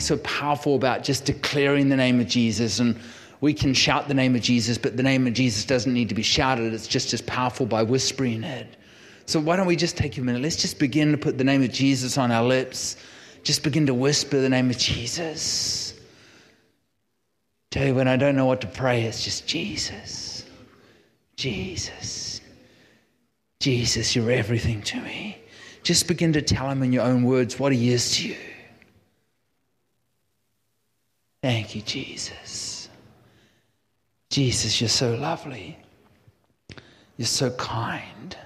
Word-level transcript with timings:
something 0.00 0.18
so 0.18 0.28
powerful 0.28 0.76
about 0.76 1.04
just 1.04 1.24
declaring 1.24 1.88
the 1.88 1.96
name 1.96 2.20
of 2.20 2.26
Jesus. 2.26 2.80
And 2.80 2.98
we 3.40 3.54
can 3.54 3.74
shout 3.74 4.08
the 4.08 4.14
name 4.14 4.34
of 4.34 4.42
Jesus, 4.42 4.78
but 4.78 4.96
the 4.96 5.02
name 5.02 5.26
of 5.26 5.32
Jesus 5.32 5.64
doesn't 5.64 5.92
need 5.92 6.08
to 6.08 6.14
be 6.14 6.22
shouted. 6.22 6.72
It's 6.72 6.88
just 6.88 7.12
as 7.12 7.22
powerful 7.22 7.66
by 7.66 7.82
whispering 7.82 8.44
it. 8.44 8.76
So 9.26 9.40
why 9.40 9.56
don't 9.56 9.66
we 9.66 9.76
just 9.76 9.96
take 9.96 10.18
a 10.18 10.20
minute? 10.20 10.42
Let's 10.42 10.56
just 10.56 10.78
begin 10.78 11.12
to 11.12 11.18
put 11.18 11.38
the 11.38 11.44
name 11.44 11.62
of 11.62 11.72
Jesus 11.72 12.18
on 12.18 12.30
our 12.30 12.44
lips. 12.44 12.96
Just 13.42 13.62
begin 13.62 13.86
to 13.86 13.94
whisper 13.94 14.40
the 14.40 14.48
name 14.48 14.70
of 14.70 14.76
Jesus. 14.76 15.94
Tell 17.70 17.86
you 17.86 17.94
when 17.94 18.08
I 18.08 18.16
don't 18.16 18.36
know 18.36 18.46
what 18.46 18.60
to 18.62 18.66
pray, 18.66 19.04
it's 19.04 19.22
just 19.22 19.46
Jesus. 19.46 20.44
Jesus. 21.36 22.40
Jesus, 23.60 24.16
you're 24.16 24.30
everything 24.30 24.82
to 24.82 25.00
me. 25.00 25.38
Just 25.82 26.08
begin 26.08 26.32
to 26.32 26.42
tell 26.42 26.68
him 26.68 26.82
in 26.82 26.92
your 26.92 27.04
own 27.04 27.22
words 27.22 27.58
what 27.58 27.72
he 27.72 27.92
is 27.92 28.16
to 28.16 28.28
you. 28.28 28.36
Thank 31.42 31.74
you, 31.74 31.82
Jesus. 31.82 32.88
Jesus, 34.28 34.80
you're 34.80 34.88
so 34.88 35.14
lovely. 35.14 35.78
You're 37.16 37.26
so 37.26 37.50
kind. 37.52 38.36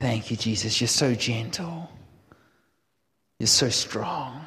Thank 0.00 0.30
you, 0.30 0.36
Jesus. 0.36 0.80
You're 0.80 0.88
so 0.88 1.14
gentle. 1.14 1.90
You're 3.38 3.46
so 3.46 3.68
strong. 3.68 4.46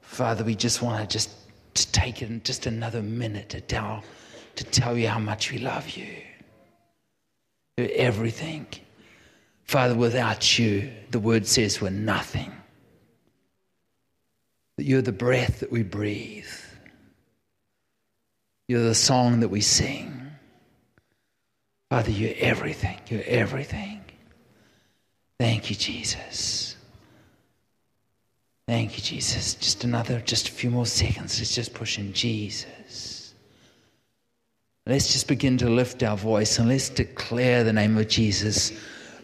Father, 0.00 0.44
we 0.44 0.54
just 0.54 0.82
want 0.82 1.00
to 1.00 1.12
just 1.12 1.30
to 1.74 1.92
take 1.92 2.22
in 2.22 2.42
just 2.42 2.66
another 2.66 3.02
minute 3.02 3.50
to 3.50 3.60
tell, 3.60 4.02
to 4.54 4.64
tell 4.64 4.96
you 4.96 5.08
how 5.08 5.18
much 5.18 5.52
we 5.52 5.58
love 5.58 5.90
you. 5.90 6.08
Everything. 7.76 8.66
Father, 9.64 9.94
without 9.94 10.58
you, 10.58 10.90
the 11.10 11.18
word 11.18 11.46
says 11.46 11.80
we're 11.80 11.90
nothing. 11.90 12.50
That 14.76 14.84
you're 14.84 15.02
the 15.02 15.12
breath 15.12 15.60
that 15.60 15.72
we 15.72 15.82
breathe. 15.82 16.46
You're 18.68 18.82
the 18.82 18.94
song 18.94 19.40
that 19.40 19.48
we 19.48 19.60
sing. 19.60 20.26
Father, 21.90 22.10
you're 22.10 22.34
everything. 22.38 22.98
You're 23.08 23.22
everything. 23.24 24.02
Thank 25.38 25.70
you, 25.70 25.76
Jesus. 25.76 26.76
Thank 28.66 28.96
you, 28.96 29.02
Jesus. 29.02 29.54
Just 29.54 29.84
another, 29.84 30.20
just 30.20 30.48
a 30.48 30.52
few 30.52 30.70
more 30.70 30.86
seconds. 30.86 31.38
Let's 31.38 31.54
just 31.54 31.72
push 31.72 31.98
in 31.98 32.12
Jesus. 32.12 33.34
Let's 34.86 35.12
just 35.12 35.28
begin 35.28 35.58
to 35.58 35.68
lift 35.68 36.02
our 36.02 36.16
voice 36.16 36.58
and 36.58 36.68
let's 36.68 36.88
declare 36.88 37.64
the 37.64 37.72
name 37.72 37.96
of 37.98 38.08
Jesus 38.08 38.72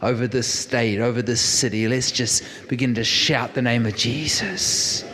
over 0.01 0.27
this 0.27 0.47
state, 0.47 1.01
over 1.01 1.23
this 1.23 1.41
city. 1.41 1.89
Let's 1.89 2.11
just 2.11 2.45
begin 2.69 2.95
to 2.95 3.05
shout 3.05 3.55
the 3.55 3.63
name 3.63 3.87
of 3.87 3.97
Jesus. 3.97 5.05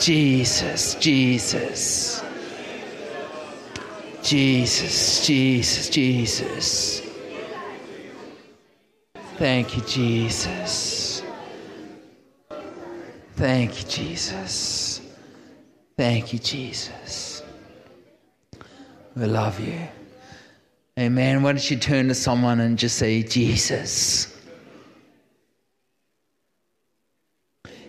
Jesus, 0.00 0.94
Jesus. 0.96 2.22
Jesus, 4.22 5.26
Jesus, 5.26 5.88
Jesus. 5.90 7.02
Thank 9.36 9.76
you, 9.76 9.82
Jesus. 9.82 11.22
Thank 13.36 13.82
you, 13.82 13.88
Jesus. 13.88 15.00
Thank 15.96 16.32
you, 16.32 16.38
Jesus. 16.38 17.42
We 19.14 19.26
love 19.26 19.60
you. 19.60 19.78
Amen. 20.98 21.42
Why 21.42 21.52
don't 21.52 21.70
you 21.70 21.76
turn 21.76 22.08
to 22.08 22.14
someone 22.14 22.60
and 22.60 22.76
just 22.76 22.98
say, 22.98 23.22
Jesus? 23.22 24.36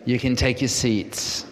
You 0.05 0.19
can 0.19 0.35
take 0.35 0.61
your 0.61 0.69
seats. 0.69 1.45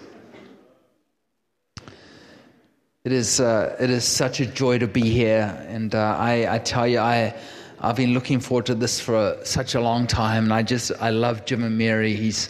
It 3.08 3.14
is, 3.14 3.40
uh, 3.40 3.74
it 3.80 3.90
is 3.90 4.04
such 4.04 4.42
a 4.42 4.46
joy 4.46 4.80
to 4.80 4.86
be 4.86 5.10
here. 5.10 5.66
And 5.70 5.96
uh, 5.96 6.18
I, 6.20 6.56
I 6.56 6.60
tell 6.60 6.86
you, 6.86 7.00
I, 7.00 7.34
I've 7.80 7.96
been 7.96 8.14
looking 8.14 8.42
forward 8.42 8.66
to 8.66 8.76
this 8.76 9.00
for 9.00 9.38
such 9.46 9.76
a 9.76 9.80
long 9.80 10.08
time. 10.08 10.44
And 10.44 10.54
I 10.54 10.62
just, 10.62 10.92
I 11.00 11.12
love 11.12 11.46
Jim 11.46 11.64
and 11.64 11.78
Mary. 11.78 12.18
He's, 12.18 12.50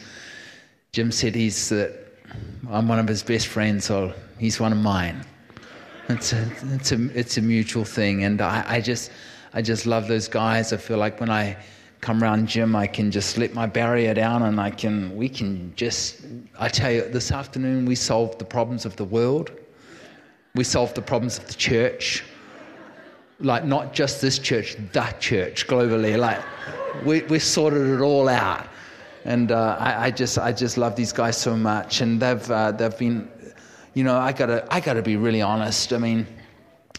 Jim 0.94 1.12
said 1.12 1.36
he's 1.36 1.70
that 1.70 1.94
I'm 2.72 2.88
one 2.88 2.98
of 2.98 3.08
his 3.08 3.22
best 3.22 3.46
friends, 3.46 3.86
so 3.86 4.16
he's 4.40 4.60
one 4.60 4.72
of 4.72 4.80
mine. 4.80 5.24
It's 6.10 6.34
a, 6.34 6.52
it's 6.74 6.92
a, 6.92 7.08
it's 7.16 7.38
a 7.38 7.42
mutual 7.44 7.86
thing, 7.86 8.24
and 8.24 8.42
I, 8.42 8.66
I 8.68 8.82
just, 8.82 9.12
I 9.54 9.62
just 9.62 9.86
love 9.86 10.08
those 10.08 10.28
guys. 10.28 10.74
I 10.74 10.78
feel 10.78 10.98
like 10.98 11.20
when 11.20 11.30
I 11.30 11.56
come 12.02 12.24
around 12.24 12.48
Jim, 12.48 12.76
I 12.76 12.88
can 12.88 13.12
just 13.12 13.38
let 13.38 13.54
my 13.54 13.68
barrier 13.68 14.16
down, 14.16 14.42
and 14.42 14.60
I 14.60 14.72
can, 14.72 15.16
we 15.16 15.30
can 15.30 15.72
just. 15.76 16.20
I 16.58 16.68
tell 16.68 16.92
you, 16.92 17.08
this 17.10 17.32
afternoon 17.32 17.86
we 17.86 17.94
solved 17.94 18.40
the 18.40 18.46
problems 18.46 18.88
of 18.88 18.96
the 18.96 19.06
world. 19.06 19.52
We 20.58 20.66
solved 20.66 20.96
the 20.96 21.02
problems 21.02 21.38
of 21.38 21.48
the 21.48 21.54
church. 21.54 22.26
Like 23.40 23.64
not 23.64 23.94
just 23.94 24.22
this 24.22 24.40
church, 24.40 24.76
that 24.92 25.22
church 25.22 25.68
globally. 25.68 26.18
Like 26.18 26.42
we, 27.06 27.22
we 27.24 27.40
sorted 27.40 27.88
it 27.88 28.02
all 28.02 28.28
out 28.28 28.68
and 29.28 29.52
uh, 29.52 29.76
I, 29.78 30.06
I, 30.06 30.12
just 30.12 30.40
I 30.40 30.54
just 30.54 30.78
love 30.78 30.96
these 30.96 31.12
guys 31.12 31.36
so 31.36 31.56
much, 31.56 32.00
and 32.00 32.20
they've 32.20 32.50
uh, 32.50 32.72
they've 32.72 32.98
been, 32.98 33.30
you 33.94 34.06
know, 34.06 34.18
I 34.18 34.32
gotta 34.32 34.66
I 34.74 34.80
gotta 34.80 35.02
be 35.02 35.18
really 35.18 35.42
honest. 35.42 35.92
I 35.92 35.98
mean, 35.98 36.26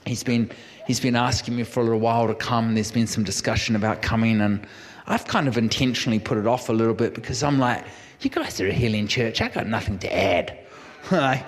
he's 0.04 0.22
been 0.22 0.50
he's 0.86 1.00
been 1.00 1.16
asking 1.16 1.56
me 1.56 1.64
for 1.64 1.80
a 1.80 1.84
little 1.84 2.00
while 2.00 2.26
to 2.28 2.34
come. 2.34 2.74
There's 2.74 2.92
been 2.92 3.06
some 3.06 3.24
discussion 3.24 3.76
about 3.76 4.02
coming, 4.02 4.42
and 4.42 4.66
I've 5.06 5.26
kind 5.26 5.48
of 5.48 5.56
intentionally 5.56 6.18
put 6.18 6.36
it 6.36 6.46
off 6.46 6.68
a 6.68 6.72
little 6.72 6.92
bit 6.92 7.14
because 7.14 7.42
I'm 7.42 7.58
like, 7.58 7.86
you 8.20 8.28
guys 8.28 8.60
are 8.60 8.68
a 8.68 8.72
healing 8.72 9.08
church. 9.08 9.40
I 9.40 9.48
got 9.48 9.66
nothing 9.66 9.98
to 10.00 10.14
add. 10.14 10.58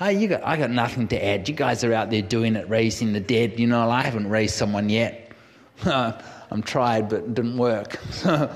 I, 0.00 0.10
you 0.10 0.28
got, 0.28 0.42
I 0.42 0.56
got 0.56 0.70
nothing 0.70 1.08
to 1.08 1.22
add. 1.22 1.46
You 1.46 1.54
guys 1.54 1.84
are 1.84 1.92
out 1.92 2.10
there 2.10 2.22
doing 2.22 2.56
it, 2.56 2.66
raising 2.70 3.12
the 3.12 3.20
dead. 3.20 3.60
You 3.60 3.66
know, 3.66 3.90
I 3.90 4.00
haven't 4.02 4.30
raised 4.30 4.54
someone 4.54 4.88
yet. 4.88 5.30
I'm 5.84 6.62
tried, 6.62 7.10
but 7.10 7.20
it 7.20 7.34
didn't 7.34 7.58
work. 7.58 8.00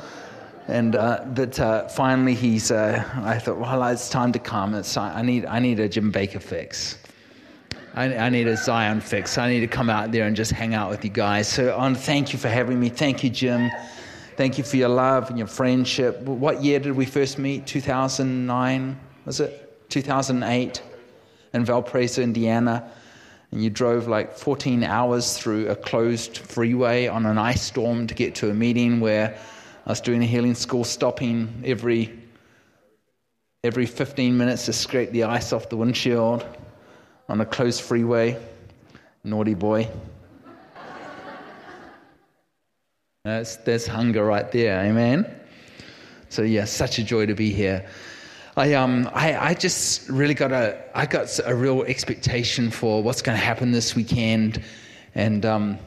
And 0.67 0.97
uh, 0.97 1.23
but 1.35 1.61
uh, 1.61 1.89
finally, 1.89 2.35
he's. 2.35 2.71
Uh, 2.71 3.05
I 3.17 3.39
thought, 3.39 3.59
well, 3.59 3.85
it's 3.85 4.09
time 4.09 4.33
to 4.33 4.39
come. 4.39 4.73
It's 4.75 4.97
I 4.97 5.21
need. 5.21 5.45
I 5.45 5.59
need 5.59 5.79
a 5.79 5.91
Jim 5.91 6.11
Baker 6.11 6.41
fix. 6.41 6.97
I, 7.95 8.17
I, 8.17 8.29
need 8.31 8.47
a 8.47 8.57
Zion 8.57 9.03
fix. 9.03 9.37
I 9.37 9.51
need 9.51 9.61
to 9.61 9.67
come 9.67 9.91
out 9.91 10.11
there 10.11 10.27
and 10.27 10.35
just 10.35 10.53
hang 10.53 10.73
out 10.73 10.89
with 10.89 11.05
you 11.05 11.11
guys. 11.11 11.49
So, 11.49 11.77
want 11.77 11.97
to 11.97 12.03
thank 12.03 12.33
you 12.33 12.39
for 12.39 12.49
having 12.49 12.81
me. 12.81 12.89
Thank 12.89 13.23
you, 13.23 13.29
Jim. 13.29 13.71
Thank 14.39 14.57
you 14.57 14.65
for 14.65 14.79
your 14.79 14.89
love 14.89 15.29
and 15.29 15.39
your 15.39 15.49
friendship. 15.49 16.23
What 16.23 16.63
year 16.63 16.79
did 16.79 16.93
we 16.93 17.05
first 17.05 17.39
meet? 17.39 17.67
2009, 17.67 18.99
was 19.27 19.41
it? 19.41 19.91
2008 19.91 20.81
in 21.55 21.65
Valparaiso, 21.65 22.21
Indiana. 22.21 22.91
And 23.51 23.63
you 23.63 23.71
drove 23.71 24.09
like 24.09 24.37
14 24.37 24.83
hours 24.83 25.39
through 25.39 25.69
a 25.69 25.77
closed 25.77 26.39
freeway 26.39 27.07
on 27.07 27.25
an 27.25 27.39
ice 27.39 27.63
storm 27.63 28.07
to 28.09 28.15
get 28.15 28.35
to 28.37 28.51
a 28.51 28.55
meeting 28.55 29.01
where 29.01 29.39
I 29.87 29.91
was 29.91 30.01
doing 30.01 30.23
a 30.23 30.27
healing 30.27 30.55
school, 30.55 30.85
stopping 30.85 31.63
every 31.65 32.19
every 33.63 33.87
15 33.87 34.37
minutes 34.37 34.67
to 34.67 34.75
scrape 34.75 35.11
the 35.13 35.25
ice 35.25 35.51
off 35.51 35.71
the 35.71 35.77
windshield 35.77 36.45
on 37.31 37.41
a 37.41 37.47
closed 37.47 37.81
freeway. 37.81 38.39
Naughty 39.25 39.55
boy. 39.55 39.89
That's, 43.25 43.57
there's 43.57 43.87
hunger 43.87 44.23
right 44.23 44.53
there, 44.53 44.85
amen? 44.85 45.35
So, 46.29 46.43
yeah, 46.43 46.67
such 46.67 46.99
a 46.99 47.05
joy 47.05 47.25
to 47.25 47.35
be 47.35 47.51
here. 47.51 47.89
I, 48.57 48.75
um, 48.75 49.11
I, 49.13 49.49
I 49.49 49.55
just 49.55 50.09
really 50.09 50.35
got 50.35 50.53
a, 50.53 50.81
I 50.95 51.07
got 51.07 51.41
a 51.45 51.53
real 51.53 51.83
expectation 51.83 52.71
for 52.71 53.03
what's 53.03 53.21
going 53.21 53.37
to 53.37 53.45
happen 53.45 53.73
this 53.73 53.97
weekend. 53.97 54.63
And 55.17 55.45
um, 55.45 55.79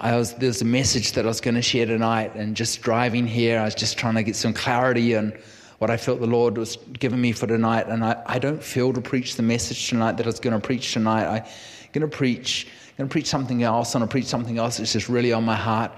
I 0.00 0.16
was, 0.16 0.34
there's 0.34 0.62
a 0.62 0.64
message 0.64 1.12
that 1.12 1.24
I 1.24 1.28
was 1.28 1.40
going 1.40 1.56
to 1.56 1.62
share 1.62 1.86
tonight, 1.86 2.36
and 2.36 2.54
just 2.54 2.82
driving 2.82 3.26
here, 3.26 3.58
I 3.58 3.64
was 3.64 3.74
just 3.74 3.98
trying 3.98 4.14
to 4.14 4.22
get 4.22 4.36
some 4.36 4.52
clarity 4.52 5.16
on 5.16 5.32
what 5.78 5.90
I 5.90 5.96
felt 5.96 6.20
the 6.20 6.26
Lord 6.28 6.56
was 6.56 6.76
giving 6.76 7.20
me 7.20 7.32
for 7.32 7.48
tonight. 7.48 7.88
And 7.88 8.04
I, 8.04 8.22
I 8.26 8.38
don't 8.38 8.62
feel 8.62 8.92
to 8.92 9.00
preach 9.00 9.34
the 9.34 9.42
message 9.42 9.88
tonight 9.88 10.18
that 10.18 10.26
I 10.26 10.28
was 10.28 10.38
going 10.38 10.54
to 10.54 10.64
preach 10.64 10.92
tonight. 10.92 11.26
I'm 11.26 11.44
going 11.92 12.08
to 12.08 12.16
preach, 12.16 12.68
going 12.96 13.08
to 13.08 13.12
preach 13.12 13.26
something 13.26 13.64
else, 13.64 13.96
and 13.96 14.04
I'll 14.04 14.08
preach 14.08 14.26
something 14.26 14.58
else 14.58 14.78
It's 14.78 14.92
just 14.92 15.08
really 15.08 15.32
on 15.32 15.44
my 15.44 15.56
heart. 15.56 15.90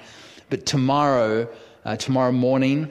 But 0.49 0.65
tomorrow, 0.65 1.47
uh, 1.85 1.97
tomorrow 1.97 2.33
morning, 2.33 2.91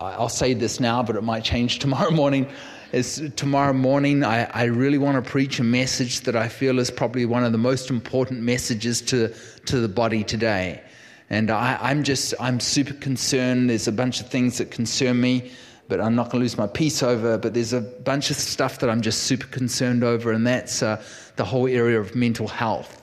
I'll 0.00 0.28
say 0.28 0.54
this 0.54 0.78
now, 0.78 1.02
but 1.02 1.16
it 1.16 1.22
might 1.22 1.44
change 1.44 1.78
tomorrow 1.80 2.10
morning 2.10 2.48
is 2.92 3.30
tomorrow 3.36 3.72
morning. 3.72 4.24
I, 4.24 4.44
I 4.44 4.64
really 4.64 4.98
want 4.98 5.22
to 5.22 5.30
preach 5.30 5.60
a 5.60 5.64
message 5.64 6.22
that 6.22 6.36
I 6.36 6.48
feel 6.48 6.78
is 6.78 6.90
probably 6.90 7.26
one 7.26 7.44
of 7.44 7.52
the 7.52 7.58
most 7.58 7.90
important 7.90 8.40
messages 8.40 9.02
to, 9.02 9.34
to 9.66 9.80
the 9.80 9.88
body 9.88 10.24
today. 10.24 10.82
And 11.30 11.50
I, 11.50 11.78
I'm 11.80 12.02
just, 12.02 12.34
I'm 12.40 12.60
super 12.60 12.94
concerned. 12.94 13.68
There's 13.68 13.88
a 13.88 13.92
bunch 13.92 14.20
of 14.20 14.28
things 14.28 14.58
that 14.58 14.70
concern 14.70 15.20
me, 15.20 15.50
but 15.88 16.00
I'm 16.00 16.14
not 16.14 16.30
going 16.30 16.40
to 16.40 16.44
lose 16.44 16.56
my 16.56 16.66
peace 16.66 17.02
over. 17.02 17.36
But 17.36 17.52
there's 17.52 17.74
a 17.74 17.82
bunch 17.82 18.30
of 18.30 18.36
stuff 18.36 18.78
that 18.78 18.88
I'm 18.88 19.02
just 19.02 19.24
super 19.24 19.46
concerned 19.48 20.02
over, 20.02 20.32
and 20.32 20.46
that's 20.46 20.82
uh, 20.82 21.02
the 21.36 21.44
whole 21.44 21.66
area 21.66 22.00
of 22.00 22.14
mental 22.14 22.48
health. 22.48 22.97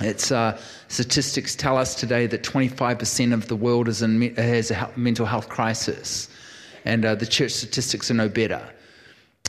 It's 0.00 0.30
uh, 0.30 0.60
statistics 0.88 1.56
tell 1.56 1.76
us 1.76 1.94
today 1.94 2.26
that 2.28 2.42
25% 2.42 3.32
of 3.32 3.48
the 3.48 3.56
world 3.56 3.88
is 3.88 4.02
in, 4.02 4.34
has 4.36 4.70
a 4.70 4.90
mental 4.96 5.26
health 5.26 5.48
crisis 5.48 6.28
and 6.84 7.04
uh, 7.04 7.14
the 7.14 7.26
church 7.26 7.52
statistics 7.52 8.10
are 8.10 8.14
no 8.14 8.28
better. 8.28 8.62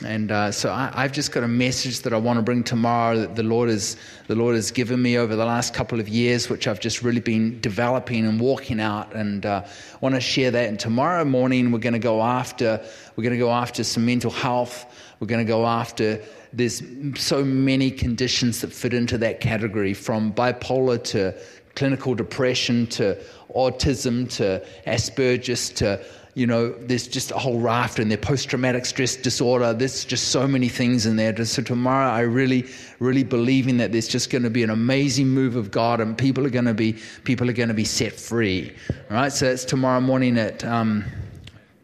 And 0.04 0.32
uh, 0.32 0.50
so 0.50 0.72
I, 0.72 1.02
have 1.02 1.12
just 1.12 1.30
got 1.30 1.42
a 1.42 1.48
message 1.48 2.00
that 2.00 2.14
I 2.14 2.16
want 2.16 2.38
to 2.38 2.42
bring 2.42 2.64
tomorrow 2.64 3.18
that 3.18 3.36
the 3.36 3.42
Lord 3.42 3.68
has 3.68 3.98
the 4.28 4.34
Lord 4.34 4.54
has 4.54 4.70
given 4.70 5.00
me 5.02 5.18
over 5.18 5.36
the 5.36 5.44
last 5.44 5.74
couple 5.74 6.00
of 6.00 6.08
years, 6.08 6.48
which 6.48 6.66
I've 6.66 6.80
just 6.80 7.02
really 7.02 7.20
been 7.20 7.60
developing 7.60 8.26
and 8.26 8.40
walking 8.40 8.80
out. 8.80 9.14
And 9.14 9.44
uh, 9.44 9.62
I 9.66 9.96
want 10.00 10.14
to 10.14 10.20
share 10.22 10.50
that. 10.52 10.68
And 10.68 10.80
tomorrow 10.80 11.24
morning 11.26 11.70
we're 11.70 11.80
going 11.80 11.92
to 11.92 11.98
go 11.98 12.22
after 12.22 12.82
we're 13.14 13.24
going 13.24 13.34
to 13.34 13.38
go 13.38 13.50
after 13.50 13.84
some 13.84 14.06
mental 14.06 14.30
health. 14.30 14.86
We're 15.20 15.26
going 15.26 15.44
to 15.44 15.50
go 15.50 15.66
after 15.66 16.22
there's 16.52 16.82
so 17.16 17.44
many 17.44 17.90
conditions 17.90 18.60
that 18.60 18.72
fit 18.72 18.92
into 18.92 19.18
that 19.18 19.40
category, 19.40 19.94
from 19.94 20.32
bipolar 20.32 21.02
to 21.04 21.34
clinical 21.74 22.14
depression 22.14 22.86
to 22.88 23.16
autism 23.54 24.28
to 24.36 24.64
Asperger's 24.86 25.70
to 25.70 26.04
you 26.34 26.46
know, 26.46 26.70
there's 26.70 27.08
just 27.08 27.32
a 27.32 27.38
whole 27.38 27.58
raft 27.58 27.98
in 27.98 28.08
there, 28.08 28.16
post 28.16 28.48
traumatic 28.48 28.86
stress 28.86 29.16
disorder. 29.16 29.74
There's 29.74 30.04
just 30.04 30.28
so 30.28 30.46
many 30.46 30.68
things 30.68 31.04
in 31.04 31.16
there. 31.16 31.44
So, 31.44 31.60
tomorrow, 31.60 32.08
I 32.08 32.20
really, 32.20 32.66
really 33.00 33.24
believing 33.24 33.78
that 33.78 33.90
there's 33.90 34.06
just 34.06 34.30
going 34.30 34.44
to 34.44 34.50
be 34.50 34.62
an 34.62 34.70
amazing 34.70 35.28
move 35.28 35.56
of 35.56 35.70
God 35.70 36.00
and 36.00 36.16
people 36.16 36.46
are 36.46 36.50
going 36.50 36.66
to 36.66 36.74
be, 36.74 36.96
people 37.24 37.50
are 37.50 37.52
going 37.52 37.68
to 37.68 37.74
be 37.74 37.84
set 37.84 38.12
free. 38.12 38.72
All 39.10 39.16
right, 39.16 39.32
so 39.32 39.46
that's 39.46 39.64
tomorrow 39.64 40.00
morning 40.00 40.38
at 40.38 40.64
um, 40.64 41.04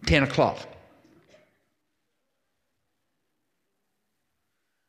10 0.07 0.23
o'clock. 0.23 0.61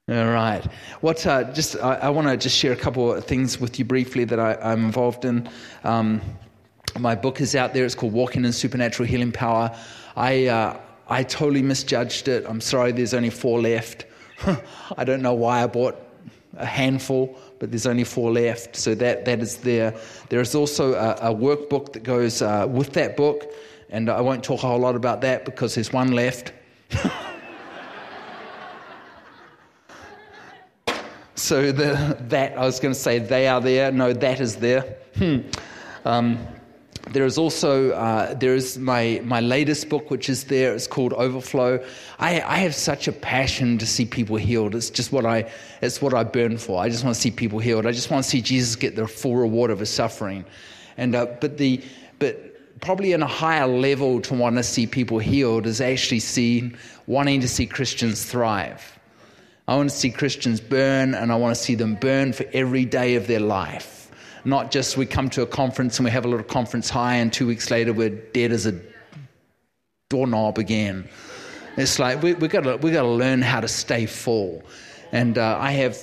All 0.09 0.29
right. 0.29 0.63
What? 1.01 1.27
Uh, 1.27 1.51
just 1.51 1.75
I, 1.75 1.95
I 1.95 2.09
want 2.09 2.29
to 2.29 2.37
just 2.37 2.55
share 2.55 2.71
a 2.71 2.77
couple 2.77 3.11
of 3.11 3.25
things 3.25 3.59
with 3.59 3.77
you 3.77 3.83
briefly 3.83 4.23
that 4.23 4.39
I, 4.39 4.71
am 4.71 4.85
involved 4.85 5.25
in. 5.25 5.49
Um, 5.83 6.21
my 6.97 7.13
book 7.13 7.41
is 7.41 7.57
out 7.57 7.73
there. 7.73 7.83
It's 7.83 7.93
called 7.93 8.13
Walking 8.13 8.45
in 8.45 8.53
Supernatural 8.53 9.05
Healing 9.05 9.33
Power. 9.33 9.69
I, 10.15 10.47
uh, 10.47 10.79
I 11.09 11.23
totally 11.23 11.61
misjudged 11.61 12.29
it. 12.29 12.45
I'm 12.47 12.61
sorry, 12.61 12.93
there's 12.93 13.13
only 13.13 13.29
four 13.29 13.59
left. 13.59 14.05
I 14.97 15.03
don't 15.03 15.21
know 15.21 15.33
why 15.33 15.61
I 15.61 15.67
bought 15.67 16.01
a 16.55 16.65
handful, 16.65 17.37
but 17.59 17.71
there's 17.71 17.85
only 17.85 18.05
four 18.05 18.31
left. 18.31 18.77
So 18.77 18.95
that, 18.95 19.25
that 19.25 19.41
is 19.41 19.57
there. 19.57 19.93
There 20.29 20.39
is 20.39 20.55
also 20.55 20.93
a, 20.93 21.31
a 21.31 21.35
workbook 21.35 21.91
that 21.91 22.03
goes 22.03 22.41
uh, 22.41 22.65
with 22.69 22.93
that 22.93 23.17
book, 23.17 23.53
and 23.89 24.09
I 24.09 24.21
won't 24.21 24.41
talk 24.41 24.63
a 24.63 24.67
whole 24.67 24.79
lot 24.79 24.95
about 24.95 25.19
that 25.19 25.43
because 25.43 25.75
there's 25.75 25.91
one 25.91 26.13
left. 26.13 26.53
so 31.37 31.71
the, 31.71 32.17
that, 32.29 32.57
I 32.57 32.61
was 32.61 32.79
going 32.79 32.93
to 32.93 32.99
say 32.99 33.19
they 33.19 33.47
are 33.47 33.61
there. 33.61 33.91
No, 33.91 34.11
that 34.11 34.39
is 34.39 34.55
there. 34.55 34.97
Hmm. 35.15 35.39
Um, 36.03 36.47
there 37.11 37.25
is 37.25 37.37
also 37.37 37.91
uh, 37.91 38.33
there 38.33 38.55
is 38.55 38.77
my 38.77 39.21
my 39.23 39.39
latest 39.39 39.87
book 39.87 40.09
which 40.11 40.29
is 40.29 40.45
there. 40.45 40.73
It's 40.73 40.87
called 40.87 41.13
overflow. 41.13 41.83
I, 42.19 42.41
I 42.41 42.57
have 42.57 42.75
such 42.75 43.07
a 43.07 43.11
passion 43.11 43.77
to 43.77 43.85
see 43.85 44.05
people 44.05 44.35
healed. 44.35 44.75
It's 44.75 44.89
just 44.89 45.11
what 45.11 45.25
i 45.25 45.49
it's 45.81 46.01
what 46.01 46.13
i 46.13 46.23
burn 46.23 46.57
for. 46.57 46.81
I 46.81 46.89
just 46.89 47.03
want 47.03 47.15
to 47.15 47.21
see 47.21 47.31
people 47.31 47.59
healed. 47.59 47.85
I 47.85 47.91
just 47.91 48.11
want 48.11 48.23
to 48.23 48.29
see 48.29 48.41
jesus 48.41 48.75
get 48.75 48.95
the 48.95 49.07
full 49.07 49.35
reward 49.35 49.71
of 49.71 49.79
his 49.79 49.89
suffering. 49.89 50.43
And 50.97 51.15
uh, 51.15 51.27
but 51.39 51.57
the 51.57 51.81
but 52.19 52.81
probably 52.81 53.13
in 53.13 53.23
a 53.23 53.27
higher 53.27 53.67
level 53.67 54.19
to 54.21 54.33
want 54.33 54.57
to 54.57 54.63
see 54.63 54.85
people 54.85 55.19
healed 55.19 55.65
is 55.65 55.79
actually 55.79 56.19
seeing 56.19 56.75
wanting 57.05 57.41
to 57.41 57.47
see 57.47 57.65
christians 57.65 58.25
thrive 58.25 58.96
i 59.67 59.75
want 59.75 59.89
to 59.89 59.95
see 59.95 60.09
christians 60.09 60.59
burn 60.59 61.13
and 61.13 61.31
i 61.31 61.35
want 61.35 61.55
to 61.55 61.61
see 61.61 61.75
them 61.75 61.95
burn 61.95 62.33
for 62.33 62.45
every 62.53 62.85
day 62.85 63.15
of 63.15 63.27
their 63.27 63.39
life 63.39 63.97
not 64.47 64.71
just 64.71 64.95
we 64.95 65.05
come 65.05 65.29
to 65.31 65.41
a 65.41 65.45
conference 65.45 65.99
and 65.99 66.05
we 66.05 66.11
have 66.11 66.23
a 66.23 66.27
little 66.29 66.45
conference 66.45 66.89
high, 66.89 67.15
and 67.15 67.33
two 67.33 67.45
weeks 67.45 67.69
later 67.69 67.91
we're 67.91 68.09
dead 68.09 68.53
as 68.53 68.65
a 68.65 68.79
doorknob 70.09 70.57
again. 70.57 71.07
It's 71.75 71.99
like 71.99 72.23
we, 72.23 72.29
have 72.29 72.49
got 72.49 72.63
to 72.63 72.77
we 72.77 72.91
got 72.91 73.01
to 73.01 73.09
learn 73.09 73.41
how 73.41 73.59
to 73.59 73.67
stay 73.67 74.05
full. 74.05 74.63
And 75.11 75.37
uh, 75.37 75.57
I 75.59 75.71
have 75.73 75.97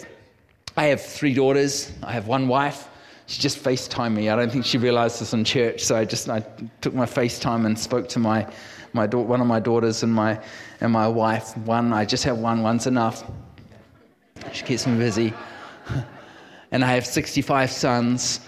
I 0.76 0.84
have 0.86 1.00
three 1.00 1.32
daughters. 1.32 1.90
I 2.02 2.12
have 2.12 2.28
one 2.28 2.46
wife. 2.46 2.88
She 3.26 3.40
just 3.40 3.64
FaceTimed 3.64 4.14
me. 4.14 4.28
I 4.28 4.36
don't 4.36 4.52
think 4.52 4.66
she 4.66 4.76
realized 4.76 5.22
this 5.22 5.32
in 5.32 5.44
church, 5.44 5.82
so 5.82 5.96
I 5.96 6.04
just 6.04 6.28
I 6.28 6.40
took 6.82 6.92
my 6.92 7.06
FaceTime 7.06 7.64
and 7.64 7.78
spoke 7.78 8.10
to 8.10 8.18
my 8.18 8.46
my 8.92 9.06
da- 9.06 9.22
one 9.22 9.40
of 9.40 9.46
my 9.46 9.58
daughters 9.58 10.02
and 10.02 10.12
my 10.12 10.38
and 10.82 10.92
my 10.92 11.08
wife. 11.08 11.56
One, 11.56 11.94
I 11.94 12.04
just 12.04 12.24
have 12.24 12.36
one. 12.36 12.62
One's 12.62 12.86
enough. 12.86 13.24
She 14.52 14.64
keeps 14.64 14.86
me 14.86 14.96
busy 14.98 15.32
and 16.70 16.84
I 16.84 16.92
have 16.94 17.06
65 17.06 17.70
sons. 17.70 18.40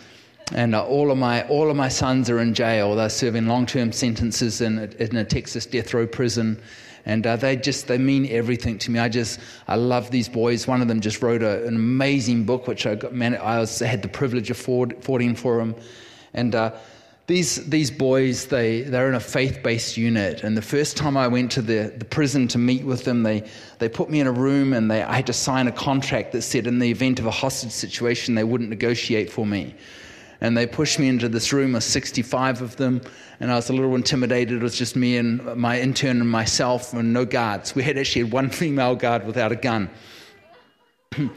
And 0.53 0.75
all 0.77 1.11
of 1.11 1.19
my 1.19 1.47
all 1.49 1.71
of 1.71 1.77
my 1.77 1.89
sons 1.89 2.31
are 2.31 2.39
in 2.39 2.55
jail. 2.55 2.95
They're 2.95 3.09
serving 3.09 3.49
long-term 3.49 3.91
sentences 3.91 4.61
in, 4.61 4.79
in 5.01 5.17
a 5.17 5.25
Texas 5.25 5.67
death 5.67 5.93
row 5.93 6.07
prison, 6.07 6.63
and 7.05 7.27
uh, 7.27 7.35
they 7.35 7.57
just 7.57 7.89
they 7.89 7.99
mean 7.99 8.29
everything 8.31 8.79
to 8.79 8.93
me. 8.93 9.01
I 9.01 9.09
just 9.09 9.41
I 9.67 9.75
love 9.75 10.13
these 10.13 10.29
boys. 10.29 10.69
One 10.69 10.81
of 10.81 10.87
them 10.87 11.01
just 11.01 11.21
wrote 11.21 11.43
a, 11.43 11.67
an 11.67 11.75
amazing 11.75 12.45
book, 12.45 12.69
which 12.69 12.87
I 12.87 12.95
got. 12.95 13.13
Man, 13.13 13.35
I 13.35 13.59
was, 13.59 13.81
had 13.81 14.03
the 14.03 14.09
privilege 14.09 14.49
of 14.49 14.57
forwarding 14.57 15.35
for 15.35 15.59
him, 15.59 15.75
and 16.33 16.55
uh, 16.55 16.77
these, 17.27 17.65
these 17.69 17.91
boys, 17.91 18.47
they, 18.47 18.83
they're 18.83 19.09
in 19.09 19.15
a 19.15 19.21
faith 19.21 19.61
based 19.63 19.97
unit. 19.97 20.45
And 20.45 20.57
the 20.57 20.63
first 20.63 20.97
time 20.97 21.17
I 21.17 21.27
went 21.27 21.51
to 21.53 21.63
the, 21.63 21.93
the 21.97 22.05
prison 22.05 22.47
to 22.49 22.59
meet 22.59 22.85
with 22.85 23.05
them, 23.05 23.25
they, 23.25 23.49
they 23.79 23.89
put 23.89 24.09
me 24.09 24.21
in 24.21 24.29
a 24.29 24.33
room 24.33 24.73
and 24.73 24.89
they, 24.89 25.03
I 25.03 25.17
had 25.17 25.27
to 25.27 25.33
sign 25.33 25.67
a 25.67 25.73
contract 25.73 26.33
that 26.33 26.43
said, 26.43 26.69
in 26.69 26.79
the 26.79 26.89
event 26.89 27.19
of 27.19 27.27
a 27.27 27.31
hostage 27.33 27.73
situation, 27.73 28.37
they 28.37 28.45
wouldn't 28.45 28.71
negotiate 28.71 29.31
for 29.31 29.45
me. 29.45 29.75
And 30.41 30.57
they 30.57 30.67
pushed 30.67 30.99
me 30.99 31.09
into 31.09 31.29
this 31.29 31.53
room 31.53 31.75
of 31.75 31.83
65 31.83 32.63
of 32.63 32.77
them, 32.77 33.01
and 33.41 33.51
I 33.51 33.57
was 33.57 33.71
a 33.71 33.73
little 33.73 33.95
intimidated. 33.95 34.59
It 34.59 34.63
was 34.63 34.77
just 34.77 34.95
me 34.95 35.17
and 35.17 35.43
my 35.57 35.81
intern 35.81 36.21
and 36.21 36.31
myself, 36.31 36.93
and 36.93 37.13
no 37.13 37.25
guards. 37.25 37.75
We 37.75 37.83
had 37.83 37.97
actually 37.97 38.25
had 38.25 38.33
one 38.33 38.51
female 38.63 38.95
guard 38.95 39.27
without 39.27 39.51
a 39.51 39.57
gun. 39.57 39.89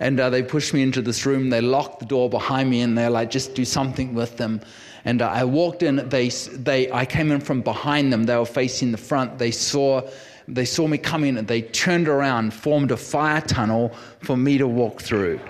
and 0.00 0.20
uh, 0.20 0.28
they 0.28 0.42
pushed 0.42 0.74
me 0.74 0.82
into 0.82 1.00
this 1.00 1.24
room. 1.24 1.48
They 1.48 1.62
locked 1.62 2.00
the 2.00 2.06
door 2.06 2.28
behind 2.28 2.68
me, 2.68 2.82
and 2.82 2.98
they're 2.98 3.08
like, 3.08 3.30
just 3.30 3.54
do 3.54 3.64
something 3.64 4.12
with 4.14 4.36
them. 4.36 4.60
And 5.04 5.20
I 5.20 5.44
walked 5.44 5.82
in, 5.82 6.08
they, 6.08 6.28
they, 6.28 6.90
I 6.90 7.04
came 7.04 7.30
in 7.30 7.40
from 7.40 7.60
behind 7.60 8.12
them. 8.12 8.24
They 8.24 8.36
were 8.36 8.46
facing 8.46 8.90
the 8.90 8.98
front. 8.98 9.38
They 9.38 9.50
saw, 9.50 10.08
they 10.48 10.64
saw 10.64 10.86
me 10.86 10.98
coming 10.98 11.36
and 11.36 11.46
they 11.46 11.62
turned 11.62 12.08
around, 12.08 12.54
formed 12.54 12.90
a 12.90 12.96
fire 12.96 13.42
tunnel 13.42 13.94
for 14.20 14.36
me 14.36 14.56
to 14.58 14.66
walk 14.66 15.02
through. 15.02 15.40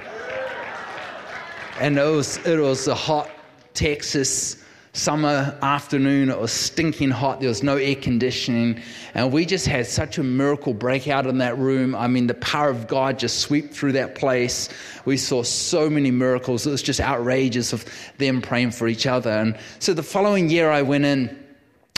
And 1.78 1.98
it 1.98 2.04
was, 2.04 2.38
it 2.46 2.58
was 2.58 2.88
a 2.88 2.94
hot 2.94 3.30
Texas 3.74 4.63
summer 4.94 5.58
afternoon. 5.60 6.30
It 6.30 6.38
was 6.38 6.52
stinking 6.52 7.10
hot. 7.10 7.40
There 7.40 7.48
was 7.48 7.64
no 7.64 7.76
air 7.76 7.96
conditioning. 7.96 8.80
And 9.14 9.32
we 9.32 9.44
just 9.44 9.66
had 9.66 9.86
such 9.86 10.18
a 10.18 10.22
miracle 10.22 10.72
break 10.72 11.08
out 11.08 11.26
in 11.26 11.38
that 11.38 11.58
room. 11.58 11.96
I 11.96 12.06
mean, 12.06 12.28
the 12.28 12.34
power 12.34 12.70
of 12.70 12.86
God 12.86 13.18
just 13.18 13.40
swept 13.40 13.74
through 13.74 13.92
that 13.92 14.14
place. 14.14 14.68
We 15.04 15.16
saw 15.16 15.42
so 15.42 15.90
many 15.90 16.12
miracles. 16.12 16.64
It 16.66 16.70
was 16.70 16.82
just 16.82 17.00
outrageous 17.00 17.72
of 17.72 17.84
them 18.18 18.40
praying 18.40 18.70
for 18.70 18.86
each 18.86 19.04
other. 19.06 19.30
And 19.30 19.58
so 19.80 19.94
the 19.94 20.02
following 20.04 20.48
year, 20.48 20.70
I 20.70 20.82
went 20.82 21.04
in. 21.04 21.44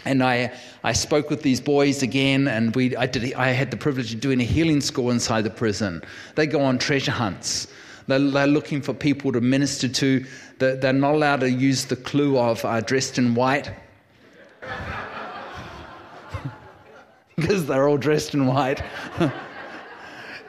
And 0.07 0.23
I, 0.23 0.53
I 0.85 0.93
spoke 0.93 1.31
with 1.31 1.43
these 1.43 1.61
boys 1.61 2.01
again, 2.01 2.47
and 2.47 2.77
we, 2.77 2.95
I, 2.95 3.07
did, 3.07 3.35
I 3.35 3.49
had 3.49 3.73
the 3.73 3.77
privilege 3.77 4.15
of 4.15 4.21
doing 4.21 4.41
a 4.41 4.45
healing 4.45 4.81
school 4.81 5.11
inside 5.11 5.43
the 5.43 5.51
prison. 5.51 6.01
They 6.37 6.47
go 6.47 6.61
on 6.61 6.79
treasure 6.79 7.11
hunts. 7.11 7.67
They're 8.07 8.21
looking 8.21 8.83
for 8.83 8.95
people 8.95 9.33
to 9.33 9.41
minister 9.41 9.89
to. 9.89 10.25
They're, 10.59 10.93
not 10.93 11.15
allowed 11.15 11.41
to 11.41 11.51
use 11.51 11.85
the 11.85 11.97
clue 11.97 12.39
of 12.39 12.65
uh, 12.65 12.81
dressed 12.81 13.19
in 13.19 13.35
white 13.35 13.71
because 17.37 17.67
they're 17.67 17.89
all 17.89 17.99
dressed 17.99 18.33
in 18.33 18.47
white. 18.47 18.83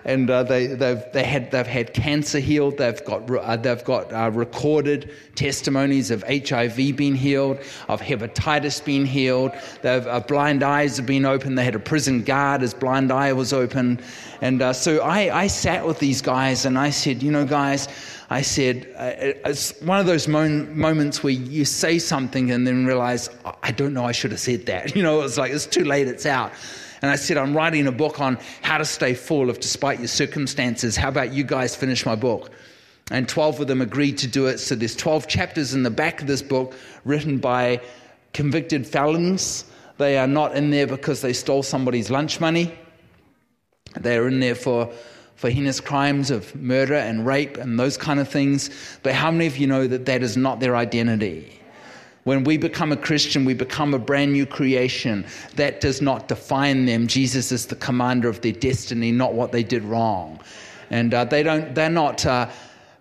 and 0.07 0.29
uh, 0.29 0.41
they, 0.43 0.67
they've, 0.67 1.03
they 1.11 1.25
had, 1.25 1.51
they've 1.51 1.67
had 1.67 1.93
cancer 1.93 2.39
healed. 2.39 2.77
They've 2.77 3.03
got, 3.03 3.29
uh, 3.29 3.57
they've 3.57 3.83
got 3.83 4.11
uh, 4.13 4.31
recorded 4.31 5.13
testimonies 5.35 6.11
of 6.11 6.23
HIV 6.23 6.95
being 6.95 7.13
healed, 7.13 7.59
of 7.89 8.01
hepatitis 8.01 8.83
being 8.83 9.05
healed. 9.05 9.51
They've, 9.81 10.07
uh, 10.07 10.21
blind 10.21 10.63
eyes 10.63 10.95
have 10.95 11.05
been 11.05 11.25
opened. 11.25 11.57
They 11.57 11.65
had 11.65 11.75
a 11.75 11.79
prison 11.79 12.23
guard, 12.23 12.61
his 12.61 12.73
blind 12.73 13.11
eye 13.11 13.33
was 13.33 13.51
open. 13.51 13.99
And 14.39 14.61
uh, 14.61 14.71
so 14.71 14.99
I, 14.99 15.41
I 15.41 15.47
sat 15.47 15.85
with 15.85 15.99
these 15.99 16.21
guys 16.21 16.65
and 16.65 16.79
I 16.79 16.89
said, 16.89 17.21
you 17.21 17.31
know, 17.31 17.45
guys, 17.45 17.89
I 18.29 18.41
said, 18.41 18.93
uh, 18.97 19.11
it's 19.49 19.79
one 19.81 19.99
of 19.99 20.05
those 20.05 20.27
moments 20.27 21.23
where 21.23 21.31
you 21.31 21.63
say 21.63 21.97
something 21.97 22.51
and 22.51 22.67
then 22.67 22.85
realize, 22.85 23.29
I 23.63 23.71
don't 23.71 23.93
know, 23.93 24.03
I 24.03 24.11
should 24.11 24.31
have 24.31 24.41
said 24.41 24.65
that. 24.65 24.95
You 24.95 25.03
know, 25.03 25.21
it's 25.21 25.37
like, 25.37 25.51
it's 25.51 25.65
too 25.65 25.85
late, 25.85 26.07
it's 26.07 26.25
out. 26.25 26.51
And 27.01 27.11
I 27.11 27.15
said, 27.15 27.37
I'm 27.37 27.55
writing 27.55 27.87
a 27.87 27.91
book 27.91 28.19
on 28.19 28.37
how 28.61 28.79
to 28.79 28.85
stay 28.85 29.13
full 29.13 29.49
of 29.49 29.59
despite 29.59 29.99
your 29.99 30.07
circumstances. 30.07 30.97
How 30.97 31.09
about 31.09 31.31
you 31.31 31.43
guys 31.43 31.75
finish 31.75 32.05
my 32.05 32.15
book? 32.15 32.51
And 33.11 33.29
12 33.29 33.61
of 33.61 33.67
them 33.67 33.81
agreed 33.81 34.17
to 34.19 34.27
do 34.27 34.47
it. 34.47 34.57
So 34.57 34.75
there's 34.75 34.95
12 34.95 35.27
chapters 35.27 35.73
in 35.73 35.83
the 35.83 35.91
back 35.91 36.19
of 36.21 36.27
this 36.27 36.41
book 36.41 36.73
written 37.05 37.37
by 37.37 37.79
convicted 38.33 38.85
felons. 38.85 39.65
They 39.97 40.17
are 40.17 40.27
not 40.27 40.55
in 40.55 40.71
there 40.71 40.87
because 40.87 41.21
they 41.21 41.33
stole 41.33 41.63
somebody's 41.63 42.09
lunch 42.09 42.41
money. 42.41 42.77
They 43.95 44.17
are 44.17 44.27
in 44.27 44.39
there 44.39 44.55
for, 44.55 44.91
for 45.37 45.51
heinous 45.51 45.79
crimes 45.79 46.31
of 46.31 46.53
murder 46.55 46.95
and 46.95 47.25
rape 47.25 47.57
and 47.57 47.79
those 47.79 47.95
kind 47.95 48.19
of 48.19 48.27
things. 48.27 48.71
But 49.03 49.13
how 49.13 49.29
many 49.29 49.45
of 49.45 49.57
you 49.57 49.67
know 49.67 49.87
that 49.87 50.05
that 50.07 50.23
is 50.23 50.35
not 50.35 50.59
their 50.59 50.75
identity? 50.75 51.61
When 52.23 52.43
we 52.43 52.57
become 52.57 52.91
a 52.91 52.97
Christian, 52.97 53.45
we 53.45 53.53
become 53.53 53.93
a 53.93 53.99
brand 53.99 54.33
new 54.33 54.47
creation. 54.47 55.25
That 55.55 55.79
does 55.79 56.01
not 56.01 56.27
define 56.27 56.85
them. 56.85 57.07
Jesus 57.07 57.51
is 57.51 57.67
the 57.67 57.75
commander 57.75 58.27
of 58.27 58.41
their 58.41 58.51
destiny, 58.51 59.11
not 59.11 59.33
what 59.33 59.51
they 59.51 59.63
did 59.63 59.83
wrong. 59.83 60.39
And 60.89 61.13
uh, 61.13 61.23
they 61.23 61.43
don't, 61.43 61.73
they're 61.75 61.89
not, 61.89 62.25
uh, 62.25 62.49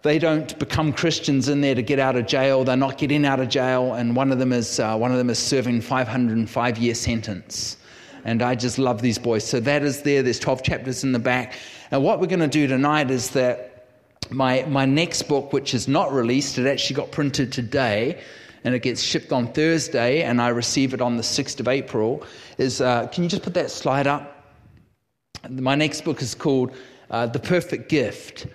they 0.03 0.19
don't 0.19 0.57
become 0.59 0.93
Christians 0.93 1.49
in 1.49 1.63
there 1.63 1.75
to 1.75 1.83
get 1.83 1.99
out 1.99 2.17
of 2.17 2.27
jail. 2.27 2.65
They're 2.65 2.77
not 2.77 2.99
getting 2.99 3.25
out 3.25 3.41
of 3.41 3.49
jail. 3.49 3.95
And 3.95 4.15
one 4.15 4.31
of 4.31 4.39
them 4.39 4.53
is, 4.53 4.79
uh, 4.79 4.97
one 4.97 5.11
of 5.11 5.17
them 5.17 5.31
is 5.31 5.39
serving 5.39 5.81
505 5.81 6.79
year 6.79 6.95
sentence. 6.95 7.79
And 8.27 8.43
I 8.43 8.57
just 8.57 8.77
love 8.77 9.01
these 9.01 9.19
boys. 9.19 9.45
So 9.45 9.61
that 9.61 9.85
is 9.85 10.03
there. 10.03 10.21
There's 10.21 10.41
12 10.41 10.65
chapters 10.65 11.05
in 11.05 11.13
the 11.13 11.19
back. 11.21 11.55
And 11.93 12.03
what 12.03 12.21
we're 12.21 12.27
going 12.27 12.41
to 12.41 12.49
do 12.49 12.67
tonight 12.67 13.09
is 13.09 13.31
that 13.31 13.87
my, 14.31 14.65
my 14.65 14.85
next 14.85 15.23
book, 15.29 15.53
which 15.53 15.75
is 15.75 15.87
not 15.87 16.13
released, 16.13 16.59
it 16.59 16.67
actually 16.67 16.97
got 16.97 17.13
printed 17.13 17.53
today 17.53 18.21
and 18.65 18.75
it 18.75 18.81
gets 18.81 19.01
shipped 19.01 19.31
on 19.31 19.53
Thursday, 19.53 20.23
and 20.23 20.43
I 20.43 20.49
receive 20.49 20.93
it 20.93 21.01
on 21.01 21.17
the 21.17 21.23
6th 21.23 21.61
of 21.61 21.69
April, 21.69 22.25
is 22.59 22.81
uh, 22.81 23.07
can 23.07 23.23
you 23.23 23.31
just 23.31 23.45
put 23.45 23.55
that 23.55 23.71
slide 23.71 24.09
up? 24.09 24.45
My 25.49 25.77
next 25.77 26.01
book 26.01 26.21
is 26.21 26.35
called 26.35 26.75
uh, 27.09 27.27
The 27.27 27.39
Perfect 27.39 27.89
Gift. 27.89 28.49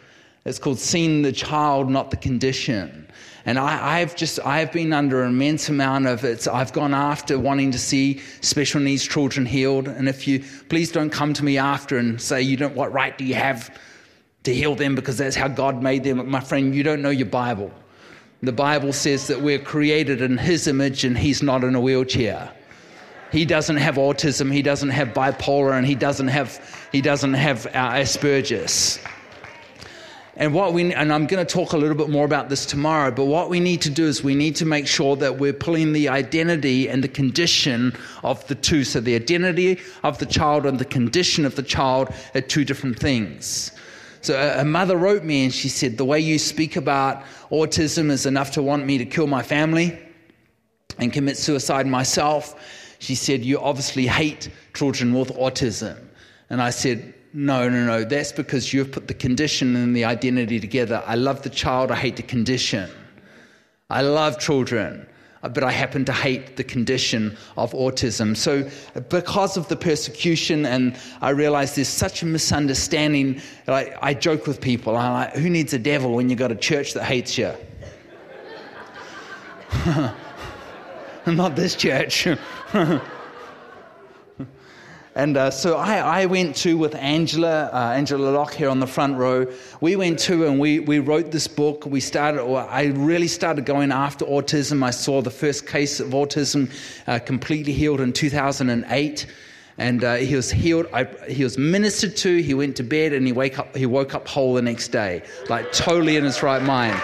It's 0.44 0.60
called 0.60 0.80
Seeing 0.80 1.22
the 1.22 1.32
Child, 1.32 1.90
Not 1.90 2.12
the 2.12 2.18
Condition. 2.18 3.08
And 3.46 3.58
I, 3.58 4.00
have 4.00 4.16
just, 4.16 4.40
I've 4.46 4.72
been 4.72 4.94
under 4.94 5.24
an 5.24 5.30
immense 5.30 5.68
amount 5.68 6.06
of 6.06 6.24
it. 6.24 6.48
I've 6.48 6.74
gone 6.74 6.94
after 6.94 7.40
wanting 7.40 7.72
to 7.72 7.80
see 7.80 8.22
special 8.42 8.80
needs 8.80 9.08
children 9.08 9.46
healed. 9.46 9.88
And 9.88 10.08
if 10.08 10.28
you, 10.28 10.44
please 10.70 10.92
don't 10.92 11.10
come 11.10 11.34
to 11.34 11.44
me 11.44 11.58
after 11.58 11.98
and 11.98 12.22
say, 12.22 12.42
you 12.42 12.56
don't, 12.56 12.76
what 12.76 12.94
right 12.94 13.18
do 13.18 13.26
you 13.26 13.34
have 13.34 13.76
to 14.44 14.54
heal 14.54 14.76
them 14.76 14.96
because 14.96 15.18
that's 15.18 15.36
how 15.36 15.48
God 15.48 15.82
made 15.82 16.04
them. 16.04 16.30
My 16.30 16.40
friend, 16.40 16.74
you 16.74 16.84
don't 16.84 17.02
know 17.02 17.10
your 17.10 17.28
Bible. 17.28 17.72
The 18.42 18.52
Bible 18.52 18.92
says 18.92 19.28
that 19.28 19.42
we're 19.42 19.60
created 19.60 20.22
in 20.22 20.38
His 20.38 20.68
image 20.68 21.04
and 21.04 21.18
He's 21.18 21.44
not 21.44 21.64
in 21.64 21.76
a 21.76 21.82
wheelchair. 21.82 22.52
He 23.32 23.46
doesn't 23.46 23.78
have 23.78 23.96
autism, 23.96 24.52
He 24.52 24.62
doesn't 24.62 24.90
have 24.90 25.10
bipolar, 25.10 25.78
and 25.78 25.86
He 25.86 25.96
doesn't 25.96 26.28
have, 26.28 26.88
he 26.92 27.02
doesn't 27.02 27.36
have 27.36 27.68
uh, 27.68 27.94
Asperger's. 27.94 29.00
And 30.42 30.56
what 30.56 30.74
we 30.74 30.92
and 30.92 31.14
I'm 31.14 31.28
going 31.28 31.46
to 31.46 31.54
talk 31.54 31.74
a 31.74 31.78
little 31.78 31.96
bit 31.96 32.10
more 32.10 32.26
about 32.26 32.50
this 32.50 32.66
tomorrow, 32.66 33.12
but 33.12 33.26
what 33.26 33.48
we 33.48 33.60
need 33.60 33.80
to 33.84 33.92
do 33.92 34.08
is 34.08 34.24
we 34.24 34.34
need 34.34 34.56
to 34.56 34.66
make 34.66 34.88
sure 34.88 35.16
that 35.18 35.38
we're 35.38 35.54
pulling 35.54 35.94
the 35.94 36.10
identity 36.10 36.90
and 36.90 37.04
the 37.04 37.08
condition 37.08 37.96
of 38.24 38.46
the 38.48 38.56
two. 38.56 38.84
So 38.84 39.00
the 39.02 39.14
identity 39.14 39.80
of 40.02 40.18
the 40.18 40.26
child 40.26 40.66
and 40.66 40.80
the 40.80 40.86
condition 40.86 41.46
of 41.46 41.54
the 41.54 41.62
child 41.62 42.12
are 42.34 42.42
two 42.42 42.66
different 42.66 42.98
things. 42.98 43.72
So 44.22 44.34
a 44.58 44.66
mother 44.66 44.98
wrote 44.98 45.24
me 45.24 45.44
and 45.44 45.54
she 45.54 45.70
said, 45.70 46.00
The 46.00 46.06
way 46.06 46.20
you 46.20 46.40
speak 46.40 46.76
about 46.76 47.22
autism 47.52 48.10
is 48.10 48.26
enough 48.26 48.50
to 48.54 48.64
want 48.64 48.84
me 48.84 48.98
to 48.98 49.06
kill 49.06 49.28
my 49.28 49.44
family 49.44 49.96
and 50.98 51.14
commit 51.14 51.38
suicide 51.38 51.86
myself. 51.86 52.60
She 52.98 53.14
said, 53.14 53.46
You 53.46 53.60
obviously 53.60 54.08
hate 54.08 54.50
children 54.74 55.14
with 55.14 55.36
autism. 55.36 56.04
And 56.50 56.64
I 56.64 56.72
said, 56.72 57.14
No, 57.34 57.70
no, 57.70 57.86
no. 57.86 58.04
That's 58.04 58.32
because 58.32 58.74
you've 58.74 58.92
put 58.92 59.08
the 59.08 59.14
condition 59.14 59.76
and 59.76 59.96
the 59.96 60.06
identity 60.06 60.60
together. 60.60 61.02
I 61.06 61.16
love 61.16 61.44
the 61.44 61.50
child, 61.50 61.92
I 61.92 61.96
hate 61.96 62.18
the 62.18 62.24
condition. 62.24 62.90
I 63.90 64.02
love 64.02 64.40
children 64.40 65.08
uh, 65.44 65.50
but 65.50 65.64
I 65.64 65.72
happen 65.72 66.06
to 66.06 66.14
hate 66.14 66.56
the 66.56 66.64
condition 66.64 67.36
of 67.58 67.72
autism. 67.74 68.38
So, 68.38 68.70
because 69.10 69.58
of 69.58 69.68
the 69.70 69.76
persecution, 69.76 70.66
and 70.66 70.96
I 71.22 71.32
realize 71.32 71.76
there's 71.76 71.88
such 71.88 72.22
a 72.22 72.26
misunderstanding, 72.26 73.42
I, 73.68 73.96
I 74.02 74.14
joke 74.14 74.46
with 74.48 74.62
people, 74.62 74.96
I'm 74.96 75.14
like, 75.14 75.34
who 75.36 75.50
needs 75.50 75.74
a 75.74 75.80
devil 75.80 76.14
when 76.14 76.30
you've 76.30 76.40
got 76.40 76.52
a 76.52 76.56
church 76.56 76.94
that 76.94 77.04
hates 77.04 77.38
you? 77.38 77.54
Not 81.26 81.56
this 81.56 81.76
church. 81.76 82.28
And 85.14 85.36
uh, 85.36 85.52
so 85.52 85.76
I, 85.76 86.22
I, 86.22 86.26
went 86.26 86.56
to 86.58 86.78
with 86.78 86.96
Angela, 86.96 87.70
uh, 87.74 87.94
Angela 87.94 88.30
Locke 88.30 88.54
here 88.54 88.70
on 88.70 88.80
the 88.80 88.88
front 88.88 89.18
row. 89.18 89.46
We 89.82 89.98
went 89.98 90.20
to 90.20 90.48
and 90.48 90.58
we, 90.58 90.80
we 90.80 91.00
wrote 91.00 91.32
this 91.32 91.50
book. 91.50 91.86
We 91.86 92.00
started, 92.00 92.42
I 92.42 92.86
really 92.86 93.28
started 93.28 93.66
going 93.66 93.92
after 93.92 94.24
autism. 94.24 94.84
I 94.84 94.92
saw 94.92 95.22
the 95.22 95.30
first 95.30 95.68
case 95.68 96.00
of 96.00 96.10
autism 96.12 96.72
uh, 97.08 97.20
completely 97.20 97.74
healed 97.74 98.00
in 98.00 98.14
2008. 98.14 99.26
And 99.78 100.04
uh, 100.04 100.16
he 100.16 100.36
was 100.36 100.50
healed, 100.50 100.88
I, 100.94 101.04
he 101.28 101.44
was 101.44 101.58
ministered 101.58 102.16
to, 102.18 102.42
he 102.42 102.54
went 102.54 102.78
to 102.78 102.84
bed, 102.84 103.14
and 103.14 103.26
he, 103.26 103.34
wake 103.34 103.58
up, 103.60 103.76
he 103.76 103.86
woke 103.86 104.14
up 104.14 104.28
whole 104.28 104.54
the 104.54 104.62
next 104.62 104.90
day, 104.90 105.24
like 105.50 105.72
totally 105.72 106.18
in 106.18 106.24
his 106.24 106.44
right 106.44 106.62
mind. 106.62 107.02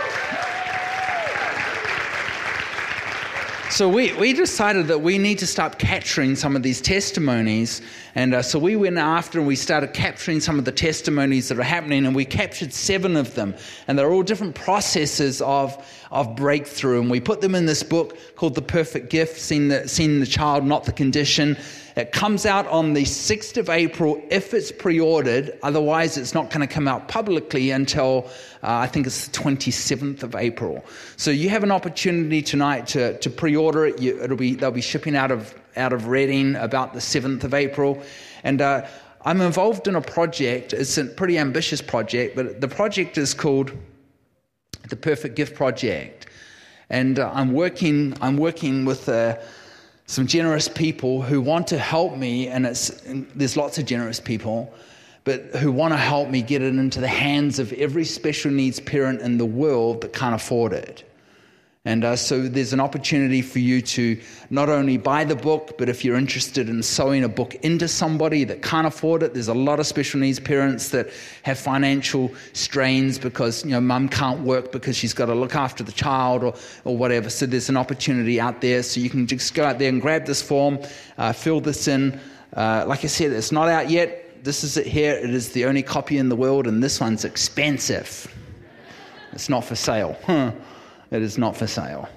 So 3.69 3.89
we, 3.89 4.13
we 4.13 4.31
decided 4.31 4.87
that 4.87 5.01
we 5.01 5.17
need 5.17 5.39
to 5.39 5.47
start 5.47 5.77
capturing 5.77 6.37
some 6.37 6.55
of 6.55 6.63
these 6.63 6.79
testimonies. 6.79 7.81
And 8.15 8.33
uh, 8.33 8.41
so 8.41 8.57
we 8.57 8.77
went 8.77 8.97
after 8.97 9.39
and 9.39 9.47
we 9.47 9.57
started 9.57 9.93
capturing 9.93 10.39
some 10.39 10.57
of 10.57 10.63
the 10.63 10.71
testimonies 10.71 11.49
that 11.49 11.59
are 11.59 11.63
happening. 11.63 12.05
And 12.05 12.15
we 12.15 12.23
captured 12.23 12.71
seven 12.71 13.17
of 13.17 13.35
them. 13.35 13.53
And 13.87 13.99
they're 13.99 14.09
all 14.09 14.23
different 14.23 14.55
processes 14.55 15.41
of, 15.41 15.85
of 16.11 16.35
breakthrough. 16.37 17.01
And 17.01 17.11
we 17.11 17.19
put 17.19 17.41
them 17.41 17.55
in 17.55 17.65
this 17.65 17.83
book 17.83 18.17
called 18.35 18.55
The 18.55 18.61
Perfect 18.61 19.09
Gift 19.09 19.37
Seeing 19.37 19.67
the, 19.67 19.87
Seeing 19.87 20.21
the 20.21 20.25
Child, 20.25 20.65
Not 20.65 20.85
the 20.85 20.93
Condition. 20.93 21.57
It 21.97 22.11
comes 22.11 22.45
out 22.45 22.67
on 22.67 22.93
the 22.93 23.05
6th 23.05 23.57
of 23.57 23.71
April 23.71 24.21
if 24.29 24.53
it's 24.53 24.71
pre 24.71 24.99
ordered. 24.99 25.57
Otherwise, 25.63 26.15
it's 26.15 26.35
not 26.35 26.51
going 26.51 26.61
to 26.61 26.71
come 26.71 26.87
out 26.87 27.07
publicly 27.07 27.71
until 27.71 28.29
uh, 28.61 28.77
I 28.77 28.85
think 28.85 29.07
it's 29.07 29.27
the 29.27 29.35
27th 29.35 30.21
of 30.21 30.35
April. 30.35 30.85
So 31.15 31.31
you 31.31 31.49
have 31.49 31.63
an 31.63 31.71
opportunity 31.71 32.43
tonight 32.43 32.85
to, 32.89 33.17
to 33.17 33.31
pre 33.31 33.55
order 33.55 33.87
it. 33.87 33.99
You, 33.99 34.21
it'll 34.21 34.37
be, 34.37 34.53
they'll 34.53 34.69
be 34.69 34.79
shipping 34.79 35.15
out 35.15 35.31
of, 35.31 35.55
out 35.75 35.91
of 35.91 36.05
Redding 36.05 36.55
about 36.57 36.93
the 36.93 36.99
7th 36.99 37.43
of 37.43 37.55
April. 37.55 38.03
And 38.43 38.61
uh, 38.61 38.85
I'm 39.25 39.41
involved 39.41 39.87
in 39.87 39.95
a 39.95 40.01
project. 40.01 40.73
It's 40.73 40.99
a 40.99 41.05
pretty 41.05 41.39
ambitious 41.39 41.81
project, 41.81 42.35
but 42.35 42.61
the 42.61 42.67
project 42.67 43.17
is 43.17 43.33
called 43.33 43.71
the 44.87 44.95
Perfect 44.95 45.35
Gift 45.35 45.55
Project. 45.55 46.27
And 46.91 47.17
uh, 47.17 47.31
I'm, 47.33 47.53
working, 47.53 48.15
I'm 48.21 48.37
working 48.37 48.85
with. 48.85 49.09
Uh, 49.09 49.37
some 50.07 50.25
generous 50.25 50.67
people 50.69 51.21
who 51.21 51.41
want 51.41 51.67
to 51.67 51.77
help 51.77 52.15
me, 52.15 52.47
and, 52.47 52.65
and 53.05 53.29
there's 53.35 53.57
lots 53.57 53.77
of 53.77 53.85
generous 53.85 54.19
people, 54.19 54.73
but 55.25 55.41
who 55.57 55.71
want 55.71 55.93
to 55.93 55.97
help 55.97 56.29
me 56.29 56.41
get 56.41 56.61
it 56.61 56.73
into 56.73 57.01
the 57.01 57.07
hands 57.07 57.59
of 57.59 57.73
every 57.73 58.05
special 58.05 58.49
needs 58.49 58.79
parent 58.79 59.21
in 59.21 59.37
the 59.37 59.45
world 59.45 60.01
that 60.01 60.13
can't 60.13 60.33
afford 60.33 60.71
it. 60.71 61.03
And 61.85 62.03
uh, 62.03 62.17
so 62.17 62.41
there's 62.41 62.73
an 62.73 62.81
opportunity 62.81 63.41
for 63.41 63.59
you 63.59 63.81
to 63.81 64.19
not 64.49 64.67
only 64.67 64.97
buy 64.97 65.23
the 65.23 65.37
book, 65.37 65.77
but 65.77 65.87
if 65.87 66.03
you're 66.03 66.17
interested 66.17 66.67
in 66.67 66.83
sowing 66.83 67.23
a 67.23 67.29
book 67.29 67.55
into 67.55 67.87
somebody 67.87 68.43
that 68.43 68.61
can't 68.61 68.85
afford 68.85 69.23
it, 69.23 69.33
there's 69.33 69.47
a 69.47 69.53
lot 69.53 69.79
of 69.79 69.87
special 69.87 70.19
needs 70.19 70.37
parents 70.37 70.89
that 70.89 71.09
have 71.43 71.57
financial 71.57 72.29
strains 72.51 73.17
because 73.17 73.63
you 73.63 73.71
know 73.71 73.79
mum 73.79 74.09
can't 74.09 74.41
work 74.41 74.73
because 74.73 74.97
she's 74.97 75.13
got 75.13 75.27
to 75.27 75.35
look 75.35 75.55
after 75.55 75.81
the 75.81 75.93
child 75.93 76.43
or, 76.43 76.53
or 76.83 76.97
whatever. 76.97 77.29
So 77.29 77.45
there's 77.45 77.69
an 77.69 77.77
opportunity 77.77 78.37
out 78.41 78.59
there. 78.59 78.83
So 78.83 78.99
you 78.99 79.09
can 79.09 79.25
just 79.25 79.53
go 79.53 79.63
out 79.63 79.79
there 79.79 79.87
and 79.87 80.01
grab 80.01 80.25
this 80.25 80.41
form, 80.41 80.79
uh, 81.17 81.31
fill 81.31 81.61
this 81.61 81.87
in. 81.87 82.19
Uh, 82.53 82.83
like 82.85 83.05
I 83.05 83.07
said, 83.07 83.31
it's 83.31 83.53
not 83.53 83.69
out 83.69 83.89
yet. 83.89 84.43
This 84.43 84.63
is 84.63 84.75
it 84.75 84.87
here. 84.87 85.13
It 85.13 85.29
is 85.29 85.51
the 85.51 85.65
only 85.65 85.83
copy 85.83 86.17
in 86.17 86.27
the 86.27 86.35
world, 86.35 86.67
and 86.67 86.83
this 86.83 86.99
one's 86.99 87.23
expensive. 87.23 88.27
It's 89.31 89.47
not 89.47 89.63
for 89.63 89.75
sale. 89.75 90.17
Huh. 90.25 90.51
It 91.11 91.21
is 91.21 91.37
not 91.37 91.55
for 91.55 91.67
sale. 91.67 92.09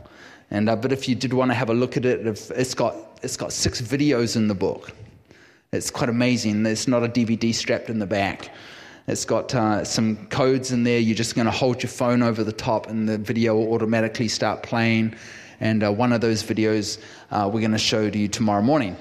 And, 0.50 0.68
uh, 0.68 0.76
but 0.76 0.92
if 0.92 1.09
you 1.09 1.14
did 1.14 1.32
want 1.32 1.50
to 1.50 1.54
have 1.54 1.70
a 1.70 1.75
look 1.75 1.97
at 1.97 2.04
it, 2.04 2.26
it's 2.26 2.75
got, 2.75 2.97
it's 3.23 3.37
got 3.37 3.52
six 3.52 3.80
videos 3.80 4.37
in 4.37 4.49
the 4.49 4.54
book. 4.54 4.92
It's 5.73 5.90
quite 5.90 6.11
amazing. 6.11 6.64
There's 6.64 6.88
not 6.88 7.04
a 7.04 7.09
DVD 7.09 7.54
strapped 7.54 7.88
in 7.88 8.00
the 8.00 8.06
back. 8.06 8.50
It's 9.06 9.25
got 9.25 9.54
uh, 9.54 9.85
some 9.85 10.26
codes 10.26 10.73
in 10.73 10.82
there. 10.82 10.99
You're 10.99 11.16
just 11.16 11.35
going 11.35 11.47
to 11.47 11.52
hold 11.52 11.82
your 11.82 11.90
phone 11.90 12.23
over 12.23 12.42
the 12.42 12.52
top, 12.52 12.88
and 12.88 13.09
the 13.09 13.18
video 13.18 13.54
will 13.54 13.73
automatically 13.73 14.28
start 14.28 14.62
playing. 14.62 15.14
And 15.61 15.85
uh, 15.85 15.92
one 15.92 16.12
of 16.12 16.20
those 16.20 16.42
videos 16.42 16.99
uh, 17.30 17.49
we're 17.52 17.61
going 17.61 17.73
to 17.73 17.78
show 17.78 18.11
to 18.11 18.18
you 18.18 18.28
tomorrow 18.28 18.62
morning. 18.62 18.97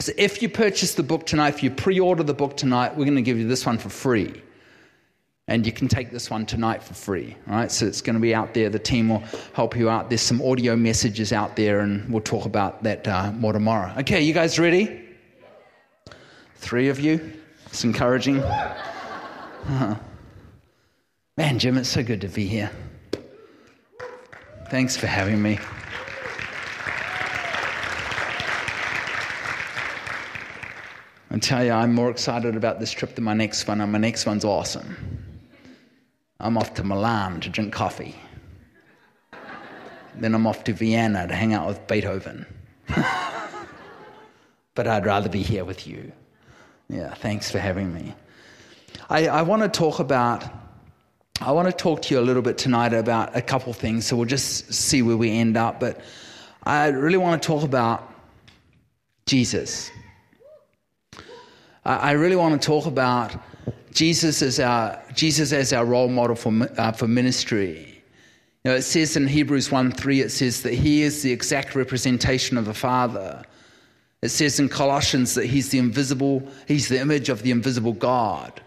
So 0.00 0.12
if 0.16 0.42
you 0.42 0.48
purchase 0.48 0.94
the 0.94 1.02
book 1.02 1.26
tonight, 1.26 1.54
if 1.54 1.62
you 1.62 1.70
pre 1.70 2.00
order 2.00 2.22
the 2.22 2.34
book 2.34 2.56
tonight, 2.56 2.96
we're 2.96 3.04
going 3.04 3.16
to 3.16 3.22
give 3.22 3.38
you 3.38 3.46
this 3.46 3.64
one 3.64 3.78
for 3.78 3.88
free. 3.88 4.42
And 5.48 5.66
you 5.66 5.72
can 5.72 5.88
take 5.88 6.10
this 6.12 6.30
one 6.30 6.46
tonight 6.46 6.82
for 6.82 6.94
free. 6.94 7.36
All 7.48 7.54
right, 7.54 7.70
so 7.70 7.84
it's 7.84 8.00
going 8.00 8.14
to 8.14 8.20
be 8.20 8.34
out 8.34 8.54
there. 8.54 8.70
The 8.70 8.78
team 8.78 9.08
will 9.08 9.24
help 9.54 9.76
you 9.76 9.90
out. 9.90 10.08
There's 10.08 10.22
some 10.22 10.40
audio 10.40 10.76
messages 10.76 11.32
out 11.32 11.56
there, 11.56 11.80
and 11.80 12.08
we'll 12.08 12.22
talk 12.22 12.46
about 12.46 12.82
that 12.84 13.08
uh, 13.08 13.32
more 13.32 13.52
tomorrow. 13.52 13.92
Okay, 13.98 14.22
you 14.22 14.32
guys 14.32 14.58
ready? 14.58 15.02
Three 16.56 16.88
of 16.88 17.00
you. 17.00 17.32
It's 17.66 17.82
encouraging. 17.82 18.38
Uh-huh. 18.38 19.96
Man, 21.36 21.58
Jim, 21.58 21.76
it's 21.76 21.88
so 21.88 22.02
good 22.02 22.20
to 22.20 22.28
be 22.28 22.46
here. 22.46 22.70
Thanks 24.70 24.96
for 24.96 25.06
having 25.06 25.42
me. 25.42 25.58
I 31.30 31.38
tell 31.38 31.64
you, 31.64 31.72
I'm 31.72 31.94
more 31.94 32.10
excited 32.10 32.56
about 32.56 32.78
this 32.78 32.90
trip 32.90 33.14
than 33.14 33.24
my 33.24 33.32
next 33.32 33.66
one, 33.66 33.80
and 33.80 33.90
my 33.90 33.98
next 33.98 34.26
one's 34.26 34.44
awesome. 34.44 35.21
I'm 36.42 36.58
off 36.58 36.74
to 36.74 36.82
Milan 36.82 37.40
to 37.42 37.48
drink 37.48 37.72
coffee. 37.72 38.16
then 40.16 40.34
I'm 40.34 40.44
off 40.44 40.64
to 40.64 40.72
Vienna 40.72 41.28
to 41.28 41.34
hang 41.34 41.54
out 41.54 41.68
with 41.68 41.86
Beethoven. 41.86 42.44
but 44.74 44.88
I'd 44.88 45.06
rather 45.06 45.28
be 45.28 45.42
here 45.42 45.64
with 45.64 45.86
you. 45.86 46.10
Yeah, 46.88 47.14
thanks 47.14 47.48
for 47.48 47.60
having 47.60 47.94
me. 47.94 48.12
I, 49.08 49.28
I 49.28 49.42
want 49.42 49.62
to 49.62 49.68
talk 49.68 50.00
about. 50.00 50.44
I 51.40 51.52
want 51.52 51.68
to 51.68 51.72
talk 51.72 52.02
to 52.02 52.14
you 52.14 52.20
a 52.20 52.22
little 52.22 52.42
bit 52.42 52.58
tonight 52.58 52.92
about 52.92 53.36
a 53.36 53.42
couple 53.42 53.72
things, 53.72 54.06
so 54.06 54.16
we'll 54.16 54.26
just 54.26 54.72
see 54.72 55.00
where 55.00 55.16
we 55.16 55.30
end 55.30 55.56
up. 55.56 55.78
But 55.78 56.00
I 56.64 56.88
really 56.88 57.16
want 57.16 57.40
to 57.40 57.46
talk 57.46 57.62
about 57.62 58.12
Jesus. 59.26 59.90
I 61.84 62.12
really 62.12 62.36
want 62.36 62.60
to 62.60 62.64
talk 62.64 62.86
about 62.86 63.34
Jesus 63.92 64.42
as 64.42 64.58
our 64.58 65.00
Jesus 65.14 65.52
as 65.52 65.72
our 65.72 65.84
role 65.84 66.08
model 66.08 66.36
for 66.36 66.52
uh, 66.78 66.92
for 66.92 67.06
ministry. 67.06 68.02
You 68.64 68.70
know, 68.70 68.76
it 68.76 68.82
says 68.82 69.16
in 69.16 69.26
Hebrews 69.26 69.72
1 69.72 69.90
3, 69.90 70.20
it 70.20 70.30
says 70.30 70.62
that 70.62 70.72
he 70.72 71.02
is 71.02 71.22
the 71.22 71.32
exact 71.32 71.74
representation 71.74 72.56
of 72.56 72.64
the 72.64 72.74
Father. 72.74 73.42
It 74.22 74.28
says 74.28 74.60
in 74.60 74.68
Colossians 74.68 75.34
that 75.34 75.46
he's 75.46 75.70
the 75.70 75.78
invisible, 75.78 76.46
he's 76.68 76.88
the 76.88 77.00
image 77.00 77.28
of 77.28 77.42
the 77.42 77.50
invisible 77.50 77.92
God. 77.92 78.60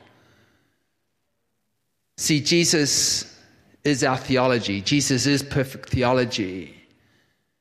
See, 2.18 2.42
Jesus 2.42 3.40
is 3.86 4.04
our 4.04 4.18
theology. 4.18 4.82
Jesus 4.82 5.28
is 5.28 5.44
perfect 5.44 5.90
theology. 5.90 6.76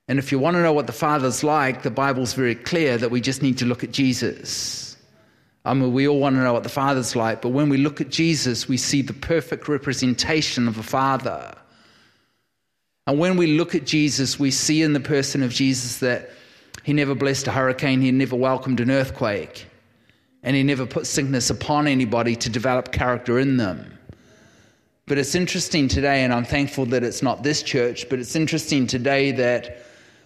And 0.09 0.19
if 0.19 0.33
you 0.33 0.39
want 0.41 0.57
to 0.57 0.63
know 0.63 0.73
what 0.73 0.87
the 0.87 0.93
Father's 0.93 1.45
like, 1.45 1.83
the 1.83 1.91
Bible's 1.91 2.35
very 2.35 2.55
clear 2.55 2.99
that 2.99 3.11
we 3.11 3.21
just 3.21 3.43
need 3.43 3.59
to 3.59 3.65
look 3.65 3.85
at 3.85 3.93
Jesus. 3.93 4.94
I 5.65 5.73
mean, 5.73 5.93
we 5.93 6.07
all 6.07 6.19
want 6.19 6.37
to 6.37 6.43
know 6.43 6.53
what 6.53 6.63
the 6.63 6.69
Father's 6.69 7.17
like, 7.17 7.41
but 7.41 7.49
when 7.51 7.71
we 7.71 7.79
look 7.79 8.01
at 8.01 8.11
Jesus, 8.11 8.69
we 8.69 8.77
see 8.77 9.01
the 9.01 9.15
perfect 9.15 9.67
representation 9.67 10.69
of 10.69 10.79
a 10.79 10.83
Father. 10.83 11.57
And 13.07 13.19
when 13.19 13.37
we 13.37 13.59
look 13.59 13.75
at 13.75 13.87
Jesus, 13.87 14.39
we 14.39 14.51
see 14.51 14.83
in 14.83 14.93
the 14.93 15.01
person 15.01 15.43
of 15.43 15.53
Jesus 15.53 15.99
that 16.01 16.31
he 16.83 16.93
never 16.93 17.15
blessed 17.15 17.47
a 17.47 17.51
hurricane, 17.51 18.03
he 18.03 18.11
never 18.11 18.37
welcomed 18.37 18.81
an 18.81 18.91
earthquake, 18.91 19.67
and 20.43 20.55
he 20.55 20.63
never 20.63 20.85
put 20.85 21.07
sickness 21.07 21.49
upon 21.49 21.87
anybody 21.87 22.37
to 22.37 22.51
develop 22.51 22.93
character 22.93 23.39
in 23.39 23.57
them. 23.57 23.99
But 25.07 25.17
it's 25.17 25.35
interesting 25.35 25.89
today, 25.89 26.25
and 26.25 26.33
I'm 26.33 26.45
thankful 26.45 26.87
that 26.87 27.03
it's 27.03 27.23
not 27.23 27.43
this 27.43 27.63
church, 27.63 28.09
but 28.11 28.19
it's 28.19 28.37
interesting 28.37 28.87
today 28.87 29.33
that 29.33 29.79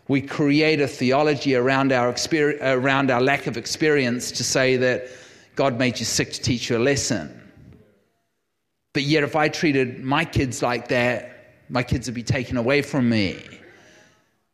we 0.09 0.21
create 0.21 0.81
a 0.81 0.89
theology 0.89 1.55
around 1.55 1.93
our, 1.93 2.15
around 2.61 3.11
our 3.11 3.21
lack 3.21 3.47
of 3.47 3.57
experience 3.57 4.33
to 4.33 4.43
say 4.43 4.77
that 4.77 5.09
God 5.59 5.77
made 5.77 5.99
you 5.99 6.05
sick 6.05 6.33
to 6.35 6.41
teach 6.41 6.71
you 6.71 6.77
a 6.77 6.79
lesson. 6.79 7.35
But 8.93 9.03
yet, 9.03 9.25
if 9.25 9.35
I 9.35 9.49
treated 9.49 10.05
my 10.05 10.25
kids 10.25 10.63
like 10.63 10.87
that, 10.87 11.65
my 11.69 11.83
kids 11.83 12.07
would 12.07 12.15
be 12.15 12.23
taken 12.23 12.57
away 12.57 12.81
from 12.81 13.09
me. 13.09 13.43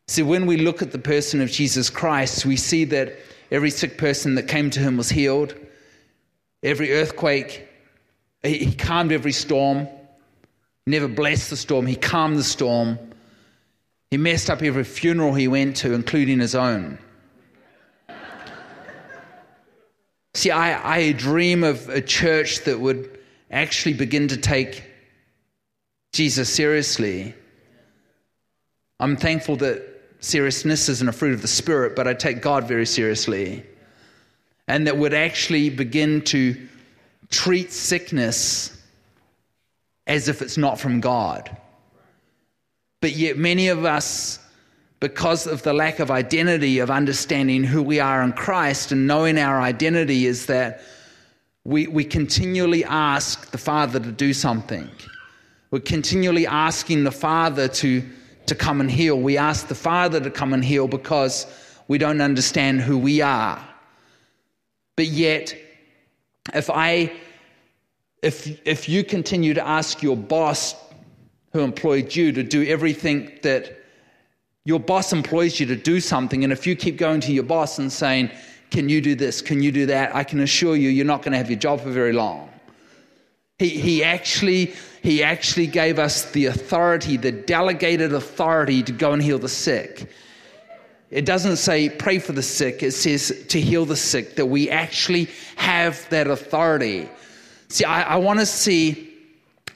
See, 0.08 0.22
when 0.22 0.46
we 0.46 0.56
look 0.56 0.80
at 0.80 0.92
the 0.92 0.98
person 0.98 1.42
of 1.42 1.50
Jesus 1.50 1.90
Christ, 1.90 2.46
we 2.46 2.56
see 2.56 2.84
that 2.86 3.18
every 3.50 3.68
sick 3.68 3.98
person 3.98 4.36
that 4.36 4.48
came 4.48 4.70
to 4.70 4.80
him 4.80 4.96
was 4.96 5.10
healed. 5.10 5.54
Every 6.62 6.94
earthquake, 6.94 7.68
he 8.42 8.72
calmed 8.72 9.12
every 9.12 9.32
storm. 9.32 9.86
Never 10.86 11.06
blessed 11.06 11.50
the 11.50 11.58
storm, 11.58 11.84
he 11.84 11.96
calmed 11.96 12.38
the 12.38 12.44
storm. 12.44 12.98
He 14.10 14.16
messed 14.16 14.48
up 14.48 14.62
every 14.62 14.84
funeral 14.84 15.34
he 15.34 15.48
went 15.48 15.76
to, 15.76 15.92
including 15.92 16.38
his 16.38 16.54
own. 16.54 16.98
See, 20.34 20.50
I, 20.50 20.96
I 20.96 21.12
dream 21.12 21.62
of 21.64 21.88
a 21.88 22.00
church 22.00 22.64
that 22.64 22.80
would 22.80 23.18
actually 23.50 23.94
begin 23.94 24.28
to 24.28 24.36
take 24.36 24.84
Jesus 26.12 26.52
seriously. 26.52 27.34
I'm 28.98 29.16
thankful 29.16 29.56
that 29.56 29.82
seriousness 30.20 30.88
isn't 30.88 31.08
a 31.08 31.12
fruit 31.12 31.34
of 31.34 31.42
the 31.42 31.48
Spirit, 31.48 31.94
but 31.94 32.08
I 32.08 32.14
take 32.14 32.42
God 32.42 32.66
very 32.66 32.86
seriously. 32.86 33.64
And 34.66 34.86
that 34.86 34.96
would 34.96 35.14
actually 35.14 35.70
begin 35.70 36.22
to 36.22 36.68
treat 37.30 37.72
sickness 37.72 38.80
as 40.06 40.28
if 40.28 40.42
it's 40.42 40.56
not 40.56 40.80
from 40.80 41.00
God. 41.00 41.56
But 43.00 43.12
yet, 43.12 43.36
many 43.36 43.68
of 43.68 43.84
us, 43.84 44.38
because 45.04 45.46
of 45.46 45.60
the 45.64 45.74
lack 45.74 45.98
of 45.98 46.10
identity, 46.10 46.78
of 46.78 46.90
understanding 46.90 47.62
who 47.62 47.82
we 47.82 48.00
are 48.00 48.22
in 48.22 48.32
Christ 48.32 48.90
and 48.90 49.06
knowing 49.06 49.36
our 49.36 49.60
identity, 49.60 50.24
is 50.24 50.46
that 50.46 50.80
we, 51.64 51.86
we 51.86 52.04
continually 52.04 52.86
ask 52.86 53.50
the 53.50 53.58
Father 53.58 54.00
to 54.00 54.10
do 54.10 54.32
something. 54.32 54.88
We're 55.70 55.80
continually 55.80 56.46
asking 56.46 57.04
the 57.04 57.10
Father 57.10 57.68
to, 57.68 58.02
to 58.46 58.54
come 58.54 58.80
and 58.80 58.90
heal. 58.90 59.20
We 59.20 59.36
ask 59.36 59.68
the 59.68 59.74
Father 59.74 60.20
to 60.20 60.30
come 60.30 60.54
and 60.54 60.64
heal 60.64 60.88
because 60.88 61.46
we 61.86 61.98
don't 61.98 62.22
understand 62.22 62.80
who 62.80 62.96
we 62.96 63.20
are. 63.20 63.62
But 64.96 65.08
yet, 65.08 65.54
if 66.54 66.70
I 66.70 67.12
if 68.22 68.58
if 68.66 68.88
you 68.88 69.04
continue 69.04 69.52
to 69.52 69.66
ask 69.66 70.02
your 70.02 70.16
boss 70.16 70.74
who 71.52 71.60
employed 71.60 72.16
you 72.16 72.32
to 72.32 72.42
do 72.42 72.64
everything 72.64 73.38
that 73.42 73.83
your 74.64 74.80
boss 74.80 75.12
employs 75.12 75.60
you 75.60 75.66
to 75.66 75.76
do 75.76 76.00
something, 76.00 76.42
and 76.42 76.52
if 76.52 76.66
you 76.66 76.74
keep 76.74 76.96
going 76.96 77.20
to 77.20 77.32
your 77.32 77.44
boss 77.44 77.78
and 77.78 77.92
saying, 77.92 78.30
Can 78.70 78.88
you 78.88 79.00
do 79.00 79.14
this? 79.14 79.42
Can 79.42 79.62
you 79.62 79.70
do 79.70 79.86
that? 79.86 80.14
I 80.14 80.24
can 80.24 80.40
assure 80.40 80.74
you, 80.74 80.88
you're 80.88 81.04
not 81.04 81.22
going 81.22 81.32
to 81.32 81.38
have 81.38 81.50
your 81.50 81.58
job 81.58 81.80
for 81.80 81.90
very 81.90 82.12
long. 82.12 82.50
He, 83.58 83.68
he, 83.68 84.02
actually, 84.02 84.74
he 85.02 85.22
actually 85.22 85.68
gave 85.68 85.98
us 85.98 86.30
the 86.32 86.46
authority, 86.46 87.16
the 87.16 87.30
delegated 87.30 88.12
authority 88.12 88.82
to 88.82 88.90
go 88.90 89.12
and 89.12 89.22
heal 89.22 89.38
the 89.38 89.48
sick. 89.48 90.10
It 91.10 91.24
doesn't 91.24 91.58
say 91.58 91.88
pray 91.88 92.18
for 92.18 92.32
the 92.32 92.42
sick, 92.42 92.82
it 92.82 92.92
says 92.92 93.44
to 93.50 93.60
heal 93.60 93.84
the 93.84 93.96
sick, 93.96 94.34
that 94.36 94.46
we 94.46 94.70
actually 94.70 95.28
have 95.54 96.08
that 96.08 96.26
authority. 96.26 97.08
See, 97.68 97.84
I, 97.84 98.14
I 98.14 98.16
want 98.16 98.40
to 98.40 98.46
see 98.46 99.12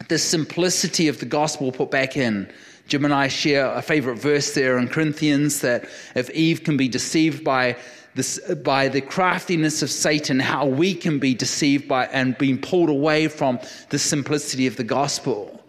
the 0.08 0.18
simplicity 0.18 1.06
of 1.06 1.20
the 1.20 1.26
gospel 1.26 1.70
put 1.70 1.90
back 1.90 2.16
in. 2.16 2.50
Jim 2.88 3.04
and 3.04 3.12
I 3.12 3.28
share 3.28 3.66
a 3.66 3.82
favorite 3.82 4.16
verse 4.16 4.54
there 4.54 4.78
in 4.78 4.88
Corinthians 4.88 5.60
that 5.60 5.84
if 6.14 6.30
Eve 6.30 6.64
can 6.64 6.78
be 6.78 6.88
deceived 6.88 7.44
by 7.44 7.76
this, 8.14 8.40
by 8.64 8.88
the 8.88 9.02
craftiness 9.02 9.82
of 9.82 9.90
Satan, 9.90 10.40
how 10.40 10.66
we 10.66 10.94
can 10.94 11.18
be 11.18 11.34
deceived 11.34 11.86
by 11.86 12.06
and 12.06 12.36
being 12.38 12.58
pulled 12.58 12.88
away 12.88 13.28
from 13.28 13.60
the 13.90 13.98
simplicity 13.98 14.66
of 14.66 14.76
the 14.76 14.84
gospel. 14.84 15.62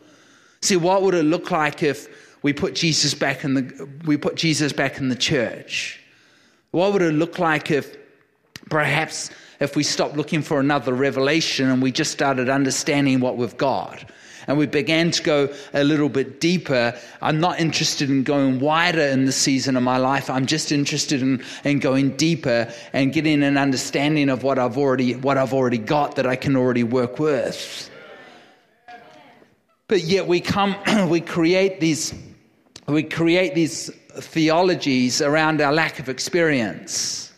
See, 0.61 0.77
what 0.77 1.01
would 1.01 1.13
it 1.13 1.23
look 1.23 1.51
like 1.51 1.83
if 1.83 2.07
we 2.41 2.53
put 2.53 2.73
Jesus 2.73 3.13
back 3.13 3.43
in 3.43 3.53
the 3.53 3.89
we 4.05 4.15
put 4.15 4.35
Jesus 4.35 4.71
back 4.71 4.97
in 4.97 5.09
the 5.09 5.15
church? 5.15 5.99
What 6.71 6.93
would 6.93 7.01
it 7.01 7.13
look 7.13 7.37
like 7.37 7.69
if 7.69 7.97
perhaps 8.69 9.29
if 9.59 9.75
we 9.75 9.83
stopped 9.83 10.15
looking 10.15 10.41
for 10.41 10.61
another 10.61 10.93
revelation 10.93 11.69
and 11.69 11.81
we 11.81 11.91
just 11.91 12.11
started 12.11 12.47
understanding 12.47 13.19
what 13.19 13.35
we've 13.35 13.57
got? 13.57 14.09
And 14.49 14.57
we 14.57 14.65
began 14.65 15.11
to 15.11 15.21
go 15.21 15.53
a 15.75 15.83
little 15.83 16.09
bit 16.09 16.41
deeper. 16.41 16.99
I'm 17.21 17.39
not 17.39 17.59
interested 17.59 18.09
in 18.09 18.23
going 18.23 18.59
wider 18.59 19.03
in 19.03 19.25
the 19.25 19.31
season 19.31 19.77
of 19.77 19.83
my 19.83 19.97
life. 19.97 20.27
I'm 20.27 20.47
just 20.47 20.71
interested 20.71 21.21
in, 21.21 21.43
in 21.63 21.77
going 21.77 22.17
deeper 22.17 22.73
and 22.91 23.13
getting 23.13 23.43
an 23.43 23.59
understanding 23.59 24.27
of 24.27 24.41
what 24.41 24.57
I've 24.57 24.75
already 24.75 25.13
what 25.13 25.37
I've 25.37 25.53
already 25.53 25.77
got 25.77 26.15
that 26.15 26.25
I 26.25 26.35
can 26.35 26.55
already 26.55 26.83
work 26.83 27.19
with. 27.19 27.91
But 29.87 30.01
yet 30.01 30.25
we 30.25 30.41
come 30.41 30.75
we 31.09 31.21
create 31.21 31.79
these 31.79 32.11
we 32.87 33.03
create 33.03 33.53
these 33.53 33.91
theologies 34.13 35.21
around 35.21 35.61
our 35.61 35.71
lack 35.71 35.99
of 35.99 36.09
experience. 36.09 37.31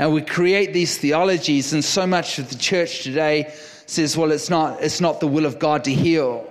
And 0.00 0.12
we 0.12 0.22
create 0.22 0.72
these 0.72 0.98
theologies, 0.98 1.72
and 1.72 1.84
so 1.84 2.04
much 2.04 2.40
of 2.40 2.48
the 2.48 2.56
church 2.56 3.04
today 3.04 3.54
says, 3.86 4.16
well, 4.16 4.32
it's 4.32 4.50
not, 4.50 4.82
it's 4.82 5.00
not 5.00 5.20
the 5.20 5.26
will 5.26 5.46
of 5.46 5.58
God 5.58 5.84
to 5.84 5.92
heal. 5.92 6.50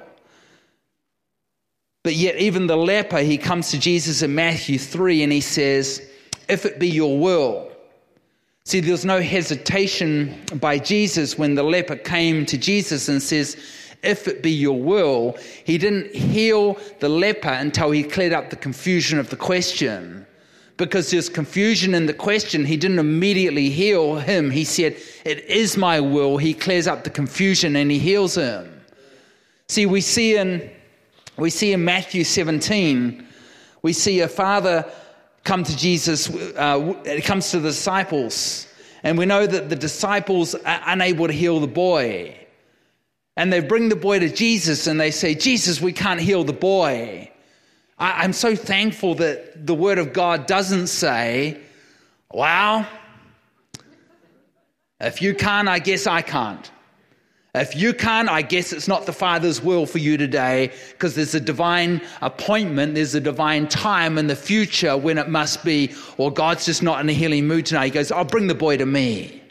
But 2.04 2.15
yet, 2.15 2.36
even 2.38 2.67
the 2.67 2.76
leper, 2.76 3.19
he 3.19 3.38
comes 3.38 3.72
to 3.72 3.80
Jesus 3.80 4.22
in 4.22 4.36
Matthew 4.36 4.78
3 4.78 5.24
and 5.24 5.32
he 5.32 5.41
says, 5.41 6.02
If 6.50 6.65
it 6.65 6.78
be 6.78 6.89
your 6.89 7.17
will. 7.17 7.72
See, 8.65 8.82
there's 8.82 9.06
no 9.06 9.22
hesitation 9.22 10.38
by 10.56 10.80
Jesus 10.80 11.38
when 11.38 11.56
the 11.56 11.63
leper 11.63 11.96
came 11.96 12.46
to 12.48 12.58
Jesus 12.58 13.08
and 13.08 13.22
says, 13.22 13.56
If 14.04 14.28
it 14.28 14.43
be 14.43 14.52
your 14.52 14.82
will. 14.82 15.38
He 15.63 15.78
didn't 15.78 16.13
heal 16.13 16.78
the 17.00 17.10
leper 17.10 17.50
until 17.50 17.91
he 17.91 18.04
cleared 18.04 18.34
up 18.34 18.50
the 18.50 18.58
confusion 18.58 19.17
of 19.17 19.30
the 19.30 19.38
question 19.38 20.26
because 20.78 21.12
there's 21.12 21.30
confusion 21.30 21.94
in 21.94 22.06
the 22.06 22.14
question. 22.14 22.66
He 22.66 22.78
didn't 22.78 23.00
immediately 23.00 23.70
heal 23.70 24.16
him. 24.16 24.50
He 24.50 24.64
said, 24.64 24.98
It 25.26 25.46
is 25.46 25.78
my 25.78 26.00
will. 26.00 26.38
He 26.38 26.54
clears 26.54 26.88
up 26.88 27.04
the 27.04 27.10
confusion 27.10 27.76
and 27.76 27.92
he 27.92 28.00
heals 28.00 28.36
him. 28.36 28.82
See, 29.68 29.86
we 29.86 30.02
see 30.02 30.36
in, 30.38 30.70
we 31.38 31.50
see 31.50 31.74
in 31.74 31.84
Matthew 31.84 32.24
17, 32.24 33.26
we 33.82 33.94
see 33.94 34.22
a 34.22 34.28
father 34.28 34.92
come 35.44 35.64
to 35.64 35.76
Jesus, 35.78 36.30
uh, 36.30 37.02
it 37.06 37.24
comes 37.26 37.52
to 37.52 37.60
the 37.60 37.70
disciples, 37.70 38.68
and 39.04 39.18
we 39.18 39.26
know 39.26 39.46
that 39.46 39.70
the 39.70 39.76
disciples 39.76 40.56
are 40.56 40.82
unable 40.88 41.28
to 41.28 41.34
heal 41.34 41.60
the 41.60 41.68
boy. 41.68 42.38
And 43.36 43.52
they 43.52 43.60
bring 43.60 43.90
the 43.90 43.96
boy 43.96 44.20
to 44.20 44.30
Jesus 44.30 44.88
and 44.88 45.00
they 45.00 45.12
say, 45.12 45.34
Jesus, 45.34 45.82
we 45.82 45.92
can't 45.92 46.20
heal 46.20 46.44
the 46.44 46.54
boy. 46.54 47.32
I, 47.98 48.24
I'm 48.24 48.34
so 48.34 48.56
thankful 48.56 49.16
that 49.16 49.66
the 49.66 49.76
Word 49.76 49.98
of 49.98 50.14
God 50.14 50.46
doesn't 50.48 50.88
say, 50.88 51.60
well, 52.32 52.88
if 55.00 55.22
you 55.22 55.36
can't, 55.36 55.68
I 55.68 55.80
guess 55.80 56.08
I 56.08 56.22
can't. 56.22 56.72
If 57.56 57.76
you 57.76 57.94
can't, 57.94 58.30
I 58.30 58.42
guess 58.42 58.74
it's 58.74 58.88
not 58.88 59.06
the 59.06 59.14
Father's 59.14 59.62
will 59.62 59.86
for 59.86 60.00
you 60.00 60.18
today 60.18 60.72
because 60.92 61.14
there's 61.14 61.36
a 61.36 61.40
divine 61.40 62.02
appointment, 62.22 62.96
there's 62.96 63.14
a 63.14 63.22
divine 63.22 63.68
time 63.68 64.18
in 64.18 64.26
the 64.26 64.36
future 64.36 64.98
when 64.98 65.20
it 65.20 65.30
must 65.30 65.64
be, 65.64 65.94
or 66.18 66.34
God's 66.34 66.66
just 66.66 66.82
not 66.82 67.00
in 67.00 67.10
a 67.10 67.14
healing 67.14 67.46
mood 67.46 67.68
tonight. 67.68 67.86
He 67.86 67.92
goes, 67.92 68.12
I'll 68.12 68.26
bring 68.26 68.48
the 68.48 68.56
boy 68.56 68.78
to 68.78 68.88
me. 68.88 69.43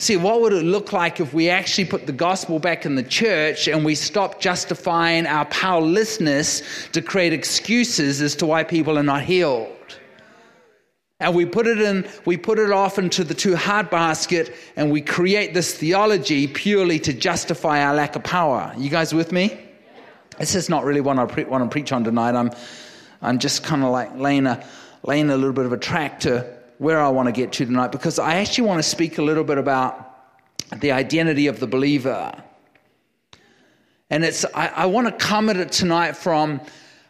See, 0.00 0.16
what 0.16 0.40
would 0.42 0.52
it 0.52 0.62
look 0.62 0.92
like 0.92 1.18
if 1.18 1.34
we 1.34 1.50
actually 1.50 1.84
put 1.84 2.06
the 2.06 2.12
gospel 2.12 2.60
back 2.60 2.86
in 2.86 2.94
the 2.94 3.02
church 3.02 3.66
and 3.66 3.84
we 3.84 3.96
stop 3.96 4.40
justifying 4.40 5.26
our 5.26 5.44
powerlessness 5.46 6.88
to 6.92 7.02
create 7.02 7.32
excuses 7.32 8.22
as 8.22 8.36
to 8.36 8.46
why 8.46 8.62
people 8.62 8.96
are 8.96 9.02
not 9.02 9.22
healed? 9.22 9.74
And 11.18 11.34
we 11.34 11.44
put 11.46 11.66
it 11.66 11.80
in, 11.80 12.08
we 12.26 12.36
put 12.36 12.60
it 12.60 12.70
off 12.70 12.96
into 12.96 13.24
the 13.24 13.34
too 13.34 13.56
hard 13.56 13.90
basket, 13.90 14.54
and 14.76 14.92
we 14.92 15.00
create 15.00 15.52
this 15.52 15.74
theology 15.74 16.46
purely 16.46 17.00
to 17.00 17.12
justify 17.12 17.82
our 17.82 17.92
lack 17.92 18.14
of 18.14 18.22
power. 18.22 18.72
You 18.76 18.90
guys 18.90 19.12
with 19.12 19.32
me? 19.32 19.58
This 20.38 20.54
is 20.54 20.68
not 20.68 20.84
really 20.84 21.00
what 21.00 21.18
I 21.18 21.26
pre- 21.26 21.42
want 21.42 21.64
to 21.64 21.70
preach 21.70 21.90
on 21.90 22.04
tonight. 22.04 22.36
I'm, 22.36 22.52
I'm 23.20 23.40
just 23.40 23.64
kind 23.64 23.82
of 23.82 23.90
like 23.90 24.14
laying 24.16 24.46
a, 24.46 24.64
laying 25.02 25.28
a 25.28 25.36
little 25.36 25.52
bit 25.52 25.66
of 25.66 25.72
a 25.72 25.76
track 25.76 26.20
to 26.20 26.57
where 26.78 27.00
I 27.00 27.08
want 27.08 27.26
to 27.26 27.32
get 27.32 27.52
to 27.52 27.66
tonight 27.66 27.92
because 27.92 28.18
I 28.18 28.36
actually 28.36 28.68
want 28.68 28.78
to 28.78 28.88
speak 28.88 29.18
a 29.18 29.22
little 29.22 29.44
bit 29.44 29.58
about 29.58 30.04
the 30.76 30.92
identity 30.92 31.46
of 31.46 31.60
the 31.60 31.66
believer. 31.66 32.32
And 34.10 34.24
it's, 34.24 34.44
I, 34.54 34.68
I 34.68 34.86
want 34.86 35.06
to 35.06 35.24
come 35.24 35.50
at 35.50 35.56
it 35.56 35.72
tonight 35.72 36.16
from 36.16 36.60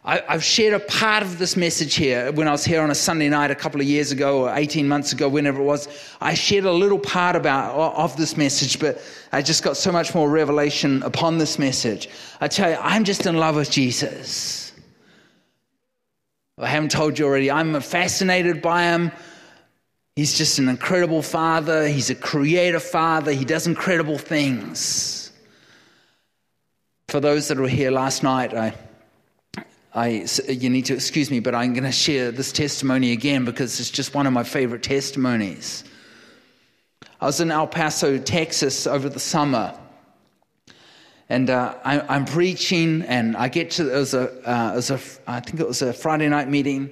I, 0.03 0.21
have 0.27 0.43
shared 0.43 0.73
a 0.73 0.79
part 0.79 1.23
of 1.23 1.37
this 1.37 1.57
message 1.57 1.95
here 1.95 2.31
when 2.31 2.47
I 2.47 2.51
was 2.51 2.63
here 2.63 2.81
on 2.81 2.89
a 2.89 2.95
Sunday 2.95 3.27
night 3.27 3.51
a 3.51 3.55
couple 3.55 3.81
of 3.81 3.85
years 3.85 4.11
ago 4.11 4.45
or 4.45 4.55
18 4.55 4.87
months 4.87 5.11
ago, 5.11 5.27
whenever 5.27 5.61
it 5.61 5.65
was. 5.65 5.87
I 6.21 6.33
shared 6.33 6.63
a 6.63 6.71
little 6.71 6.97
part 6.97 7.35
about 7.35 7.75
of 7.75 8.15
this 8.15 8.37
message, 8.37 8.79
but 8.79 9.01
I 9.33 9.41
just 9.41 9.61
got 9.61 9.75
so 9.75 9.91
much 9.91 10.15
more 10.15 10.29
revelation 10.29 11.03
upon 11.03 11.37
this 11.37 11.59
message. 11.59 12.09
I 12.39 12.47
tell 12.47 12.71
you, 12.71 12.77
I'm 12.81 13.03
just 13.03 13.25
in 13.25 13.35
love 13.35 13.57
with 13.57 13.69
Jesus. 13.69 14.71
I 16.57 16.67
haven't 16.67 16.91
told 16.91 17.19
you 17.19 17.25
already. 17.25 17.51
I'm 17.51 17.79
fascinated 17.81 18.61
by 18.61 18.83
him. 18.83 19.11
He's 20.19 20.37
just 20.37 20.59
an 20.59 20.67
incredible 20.67 21.21
father. 21.21 21.87
He's 21.87 22.09
a 22.09 22.15
creative 22.15 22.83
father. 22.83 23.31
He 23.31 23.45
does 23.45 23.67
incredible 23.67 24.17
things. 24.17 25.31
For 27.07 27.21
those 27.21 27.47
that 27.47 27.57
were 27.57 27.69
here 27.69 27.89
last 27.89 28.21
night, 28.21 28.53
I 28.53 28.73
I, 29.93 30.25
you 30.49 30.69
need 30.69 30.87
to 30.87 30.93
excuse 30.93 31.31
me, 31.31 31.39
but 31.39 31.55
I'm 31.55 31.71
going 31.71 31.85
to 31.85 31.93
share 31.93 32.31
this 32.33 32.51
testimony 32.51 33.13
again 33.13 33.45
because 33.45 33.79
it's 33.79 33.89
just 33.89 34.13
one 34.13 34.27
of 34.27 34.33
my 34.33 34.43
favorite 34.43 34.83
testimonies. 34.83 35.85
I 37.21 37.25
was 37.25 37.39
in 37.39 37.49
El 37.49 37.67
Paso, 37.67 38.17
Texas 38.17 38.87
over 38.87 39.07
the 39.07 39.21
summer. 39.21 39.73
And 41.29 41.49
uh, 41.49 41.75
I, 41.85 42.17
am 42.17 42.25
preaching, 42.25 43.03
and 43.03 43.37
I 43.37 43.47
get 43.47 43.71
to, 43.71 43.89
it 43.89 43.97
was, 43.97 44.13
a, 44.13 44.27
uh, 44.45 44.73
it 44.73 44.75
was 44.75 44.91
a, 44.91 44.99
I 45.27 45.39
think 45.39 45.61
it 45.61 45.67
was 45.67 45.81
a 45.81 45.93
Friday 45.93 46.27
night 46.27 46.49
meeting, 46.49 46.91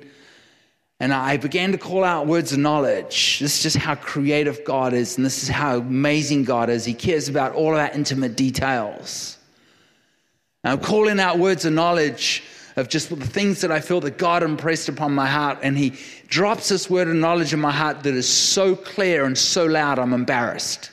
and 1.00 1.14
I 1.14 1.38
began 1.38 1.72
to 1.74 1.78
call 1.78 2.04
out 2.04 2.26
words 2.26 2.54
of 2.54 2.60
knowledge. 2.60 3.40
This 3.40 3.58
is 3.58 3.64
just 3.64 3.78
how 3.78 3.96
creative 3.96 4.64
God 4.66 4.94
is, 4.94 5.18
and 5.18 5.26
this 5.26 5.44
is 5.44 5.50
how 5.50 5.78
amazing 5.78 6.44
God 6.44 6.70
is. 6.70 6.86
He 6.86 6.94
cares 6.94 7.30
about 7.30 7.54
all 7.54 7.74
of 7.74 7.80
our 7.80 7.92
intimate 7.92 8.36
details. 8.36 9.38
And 10.64 10.74
I'm 10.74 10.80
calling 10.80 11.20
out 11.20 11.38
words 11.38 11.66
of 11.66 11.74
knowledge 11.74 12.44
of 12.78 12.90
just 12.90 13.10
the 13.10 13.16
things 13.16 13.62
that 13.62 13.72
I 13.72 13.80
feel 13.80 14.00
that 14.02 14.18
God 14.18 14.44
impressed 14.44 14.90
upon 14.90 15.14
my 15.14 15.28
heart. 15.28 15.60
And 15.62 15.78
He 15.78 15.94
drops 16.28 16.70
this 16.70 16.90
word 16.90 17.08
of 17.08 17.16
knowledge 17.16 17.54
in 17.54 17.60
my 17.60 17.72
heart 17.72 18.04
that 18.04 18.14
is 18.14 18.28
so 18.28 18.76
clear 18.76 19.26
and 19.26 19.38
so 19.38 19.66
loud, 19.66 20.00
I'm 20.00 20.14
embarrassed. 20.14 20.92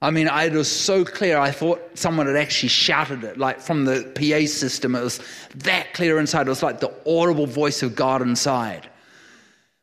I 0.00 0.10
mean, 0.10 0.26
it 0.26 0.52
was 0.52 0.70
so 0.70 1.04
clear, 1.04 1.38
I 1.38 1.52
thought 1.52 1.80
someone 1.94 2.26
had 2.26 2.34
actually 2.34 2.70
shouted 2.70 3.22
it, 3.22 3.38
like 3.38 3.60
from 3.60 3.84
the 3.84 4.02
PA 4.16 4.46
system. 4.48 4.96
It 4.96 5.02
was 5.02 5.20
that 5.56 5.94
clear 5.94 6.18
inside. 6.18 6.48
It 6.48 6.50
was 6.50 6.62
like 6.62 6.80
the 6.80 6.92
audible 7.06 7.46
voice 7.46 7.84
of 7.84 7.94
God 7.94 8.20
inside. 8.20 8.88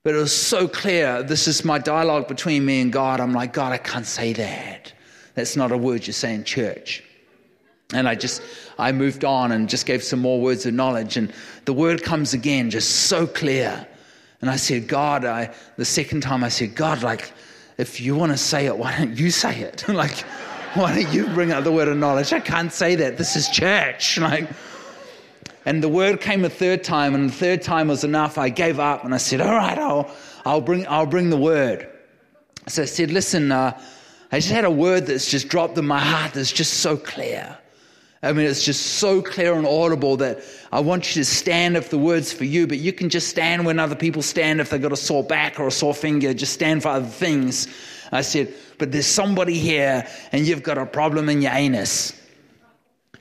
But 0.09 0.15
it 0.15 0.21
was 0.21 0.35
so 0.35 0.67
clear. 0.67 1.21
This 1.21 1.47
is 1.47 1.63
my 1.63 1.77
dialogue 1.77 2.27
between 2.27 2.65
me 2.65 2.81
and 2.81 2.91
God. 2.91 3.19
I'm 3.19 3.31
like, 3.31 3.53
God, 3.53 3.73
I 3.73 3.77
can't 3.77 4.07
say 4.07 4.33
that. 4.33 4.91
That's 5.35 5.55
not 5.55 5.71
a 5.71 5.77
word 5.77 6.07
you 6.07 6.13
say 6.13 6.33
in 6.33 6.43
church. 6.43 7.03
And 7.93 8.09
I 8.09 8.15
just, 8.15 8.41
I 8.79 8.91
moved 8.91 9.23
on 9.23 9.51
and 9.51 9.69
just 9.69 9.85
gave 9.85 10.03
some 10.03 10.17
more 10.17 10.41
words 10.41 10.65
of 10.65 10.73
knowledge. 10.73 11.15
And 11.15 11.31
the 11.65 11.73
word 11.73 12.01
comes 12.01 12.33
again, 12.33 12.71
just 12.71 12.89
so 13.05 13.27
clear. 13.27 13.85
And 14.41 14.49
I 14.49 14.55
said, 14.55 14.87
God, 14.87 15.25
I, 15.25 15.53
the 15.77 15.85
second 15.85 16.21
time 16.21 16.43
I 16.43 16.49
said, 16.49 16.73
God, 16.73 17.03
like, 17.03 17.31
if 17.77 18.01
you 18.01 18.15
want 18.15 18.31
to 18.31 18.37
say 18.39 18.65
it, 18.65 18.75
why 18.75 18.97
don't 18.97 19.15
you 19.15 19.29
say 19.29 19.59
it? 19.59 19.87
like, 19.89 20.21
why 20.73 20.95
don't 20.95 21.13
you 21.13 21.27
bring 21.35 21.51
out 21.51 21.65
the 21.65 21.71
word 21.71 21.87
of 21.87 21.97
knowledge? 21.97 22.33
I 22.33 22.39
can't 22.39 22.73
say 22.73 22.95
that. 22.95 23.19
This 23.19 23.35
is 23.35 23.47
church. 23.47 24.17
Like, 24.19 24.49
and 25.69 25.83
the 25.83 25.87
word 25.87 26.19
came 26.19 26.43
a 26.45 26.49
third 26.49 26.83
time, 26.83 27.13
and 27.13 27.29
the 27.29 27.33
third 27.33 27.61
time 27.61 27.89
was 27.89 28.03
enough. 28.03 28.39
I 28.39 28.49
gave 28.49 28.79
up 28.79 29.05
and 29.05 29.13
I 29.13 29.17
said, 29.17 29.39
All 29.39 29.53
right, 29.53 29.77
I'll, 29.77 30.09
I'll, 30.43 30.61
bring, 30.61 30.87
I'll 30.87 31.05
bring 31.05 31.29
the 31.29 31.37
word. 31.37 31.87
So 32.65 32.81
I 32.81 32.85
said, 32.85 33.11
Listen, 33.11 33.51
uh, 33.51 33.79
I 34.31 34.39
just 34.39 34.51
had 34.51 34.65
a 34.65 34.71
word 34.71 35.05
that's 35.05 35.29
just 35.29 35.47
dropped 35.47 35.77
in 35.77 35.85
my 35.85 35.99
heart 35.99 36.33
that's 36.33 36.51
just 36.51 36.79
so 36.79 36.97
clear. 36.97 37.55
I 38.23 38.33
mean, 38.33 38.47
it's 38.47 38.65
just 38.65 38.83
so 38.97 39.21
clear 39.21 39.53
and 39.53 39.67
audible 39.67 40.17
that 40.17 40.41
I 40.71 40.79
want 40.79 41.15
you 41.15 41.21
to 41.21 41.25
stand 41.25 41.77
if 41.77 41.91
the 41.91 41.99
word's 41.99 42.33
for 42.33 42.45
you, 42.45 42.65
but 42.65 42.79
you 42.79 42.91
can 42.91 43.09
just 43.09 43.27
stand 43.27 43.63
when 43.63 43.77
other 43.77 43.95
people 43.95 44.23
stand 44.23 44.59
if 44.59 44.71
they've 44.71 44.81
got 44.81 44.91
a 44.91 44.97
sore 44.97 45.23
back 45.23 45.59
or 45.59 45.67
a 45.67 45.71
sore 45.71 45.93
finger. 45.93 46.33
Just 46.33 46.53
stand 46.53 46.81
for 46.81 46.89
other 46.89 47.05
things. 47.05 47.67
I 48.11 48.21
said, 48.21 48.51
but 48.79 48.91
there's 48.91 49.05
somebody 49.05 49.59
here 49.59 50.07
and 50.31 50.47
you've 50.47 50.63
got 50.63 50.79
a 50.79 50.85
problem 50.87 51.29
in 51.29 51.43
your 51.43 51.51
anus. 51.51 52.19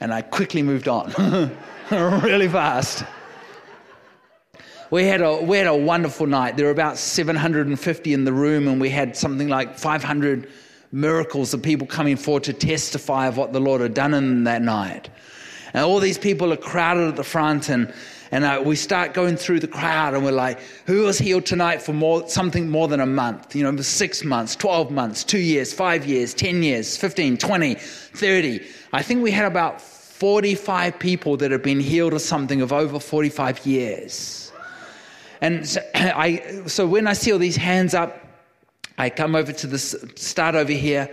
And 0.00 0.14
I 0.14 0.22
quickly 0.22 0.62
moved 0.62 0.88
on 0.88 1.12
really 1.90 2.48
fast. 2.48 3.02
We 4.90 5.04
had, 5.04 5.22
a, 5.22 5.42
we 5.42 5.56
had 5.56 5.66
a 5.66 5.74
wonderful 5.74 6.26
night. 6.26 6.58
There 6.58 6.66
were 6.66 6.72
about 6.72 6.98
750 6.98 8.12
in 8.12 8.24
the 8.24 8.32
room, 8.32 8.68
and 8.68 8.78
we 8.78 8.90
had 8.90 9.16
something 9.16 9.48
like 9.48 9.78
500 9.78 10.50
miracles 10.92 11.54
of 11.54 11.62
people 11.62 11.86
coming 11.86 12.16
forward 12.16 12.44
to 12.44 12.52
testify 12.52 13.26
of 13.26 13.38
what 13.38 13.54
the 13.54 13.60
Lord 13.60 13.80
had 13.80 13.94
done 13.94 14.12
in 14.12 14.44
that 14.44 14.60
night. 14.60 15.08
And 15.72 15.82
all 15.82 15.98
these 15.98 16.18
people 16.18 16.52
are 16.52 16.58
crowded 16.58 17.08
at 17.08 17.16
the 17.16 17.24
front, 17.24 17.70
and, 17.70 17.90
and 18.32 18.44
uh, 18.44 18.62
we 18.62 18.76
start 18.76 19.14
going 19.14 19.36
through 19.36 19.60
the 19.60 19.68
crowd, 19.68 20.12
and 20.12 20.22
we're 20.22 20.32
like, 20.32 20.60
who 20.84 21.04
was 21.04 21.18
healed 21.18 21.46
tonight 21.46 21.80
for 21.80 21.94
more, 21.94 22.28
something 22.28 22.68
more 22.68 22.88
than 22.88 23.00
a 23.00 23.06
month? 23.06 23.56
You 23.56 23.62
know, 23.62 23.80
six 23.80 24.24
months, 24.24 24.56
12 24.56 24.90
months, 24.90 25.24
two 25.24 25.38
years, 25.38 25.72
five 25.72 26.04
years, 26.04 26.34
10 26.34 26.62
years, 26.62 26.98
15, 26.98 27.38
20, 27.38 27.74
30. 27.76 28.66
I 28.92 29.02
think 29.02 29.22
we 29.22 29.30
had 29.30 29.46
about 29.46 29.80
45 30.18 30.98
people 30.98 31.36
that 31.36 31.52
have 31.52 31.62
been 31.62 31.78
healed 31.78 32.12
of 32.12 32.20
something 32.20 32.60
of 32.60 32.72
over 32.72 32.98
45 32.98 33.64
years. 33.64 34.50
And 35.40 35.64
so, 35.66 35.80
I, 35.94 36.62
so 36.66 36.88
when 36.88 37.06
I 37.06 37.12
see 37.12 37.32
all 37.32 37.38
these 37.38 37.54
hands 37.54 37.94
up, 37.94 38.18
I 38.98 39.10
come 39.10 39.36
over 39.36 39.52
to 39.52 39.66
the 39.68 39.78
start 39.78 40.56
over 40.56 40.72
here, 40.72 41.08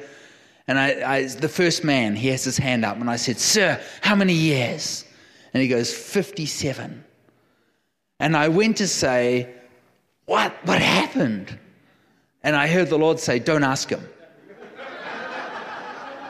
and 0.67 0.79
I, 0.79 1.17
I, 1.17 1.27
the 1.27 1.47
first 1.47 1.83
man, 1.83 2.15
he 2.15 2.29
has 2.29 2.43
his 2.43 2.57
hand 2.57 2.83
up, 2.83 2.97
and 2.97 3.07
I 3.07 3.17
said, 3.17 3.37
Sir, 3.37 3.79
how 4.01 4.15
many 4.15 4.33
years? 4.33 5.05
And 5.53 5.61
he 5.61 5.69
goes, 5.69 5.93
57. 5.93 7.03
And 8.19 8.35
I 8.35 8.47
went 8.47 8.77
to 8.77 8.87
say, 8.87 9.53
What? 10.25 10.51
What 10.65 10.81
happened? 10.81 11.59
And 12.41 12.55
I 12.55 12.67
heard 12.67 12.89
the 12.89 12.97
Lord 12.97 13.19
say, 13.19 13.37
Don't 13.37 13.63
ask 13.63 13.87
him. 13.87 14.03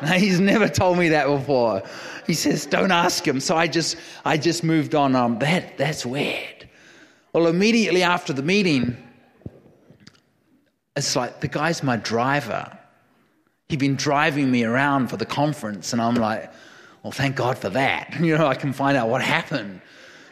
he's 0.17 0.39
never 0.39 0.67
told 0.67 0.97
me 0.97 1.09
that 1.09 1.27
before. 1.27 1.83
He 2.27 2.33
says, 2.33 2.65
Don't 2.65 2.91
ask 2.91 3.27
him. 3.27 3.39
So 3.39 3.55
I 3.55 3.67
just, 3.67 3.97
I 4.23 4.37
just 4.37 4.63
moved 4.63 4.95
on. 4.95 5.15
Um, 5.15 5.39
that, 5.39 5.77
that's 5.77 6.05
weird. 6.05 6.69
Well, 7.33 7.47
immediately 7.47 8.03
after 8.03 8.33
the 8.33 8.43
meeting, 8.43 8.97
it's 10.95 11.15
like 11.15 11.41
the 11.41 11.47
guy's 11.47 11.83
my 11.83 11.97
driver. 11.97 12.77
He'd 13.67 13.79
been 13.79 13.95
driving 13.95 14.51
me 14.51 14.63
around 14.63 15.09
for 15.09 15.17
the 15.17 15.25
conference, 15.25 15.91
and 15.91 16.01
I'm 16.01 16.15
like, 16.15 16.51
well, 17.03 17.11
thank 17.11 17.35
God 17.35 17.57
for 17.57 17.69
that. 17.69 18.13
You 18.19 18.37
know, 18.37 18.47
I 18.47 18.55
can 18.55 18.73
find 18.73 18.95
out 18.97 19.09
what 19.09 19.21
happened. 19.21 19.81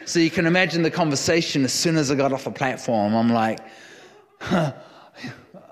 So 0.05 0.19
you 0.19 0.29
can 0.29 0.45
imagine 0.45 0.83
the 0.83 0.91
conversation 0.91 1.63
as 1.63 1.73
soon 1.73 1.97
as 1.97 2.12
I 2.12 2.15
got 2.15 2.33
off 2.33 2.43
the 2.43 2.51
platform. 2.51 3.15
I'm 3.15 3.29
like, 3.29 3.59
huh. 4.39 4.73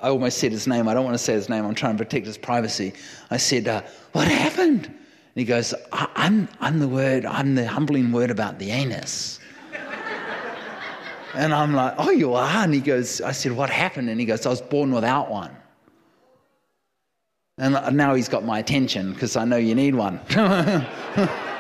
I 0.01 0.09
almost 0.09 0.37
said 0.37 0.51
his 0.51 0.67
name. 0.67 0.87
I 0.87 0.93
don't 0.93 1.05
want 1.05 1.15
to 1.15 1.23
say 1.23 1.33
his 1.33 1.49
name. 1.49 1.65
I'm 1.65 1.75
trying 1.75 1.97
to 1.97 2.03
protect 2.03 2.25
his 2.25 2.37
privacy. 2.37 2.93
I 3.29 3.37
said, 3.37 3.67
uh, 3.67 3.81
What 4.13 4.27
happened? 4.27 4.85
And 4.85 4.95
he 5.35 5.45
goes, 5.45 5.73
I'm, 5.93 6.49
I'm 6.59 6.79
the 6.79 6.87
word, 6.87 7.25
I'm 7.25 7.55
the 7.55 7.65
humbling 7.65 8.11
word 8.11 8.31
about 8.31 8.59
the 8.59 8.71
anus. 8.71 9.39
And 11.33 11.53
I'm 11.53 11.73
like, 11.73 11.93
oh, 11.97 12.11
you 12.11 12.33
are? 12.33 12.63
And 12.63 12.73
he 12.73 12.81
goes, 12.81 13.21
I 13.21 13.31
said, 13.31 13.53
what 13.53 13.69
happened? 13.69 14.09
And 14.09 14.19
he 14.19 14.25
goes, 14.25 14.45
I 14.45 14.49
was 14.49 14.59
born 14.59 14.91
without 14.91 15.31
one. 15.31 15.55
And 17.57 17.95
now 17.95 18.15
he's 18.15 18.27
got 18.27 18.43
my 18.43 18.59
attention 18.59 19.13
because 19.13 19.37
I 19.37 19.45
know 19.45 19.55
you 19.55 19.73
need 19.73 19.95
one. 19.95 20.19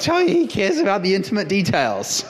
tell 0.00 0.20
you, 0.20 0.28
he 0.28 0.46
cares 0.46 0.78
about 0.78 1.02
the 1.02 1.14
intimate 1.14 1.48
details. 1.48 2.24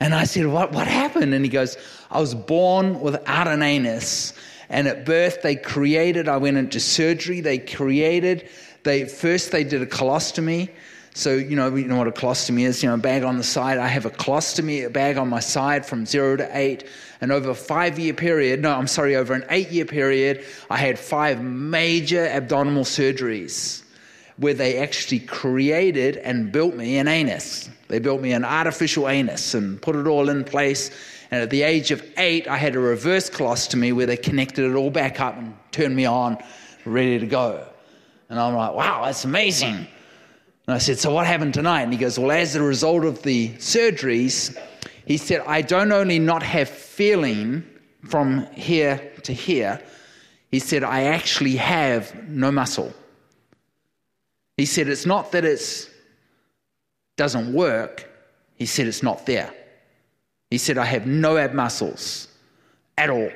And 0.00 0.14
I 0.14 0.24
said, 0.24 0.46
what, 0.46 0.72
what 0.72 0.88
happened? 0.88 1.32
And 1.32 1.44
he 1.44 1.48
goes, 1.48 1.76
I 2.10 2.18
was 2.20 2.34
born 2.34 3.00
without 3.00 3.46
an 3.46 3.62
anus. 3.62 4.32
And 4.68 4.88
at 4.88 5.04
birth, 5.04 5.42
they 5.42 5.54
created, 5.54 6.28
I 6.28 6.38
went 6.38 6.56
into 6.56 6.80
surgery, 6.80 7.40
they 7.40 7.58
created, 7.58 8.48
they 8.82 9.04
first 9.04 9.52
they 9.52 9.62
did 9.62 9.82
a 9.82 9.86
colostomy. 9.86 10.70
So, 11.14 11.34
you 11.34 11.54
know, 11.54 11.76
you 11.76 11.86
know 11.86 11.98
what 11.98 12.08
a 12.08 12.12
colostomy 12.12 12.62
is, 12.62 12.82
you 12.82 12.88
know, 12.88 12.94
a 12.94 12.98
bag 12.98 13.22
on 13.22 13.36
the 13.36 13.44
side. 13.44 13.78
I 13.78 13.86
have 13.86 14.06
a 14.06 14.10
colostomy, 14.10 14.86
a 14.86 14.90
bag 14.90 15.18
on 15.18 15.28
my 15.28 15.40
side 15.40 15.84
from 15.84 16.06
zero 16.06 16.36
to 16.36 16.48
eight. 16.56 16.88
And 17.20 17.30
over 17.30 17.50
a 17.50 17.54
five 17.54 17.98
year 17.98 18.14
period, 18.14 18.62
no, 18.62 18.72
I'm 18.72 18.88
sorry, 18.88 19.14
over 19.14 19.34
an 19.34 19.44
eight 19.50 19.70
year 19.70 19.84
period, 19.84 20.44
I 20.70 20.78
had 20.78 20.98
five 20.98 21.42
major 21.44 22.26
abdominal 22.26 22.84
surgeries 22.84 23.81
where 24.36 24.54
they 24.54 24.78
actually 24.78 25.20
created 25.20 26.16
and 26.18 26.50
built 26.50 26.74
me 26.74 26.98
an 26.98 27.08
anus. 27.08 27.68
They 27.88 27.98
built 27.98 28.20
me 28.20 28.32
an 28.32 28.44
artificial 28.44 29.08
anus 29.08 29.54
and 29.54 29.80
put 29.80 29.96
it 29.96 30.06
all 30.06 30.28
in 30.28 30.44
place. 30.44 30.90
And 31.30 31.42
at 31.42 31.50
the 31.50 31.62
age 31.62 31.90
of 31.90 32.02
eight, 32.16 32.48
I 32.48 32.56
had 32.56 32.74
a 32.74 32.80
reverse 32.80 33.28
colostomy 33.30 33.94
where 33.94 34.06
they 34.06 34.16
connected 34.16 34.70
it 34.70 34.74
all 34.74 34.90
back 34.90 35.20
up 35.20 35.36
and 35.36 35.54
turned 35.70 35.94
me 35.94 36.04
on, 36.04 36.38
ready 36.84 37.18
to 37.18 37.26
go. 37.26 37.66
And 38.28 38.40
I'm 38.40 38.54
like, 38.54 38.74
wow, 38.74 39.04
that's 39.04 39.24
amazing. 39.24 39.86
And 40.66 40.74
I 40.74 40.78
said, 40.78 40.98
so 40.98 41.12
what 41.12 41.26
happened 41.26 41.54
tonight? 41.54 41.82
And 41.82 41.92
he 41.92 41.98
goes, 41.98 42.18
well, 42.18 42.30
as 42.30 42.56
a 42.56 42.62
result 42.62 43.04
of 43.04 43.22
the 43.22 43.50
surgeries, 43.54 44.56
he 45.06 45.16
said, 45.16 45.42
I 45.46 45.60
don't 45.62 45.92
only 45.92 46.18
not 46.18 46.42
have 46.42 46.68
feeling 46.68 47.64
from 48.08 48.46
here 48.52 49.12
to 49.24 49.32
here, 49.32 49.80
he 50.50 50.58
said, 50.58 50.84
I 50.84 51.04
actually 51.04 51.56
have 51.56 52.28
no 52.28 52.50
muscle. 52.50 52.92
He 54.62 54.66
said, 54.66 54.86
it's 54.86 55.06
not 55.06 55.32
that 55.32 55.44
it's 55.44 55.90
doesn't 57.16 57.52
work, 57.52 58.08
he 58.54 58.64
said 58.64 58.86
it's 58.86 59.02
not 59.02 59.26
there. 59.26 59.52
He 60.50 60.58
said, 60.58 60.78
I 60.78 60.84
have 60.84 61.04
no 61.04 61.36
ab 61.36 61.52
muscles 61.52 62.28
at 62.96 63.10
all. 63.10 63.28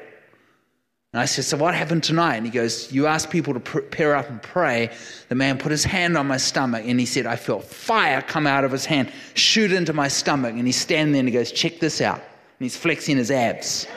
And 1.12 1.20
I 1.20 1.24
said, 1.24 1.44
So 1.44 1.56
what 1.56 1.74
happened 1.74 2.04
tonight? 2.04 2.36
And 2.36 2.46
he 2.46 2.52
goes, 2.52 2.92
You 2.92 3.08
asked 3.08 3.28
people 3.30 3.54
to 3.54 3.58
pair 3.58 4.14
up 4.14 4.30
and 4.30 4.40
pray. 4.40 4.94
The 5.28 5.34
man 5.34 5.58
put 5.58 5.72
his 5.72 5.82
hand 5.82 6.16
on 6.16 6.28
my 6.28 6.36
stomach 6.36 6.84
and 6.86 7.00
he 7.00 7.06
said, 7.06 7.26
I 7.26 7.34
felt 7.34 7.64
fire 7.64 8.22
come 8.22 8.46
out 8.46 8.62
of 8.62 8.70
his 8.70 8.86
hand, 8.86 9.10
shoot 9.34 9.72
into 9.72 9.92
my 9.92 10.06
stomach. 10.06 10.54
And 10.54 10.64
he's 10.64 10.80
standing 10.80 11.10
there 11.10 11.18
and 11.18 11.28
he 11.28 11.34
goes, 11.34 11.50
Check 11.50 11.80
this 11.80 12.00
out. 12.00 12.20
And 12.20 12.60
he's 12.60 12.76
flexing 12.76 13.16
his 13.16 13.32
abs. 13.32 13.88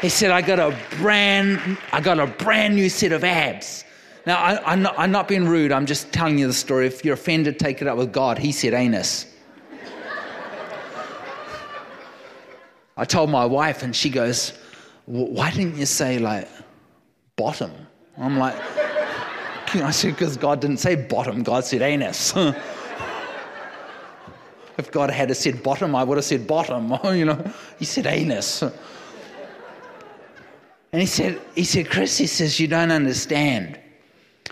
He 0.00 0.08
said, 0.08 0.30
I 0.30 0.42
got 0.42 0.60
a 0.60 0.76
brand, 0.98 1.78
I 1.92 2.00
got 2.00 2.20
a 2.20 2.26
brand 2.26 2.76
new 2.76 2.88
set 2.88 3.12
of 3.12 3.24
abs. 3.24 3.84
Now, 4.26 4.36
I, 4.36 4.72
am 4.72 4.82
not, 4.82 4.98
I'm 4.98 5.10
not 5.10 5.26
being 5.26 5.46
rude. 5.46 5.72
I'm 5.72 5.86
just 5.86 6.12
telling 6.12 6.38
you 6.38 6.46
the 6.46 6.52
story. 6.52 6.86
If 6.86 7.04
you're 7.04 7.14
offended, 7.14 7.58
take 7.58 7.80
it 7.80 7.88
up 7.88 7.96
with 7.96 8.12
God. 8.12 8.38
He 8.38 8.52
said 8.52 8.74
anus. 8.74 9.26
I 12.96 13.04
told 13.04 13.30
my 13.30 13.46
wife, 13.46 13.82
and 13.82 13.94
she 13.94 14.10
goes, 14.10 14.52
Why 15.06 15.50
didn't 15.50 15.76
you 15.76 15.86
say, 15.86 16.18
like, 16.18 16.48
bottom? 17.36 17.72
I'm 18.18 18.38
like, 18.38 18.56
I 19.74 19.90
said, 19.92 20.14
Because 20.14 20.36
God 20.36 20.60
didn't 20.60 20.78
say 20.78 20.94
bottom, 20.94 21.42
God 21.42 21.64
said 21.64 21.80
anus. 21.80 22.34
if 24.78 24.90
God 24.90 25.10
had 25.10 25.34
said 25.36 25.62
bottom, 25.62 25.94
I 25.94 26.04
would 26.04 26.18
have 26.18 26.24
said 26.24 26.46
bottom. 26.46 26.94
you 27.16 27.24
know, 27.24 27.52
he 27.78 27.84
said 27.84 28.06
anus. 28.06 28.62
And 30.92 31.00
he 31.02 31.06
said, 31.06 31.40
he 31.54 31.64
said, 31.64 31.90
Chris, 31.90 32.16
he 32.16 32.26
says, 32.26 32.58
you 32.58 32.66
don't 32.66 32.90
understand. 32.90 33.78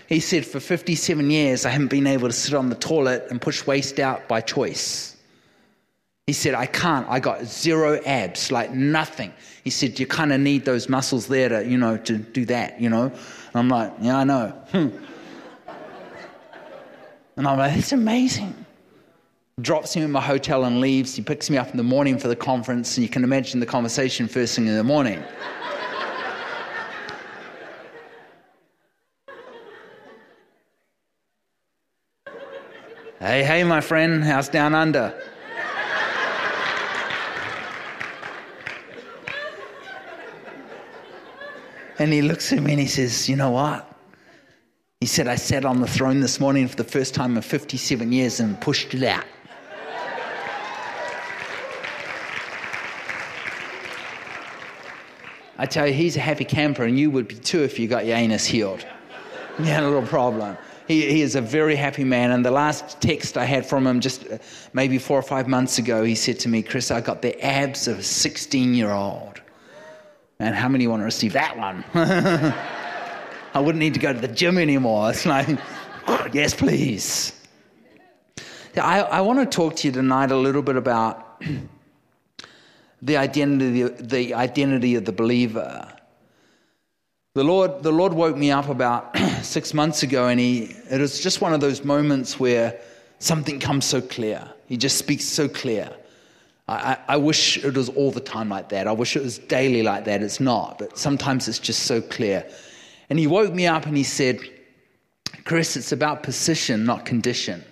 He 0.08 0.20
said, 0.20 0.46
For 0.46 0.60
57 0.60 1.30
years, 1.30 1.64
I 1.64 1.70
haven't 1.70 1.88
been 1.88 2.06
able 2.06 2.28
to 2.28 2.34
sit 2.34 2.54
on 2.54 2.68
the 2.68 2.76
toilet 2.76 3.26
and 3.30 3.40
push 3.40 3.66
waste 3.66 3.98
out 3.98 4.28
by 4.28 4.40
choice. 4.40 5.16
He 6.26 6.32
said, 6.32 6.54
I 6.54 6.66
can't. 6.66 7.06
I 7.08 7.20
got 7.20 7.44
zero 7.44 8.00
abs, 8.04 8.50
like 8.50 8.72
nothing. 8.72 9.32
He 9.64 9.70
said, 9.70 9.98
You 9.98 10.06
kind 10.06 10.32
of 10.32 10.40
need 10.40 10.64
those 10.64 10.88
muscles 10.88 11.26
there 11.26 11.48
to, 11.48 11.64
you 11.64 11.78
know, 11.78 11.96
to 11.98 12.18
do 12.18 12.44
that, 12.46 12.80
you 12.80 12.90
know? 12.90 13.04
And 13.04 13.54
I'm 13.54 13.68
like, 13.68 13.92
Yeah, 14.00 14.18
I 14.18 14.24
know. 14.24 14.48
Hmm. 14.70 14.88
And 17.36 17.46
I'm 17.46 17.58
like, 17.58 17.74
That's 17.74 17.92
amazing. 17.92 18.54
Drops 19.60 19.96
me 19.96 20.02
in 20.02 20.10
my 20.10 20.20
hotel 20.20 20.64
and 20.64 20.80
leaves. 20.82 21.14
He 21.14 21.22
picks 21.22 21.48
me 21.48 21.56
up 21.56 21.70
in 21.70 21.78
the 21.78 21.82
morning 21.82 22.18
for 22.18 22.28
the 22.28 22.36
conference, 22.36 22.96
and 22.96 23.02
you 23.02 23.08
can 23.08 23.24
imagine 23.24 23.58
the 23.58 23.66
conversation 23.66 24.28
first 24.28 24.54
thing 24.54 24.66
in 24.66 24.76
the 24.76 24.84
morning. 24.84 25.22
Hey, 33.26 33.42
hey, 33.42 33.64
my 33.64 33.80
friend, 33.80 34.22
how's 34.22 34.48
down 34.48 34.72
under? 34.72 35.12
and 41.98 42.12
he 42.12 42.22
looks 42.22 42.52
at 42.52 42.62
me 42.62 42.70
and 42.70 42.80
he 42.80 42.86
says, 42.86 43.28
You 43.28 43.34
know 43.34 43.50
what? 43.50 43.92
He 45.00 45.08
said, 45.08 45.26
I 45.26 45.34
sat 45.34 45.64
on 45.64 45.80
the 45.80 45.88
throne 45.88 46.20
this 46.20 46.38
morning 46.38 46.68
for 46.68 46.76
the 46.76 46.84
first 46.84 47.16
time 47.16 47.34
in 47.34 47.42
57 47.42 48.12
years 48.12 48.38
and 48.38 48.60
pushed 48.60 48.94
it 48.94 49.02
out. 49.02 49.24
I 55.58 55.66
tell 55.66 55.88
you, 55.88 55.94
he's 55.94 56.16
a 56.16 56.20
happy 56.20 56.44
camper, 56.44 56.84
and 56.84 56.96
you 56.96 57.10
would 57.10 57.26
be 57.26 57.34
too 57.34 57.64
if 57.64 57.76
you 57.76 57.88
got 57.88 58.06
your 58.06 58.16
anus 58.16 58.46
healed. 58.46 58.86
You 59.58 59.64
had 59.64 59.84
a 59.84 59.88
little 59.88 60.06
problem 60.06 60.56
he, 60.86 61.08
he 61.10 61.22
is 61.22 61.34
a 61.34 61.40
very 61.40 61.74
happy 61.74 62.04
man. 62.04 62.30
And 62.30 62.44
the 62.44 62.50
last 62.50 63.00
text 63.00 63.36
I 63.36 63.44
had 63.44 63.66
from 63.66 63.86
him 63.86 64.00
just 64.00 64.26
uh, 64.30 64.38
maybe 64.72 64.98
four 64.98 65.18
or 65.18 65.22
five 65.22 65.48
months 65.48 65.78
ago, 65.78 66.04
he 66.04 66.14
said 66.14 66.38
to 66.40 66.48
me, 66.48 66.62
Chris, 66.62 66.90
I 66.90 67.00
got 67.00 67.22
the 67.22 67.40
abs 67.44 67.88
of 67.88 67.98
a 67.98 68.02
16 68.02 68.74
year 68.74 68.90
old. 68.90 69.40
And 70.38 70.54
how 70.54 70.68
many 70.68 70.86
want 70.86 71.00
to 71.00 71.04
receive 71.04 71.32
that 71.32 71.56
one? 71.56 71.84
I 73.54 73.60
wouldn't 73.60 73.80
need 73.80 73.94
to 73.94 74.00
go 74.00 74.12
to 74.12 74.20
the 74.20 74.28
gym 74.28 74.58
anymore. 74.58 75.10
It's 75.10 75.24
like, 75.24 75.48
yes, 76.32 76.54
please. 76.54 77.32
I, 78.76 79.00
I 79.00 79.20
want 79.22 79.38
to 79.38 79.46
talk 79.46 79.76
to 79.76 79.88
you 79.88 79.92
tonight 79.92 80.30
a 80.30 80.36
little 80.36 80.60
bit 80.60 80.76
about 80.76 81.42
the 83.02 83.16
identity, 83.16 83.82
the 83.82 84.34
identity 84.34 84.94
of 84.96 85.06
the 85.06 85.12
believer. 85.12 85.90
The 87.36 87.44
Lord, 87.44 87.82
the 87.82 87.92
Lord 87.92 88.14
woke 88.14 88.34
me 88.34 88.50
up 88.50 88.70
about 88.70 89.14
six 89.42 89.74
months 89.74 90.02
ago, 90.02 90.28
and 90.28 90.40
he, 90.40 90.74
it 90.90 90.98
was 90.98 91.20
just 91.20 91.42
one 91.42 91.52
of 91.52 91.60
those 91.60 91.84
moments 91.84 92.40
where 92.40 92.80
something 93.18 93.60
comes 93.60 93.84
so 93.84 94.00
clear. 94.00 94.50
He 94.64 94.78
just 94.78 94.96
speaks 94.96 95.26
so 95.26 95.46
clear. 95.46 95.94
I, 96.66 96.96
I, 97.06 97.18
wish 97.18 97.62
it 97.62 97.76
was 97.76 97.90
all 97.90 98.10
the 98.10 98.22
time 98.22 98.48
like 98.48 98.70
that. 98.70 98.86
I 98.86 98.92
wish 98.92 99.16
it 99.16 99.22
was 99.22 99.36
daily 99.36 99.82
like 99.82 100.06
that. 100.06 100.22
It's 100.22 100.40
not, 100.40 100.78
but 100.78 100.96
sometimes 100.96 101.46
it's 101.46 101.58
just 101.58 101.82
so 101.82 102.00
clear. 102.00 102.48
And 103.10 103.18
he 103.18 103.26
woke 103.26 103.52
me 103.52 103.66
up 103.66 103.84
and 103.84 103.98
he 103.98 104.02
said, 104.02 104.40
Chris, 105.44 105.76
it's 105.76 105.92
about 105.92 106.22
position, 106.22 106.86
not 106.86 107.04
condition. 107.04 107.62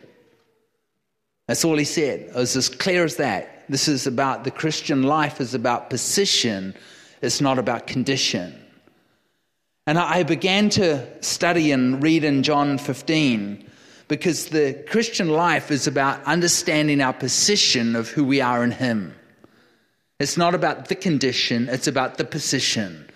That's 1.48 1.64
all 1.64 1.78
he 1.78 1.86
said. 1.86 2.20
It 2.20 2.34
was 2.34 2.54
as 2.54 2.68
clear 2.68 3.02
as 3.02 3.16
that. 3.16 3.64
This 3.70 3.88
is 3.88 4.06
about 4.06 4.44
the 4.44 4.50
Christian 4.50 5.04
life 5.04 5.40
is 5.40 5.54
about 5.54 5.88
position, 5.88 6.74
it's 7.22 7.40
not 7.40 7.58
about 7.58 7.86
condition. 7.86 8.60
And 9.86 9.98
I 9.98 10.22
began 10.22 10.70
to 10.70 11.06
study 11.22 11.70
and 11.70 12.02
read 12.02 12.24
in 12.24 12.42
John 12.42 12.78
15 12.78 13.70
because 14.08 14.46
the 14.46 14.82
Christian 14.88 15.28
life 15.28 15.70
is 15.70 15.86
about 15.86 16.24
understanding 16.24 17.00
our 17.00 17.12
position 17.12 17.94
of 17.94 18.08
who 18.08 18.24
we 18.24 18.40
are 18.40 18.64
in 18.64 18.70
Him. 18.70 19.14
It's 20.20 20.36
not 20.36 20.54
about 20.54 20.88
the 20.88 20.94
condition, 20.94 21.68
it's 21.68 21.86
about 21.86 22.16
the 22.16 22.24
position. 22.24 23.10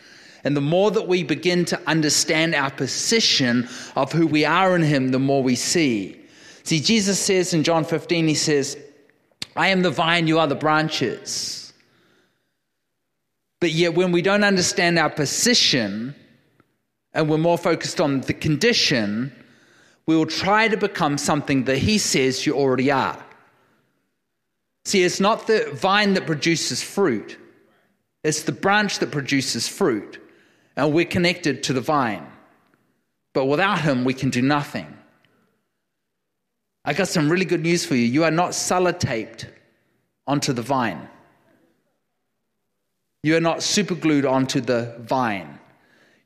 And 0.45 0.57
the 0.57 0.61
more 0.61 0.91
that 0.91 1.09
we 1.09 1.25
begin 1.25 1.65
to 1.67 1.81
understand 1.89 2.55
our 2.55 2.71
position 2.71 3.69
of 3.97 4.13
who 4.13 4.27
we 4.27 4.45
are 4.45 4.77
in 4.77 4.83
Him, 4.83 5.09
the 5.09 5.19
more 5.19 5.43
we 5.43 5.57
see. 5.57 6.21
See, 6.65 6.81
Jesus 6.81 7.19
says 7.19 7.55
in 7.55 7.65
John 7.65 7.85
15, 7.85 8.29
He 8.29 8.35
says, 8.35 8.77
I 9.57 9.69
am 9.69 9.83
the 9.83 9.91
vine, 9.91 10.27
you 10.27 10.39
are 10.39 10.47
the 10.47 10.55
branches. 10.55 11.73
But 13.61 13.73
yet, 13.73 13.95
when 13.95 14.13
we 14.13 14.23
don't 14.23 14.45
understand 14.45 14.99
our 14.99 15.11
position, 15.11 16.15
and 17.13 17.29
we're 17.29 17.39
more 17.39 17.59
focused 17.59 18.01
on 18.01 18.21
the 18.23 18.35
condition, 18.35 19.33
we 20.07 20.17
will 20.17 20.27
try 20.27 20.69
to 20.69 20.77
become 20.77 21.19
something 21.19 21.65
that 21.65 21.79
he 21.79 21.99
says 21.99 22.47
you 22.47 22.55
already 22.55 22.91
are. 22.91 23.23
See, 24.85 25.03
it's 25.03 25.21
not 25.21 25.47
the 25.47 25.71
vine 25.75 26.15
that 26.15 26.27
produces 26.27 26.83
fruit, 26.83 27.39
it's 28.25 28.43
the 28.43 28.53
branch 28.53 28.99
that 29.01 29.11
produces 29.11 29.69
fruit. 29.69 30.25
And 30.77 30.95
we're 30.95 31.07
connected 31.07 31.65
to 31.65 31.73
the 31.73 31.81
vine. 31.81 32.25
But 33.33 33.47
without 33.47 33.81
him, 33.81 34.05
we 34.05 34.15
can 34.15 34.31
do 34.31 34.41
nothing. 34.41 34.87
I 36.85 36.93
got 36.93 37.09
some 37.09 37.29
really 37.29 37.45
good 37.45 37.63
news 37.63 37.85
for 37.85 37.97
you. 37.97 38.05
You 38.05 38.23
are 38.23 38.31
not 38.31 38.51
sellotaped 38.51 39.47
onto 40.27 40.53
the 40.53 40.63
vine. 40.63 41.09
You 43.25 43.37
are 43.37 43.41
not 43.41 43.59
superglued 43.59 44.25
onto 44.25 44.61
the 44.61 44.95
vine. 45.01 45.58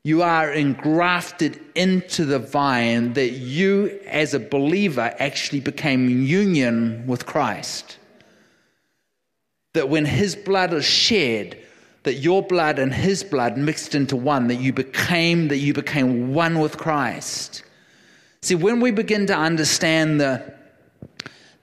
You 0.05 0.21
are 0.21 0.51
engrafted 0.51 1.61
into 1.75 2.25
the 2.25 2.39
vine 2.39 3.13
that 3.13 3.29
you, 3.31 3.99
as 4.05 4.33
a 4.33 4.39
believer, 4.39 5.15
actually 5.17 5.61
became 5.61 6.09
union 6.09 7.07
with 7.07 7.25
Christ. 7.25 7.97
That 9.73 9.87
when 9.87 10.05
his 10.05 10.35
blood 10.35 10.73
is 10.73 10.83
shed, 10.83 11.57
that 12.03 12.15
your 12.15 12.43
blood 12.43 12.79
and 12.79 12.93
his 12.93 13.23
blood 13.23 13.57
mixed 13.57 13.95
into 13.95 14.17
one, 14.17 14.47
that 14.47 14.55
you 14.55 14.73
became, 14.73 15.47
that 15.47 15.57
you 15.57 15.73
became 15.73 16.33
one 16.33 16.59
with 16.59 16.77
Christ. 16.77 17.63
See, 18.41 18.55
when 18.55 18.81
we 18.81 18.91
begin 18.91 19.25
to 19.27 19.37
understand 19.37 20.19
the 20.19 20.53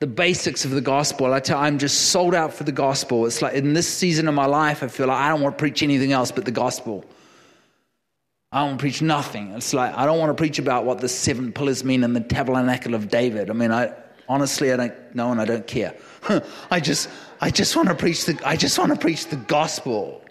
the 0.01 0.07
basics 0.07 0.65
of 0.65 0.71
the 0.71 0.81
gospel. 0.81 1.33
I 1.33 1.41
tell 1.41 1.59
I'm 1.59 1.79
just 1.79 2.09
sold 2.11 2.35
out 2.35 2.55
for 2.55 2.65
the 2.65 2.73
gospel. 2.73 3.27
It's 3.27 3.43
like 3.43 3.55
in 3.55 3.75
this 3.75 3.87
season 3.87 4.29
of 4.29 4.35
my 4.35 4.47
life, 4.47 4.83
I 4.83 4.89
feel 4.89 5.07
like 5.07 5.19
I 5.19 5.29
don't 5.29 5.43
want 5.43 5.57
to 5.57 5.61
preach 5.61 5.83
anything 5.83 6.13
else 6.13 6.33
but 6.33 6.47
the 6.47 6.51
gospel. 6.51 7.05
I 8.53 8.67
don't 8.67 8.79
preach 8.79 9.01
nothing. 9.01 9.53
It's 9.53 9.73
like 9.73 9.95
I 9.97 10.07
don't 10.07 10.19
want 10.19 10.31
to 10.31 10.35
preach 10.35 10.59
about 10.59 10.85
what 10.85 11.01
the 11.01 11.09
seven 11.09 11.53
pillars 11.53 11.85
mean 11.85 12.03
in 12.03 12.13
the 12.13 12.21
tabernacle 12.21 12.95
of 12.95 13.09
David. 13.09 13.49
I 13.51 13.53
mean, 13.53 13.71
I 13.71 13.93
honestly 14.29 14.73
I 14.73 14.77
don't 14.77 15.15
know 15.15 15.31
and 15.31 15.41
I 15.41 15.45
don't 15.45 15.67
care. 15.67 15.95
I 16.71 16.81
just 16.81 17.09
I 17.41 17.51
just 17.51 17.77
want 17.77 17.89
to 17.89 17.95
preach 17.95 18.25
the 18.25 18.41
I 18.45 18.57
just 18.57 18.79
want 18.79 18.93
to 18.93 18.99
preach 18.99 19.27
the 19.27 19.37
gospel. 19.37 20.23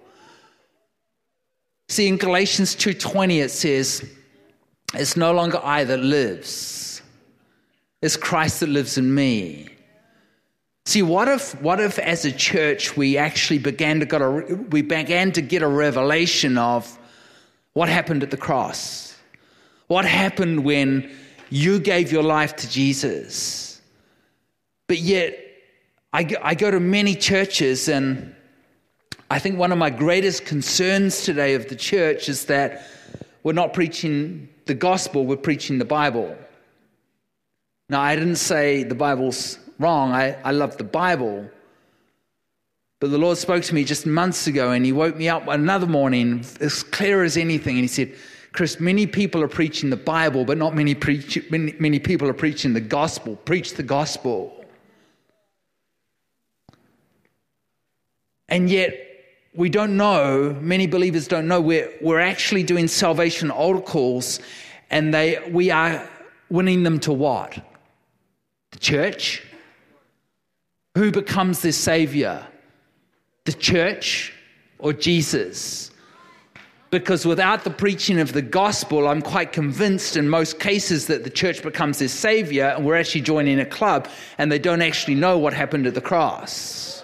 See 1.87 2.07
in 2.07 2.17
Galatians 2.17 2.75
2:20 2.75 3.43
it 3.43 3.49
says, 3.49 4.07
It's 4.93 5.15
no 5.15 5.31
longer 5.31 5.59
I 5.63 5.85
that 5.85 5.99
lives 5.99 6.89
it's 8.01 8.15
Christ 8.15 8.61
that 8.61 8.69
lives 8.69 8.97
in 8.97 9.13
me. 9.13 9.67
See, 10.85 11.01
what 11.01 11.27
if, 11.27 11.59
what 11.61 11.79
if 11.79 11.99
as 11.99 12.25
a 12.25 12.31
church 12.31 12.95
we 12.95 13.17
actually 13.17 13.59
began 13.59 13.99
to, 13.99 14.05
get 14.05 14.21
a, 14.21 14.29
we 14.69 14.81
began 14.81 15.31
to 15.33 15.41
get 15.41 15.61
a 15.61 15.67
revelation 15.67 16.57
of 16.57 16.97
what 17.73 17.89
happened 17.89 18.23
at 18.23 18.31
the 18.31 18.37
cross? 18.37 19.15
What 19.87 20.05
happened 20.05 20.63
when 20.63 21.11
you 21.49 21.79
gave 21.79 22.11
your 22.11 22.23
life 22.23 22.55
to 22.57 22.69
Jesus? 22.69 23.81
But 24.87 24.99
yet, 24.99 25.39
I, 26.13 26.27
I 26.41 26.55
go 26.55 26.71
to 26.71 26.79
many 26.79 27.15
churches, 27.15 27.87
and 27.87 28.35
I 29.29 29.39
think 29.39 29.57
one 29.57 29.71
of 29.71 29.77
my 29.77 29.89
greatest 29.89 30.45
concerns 30.45 31.23
today 31.23 31.53
of 31.53 31.69
the 31.69 31.75
church 31.75 32.29
is 32.29 32.45
that 32.45 32.87
we're 33.43 33.53
not 33.53 33.73
preaching 33.73 34.49
the 34.65 34.73
gospel, 34.73 35.25
we're 35.25 35.37
preaching 35.37 35.77
the 35.77 35.85
Bible. 35.85 36.35
Now, 37.89 38.01
I 38.01 38.15
didn't 38.15 38.35
say 38.35 38.83
the 38.83 38.95
Bible's 38.95 39.57
wrong. 39.79 40.11
I, 40.11 40.33
I 40.43 40.51
love 40.51 40.77
the 40.77 40.83
Bible. 40.83 41.49
But 42.99 43.11
the 43.11 43.17
Lord 43.17 43.37
spoke 43.37 43.63
to 43.63 43.75
me 43.75 43.85
just 43.85 44.05
months 44.05 44.47
ago 44.47 44.71
and 44.71 44.85
He 44.85 44.91
woke 44.91 45.15
me 45.15 45.29
up 45.29 45.47
another 45.47 45.87
morning, 45.87 46.45
as 46.59 46.83
clear 46.83 47.23
as 47.23 47.37
anything. 47.37 47.75
And 47.75 47.83
He 47.83 47.87
said, 47.87 48.13
Chris, 48.51 48.79
many 48.79 49.07
people 49.07 49.41
are 49.41 49.47
preaching 49.47 49.89
the 49.89 49.97
Bible, 49.97 50.43
but 50.43 50.57
not 50.57 50.75
many, 50.75 50.95
preach, 50.95 51.39
many, 51.49 51.73
many 51.79 51.99
people 51.99 52.27
are 52.27 52.33
preaching 52.33 52.73
the 52.73 52.81
gospel. 52.81 53.35
Preach 53.37 53.75
the 53.75 53.83
gospel. 53.83 54.65
And 58.49 58.69
yet, 58.69 58.93
we 59.53 59.69
don't 59.69 59.95
know, 59.95 60.57
many 60.59 60.87
believers 60.87 61.27
don't 61.27 61.47
know, 61.47 61.61
we're, 61.61 61.91
we're 62.01 62.19
actually 62.19 62.63
doing 62.63 62.87
salvation 62.87 63.51
calls, 63.51 64.39
and 64.89 65.13
they, 65.13 65.39
we 65.51 65.69
are 65.69 66.07
winning 66.49 66.83
them 66.83 66.99
to 67.01 67.13
what? 67.13 67.63
The 68.71 68.79
church? 68.79 69.43
Who 70.95 71.11
becomes 71.11 71.61
the 71.61 71.71
Savior? 71.71 72.47
The 73.45 73.53
church 73.53 74.33
or 74.77 74.93
Jesus? 74.93 75.91
Because 76.91 77.25
without 77.25 77.63
the 77.63 77.69
preaching 77.69 78.19
of 78.19 78.33
the 78.33 78.41
gospel, 78.41 79.07
I'm 79.07 79.21
quite 79.21 79.53
convinced 79.53 80.17
in 80.17 80.27
most 80.27 80.59
cases 80.59 81.07
that 81.07 81.23
the 81.23 81.29
church 81.29 81.61
becomes 81.61 81.99
their 81.99 82.07
savior 82.07 82.73
and 82.75 82.85
we're 82.85 82.95
actually 82.95 83.21
joining 83.21 83.59
a 83.59 83.65
club 83.65 84.07
and 84.37 84.51
they 84.51 84.57
don't 84.57 84.81
actually 84.81 85.15
know 85.15 85.37
what 85.37 85.53
happened 85.53 85.85
at 85.85 85.93
the 85.93 86.01
cross. 86.01 87.03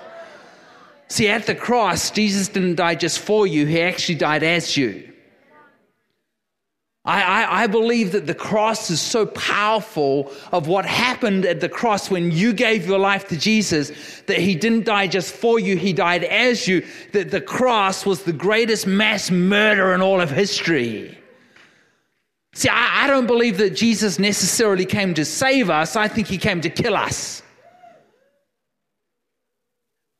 See, 1.07 1.27
at 1.29 1.45
the 1.45 1.53
cross, 1.53 2.09
Jesus 2.09 2.47
didn't 2.47 2.75
die 2.75 2.95
just 2.95 3.19
for 3.19 3.45
you, 3.45 3.67
he 3.67 3.81
actually 3.81 4.15
died 4.15 4.41
as 4.41 4.75
you. 4.75 5.13
I, 7.05 7.21
I, 7.21 7.63
I, 7.63 7.67
believe 7.67 8.13
that 8.13 8.25
the 8.25 8.33
cross 8.33 8.89
is 8.89 8.99
so 8.99 9.27
powerful 9.27 10.31
of 10.51 10.67
what 10.67 10.85
happened 10.85 11.45
at 11.45 11.59
the 11.59 11.69
cross 11.69 12.09
when 12.09 12.31
you 12.31 12.51
gave 12.51 12.87
your 12.87 12.97
life 12.97 13.27
to 13.27 13.37
Jesus, 13.37 13.91
that 14.25 14.39
he 14.39 14.55
didn't 14.55 14.85
die 14.85 15.05
just 15.05 15.31
for 15.31 15.59
you, 15.59 15.77
he 15.77 15.93
died 15.93 16.23
as 16.23 16.67
you, 16.67 16.83
that 17.11 17.29
the 17.29 17.41
cross 17.41 18.07
was 18.07 18.23
the 18.23 18.33
greatest 18.33 18.87
mass 18.87 19.29
murder 19.29 19.93
in 19.93 20.01
all 20.01 20.19
of 20.19 20.31
history. 20.31 21.15
See, 22.55 22.69
I, 22.69 23.03
I 23.03 23.07
don't 23.07 23.27
believe 23.27 23.59
that 23.59 23.75
Jesus 23.75 24.17
necessarily 24.17 24.85
came 24.85 25.13
to 25.13 25.25
save 25.25 25.69
us, 25.69 25.95
I 25.95 26.07
think 26.07 26.27
he 26.27 26.39
came 26.39 26.61
to 26.61 26.69
kill 26.71 26.95
us. 26.95 27.43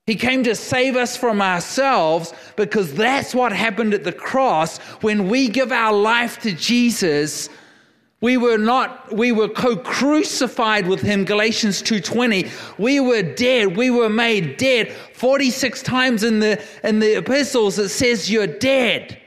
He 0.08 0.16
came 0.16 0.44
to 0.44 0.54
save 0.54 0.96
us 0.96 1.18
from 1.18 1.42
ourselves 1.42 2.34
because 2.56 2.94
that's 2.94 3.34
what 3.34 3.52
happened 3.52 3.94
at 3.94 4.04
the 4.04 4.12
cross. 4.12 4.78
When 5.02 5.30
we 5.30 5.50
give 5.50 5.72
our 5.72 5.94
life 5.94 6.40
to 6.42 6.54
Jesus, 6.54 7.50
we 8.22 8.38
were 8.38 8.60
not 8.60 9.12
we 9.12 9.32
were 9.32 9.50
co-crucified 9.50 10.88
with 10.88 11.02
him 11.02 11.26
Galatians 11.26 11.82
2:20 11.82 12.50
we 12.78 13.00
were 13.00 13.24
dead. 13.24 13.76
We 13.76 13.90
were 13.90 14.10
made 14.10 14.58
dead. 14.58 14.92
46 15.14 15.82
times 15.82 16.24
in 16.24 16.40
the 16.40 16.64
in 16.84 17.00
the 17.00 17.18
epistles 17.18 17.80
it 17.80 17.90
says 17.90 18.32
you're 18.32 18.48
dead. 18.48 19.20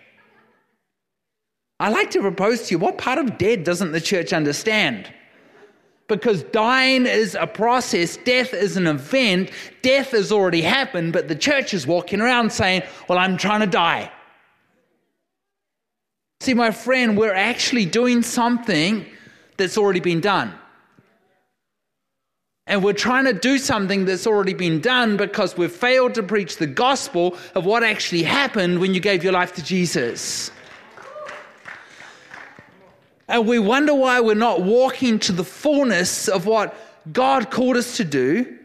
I 1.81 1.91
like 1.91 2.11
to 2.13 2.21
propose 2.21 2.69
to 2.69 2.75
you 2.75 2.79
what 2.79 2.99
part 2.99 3.19
of 3.19 3.37
dead 3.37 3.65
doesn't 3.65 3.93
the 3.93 4.01
church 4.01 4.33
understand 4.33 5.13
because 6.09 6.43
dying 6.45 7.07
is 7.07 7.35
a 7.35 7.47
process, 7.47 8.17
death 8.17 8.55
is 8.55 8.77
an 8.77 8.87
event, 8.87 9.51
death 9.83 10.11
has 10.11 10.33
already 10.33 10.63
happened, 10.63 11.13
but 11.13 11.29
the 11.29 11.37
church 11.37 11.75
is 11.75 11.87
walking 11.87 12.21
around 12.21 12.51
saying, 12.51 12.83
Well, 13.09 13.19
I'm 13.19 13.37
trying 13.37 13.61
to 13.61 13.67
die. 13.67 14.11
See, 16.41 16.55
my 16.55 16.71
friend, 16.71 17.17
we're 17.17 17.35
actually 17.35 17.85
doing 17.85 18.23
something 18.23 19.05
that's 19.57 19.77
already 19.77 20.01
been 20.01 20.21
done. 20.21 20.55
And 22.67 22.85
we're 22.85 22.93
trying 22.93 23.25
to 23.25 23.33
do 23.33 23.59
something 23.59 24.05
that's 24.05 24.27
already 24.27 24.53
been 24.55 24.81
done 24.81 25.17
because 25.17 25.57
we've 25.57 25.73
failed 25.73 26.15
to 26.15 26.23
preach 26.23 26.59
the 26.59 26.67
gospel 26.67 27.37
of 27.55 27.65
what 27.65 27.83
actually 27.83 28.23
happened 28.23 28.79
when 28.79 28.93
you 28.95 29.01
gave 29.01 29.25
your 29.25 29.33
life 29.33 29.55
to 29.55 29.63
Jesus. 29.63 30.51
And 33.29 33.47
we 33.47 33.59
wonder 33.59 33.95
why 33.95 34.21
we're 34.21 34.35
not 34.35 34.63
walking 34.63 35.19
to 35.21 35.33
the 35.33 35.45
fullness 35.45 36.29
of 36.29 36.47
what 36.47 36.75
God 37.13 37.51
called 37.51 37.77
us 37.77 37.99
to 37.99 38.05
do. 38.05 38.59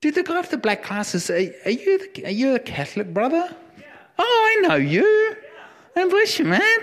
Do 0.00 0.10
the 0.10 0.22
guy 0.22 0.40
with 0.40 0.50
the 0.50 0.56
black 0.56 0.86
glasses, 0.86 1.30
are, 1.30 1.34
are 1.34 1.70
you, 1.70 1.98
the, 1.98 2.24
are 2.26 2.30
you 2.30 2.54
a 2.54 2.58
Catholic 2.58 3.12
brother? 3.12 3.54
Yeah. 3.78 3.84
Oh, 4.18 4.56
I 4.58 4.66
know 4.66 4.76
you. 4.76 5.04
Yeah. 5.04 6.02
And 6.02 6.10
bless 6.10 6.38
you, 6.38 6.46
man. 6.46 6.78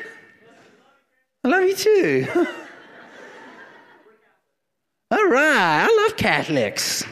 I 1.44 1.48
love 1.48 1.64
you 1.64 1.76
too. 1.76 2.28
All 5.12 5.28
right, 5.28 5.88
I 5.88 6.04
love 6.04 6.18
Catholics. 6.18 7.04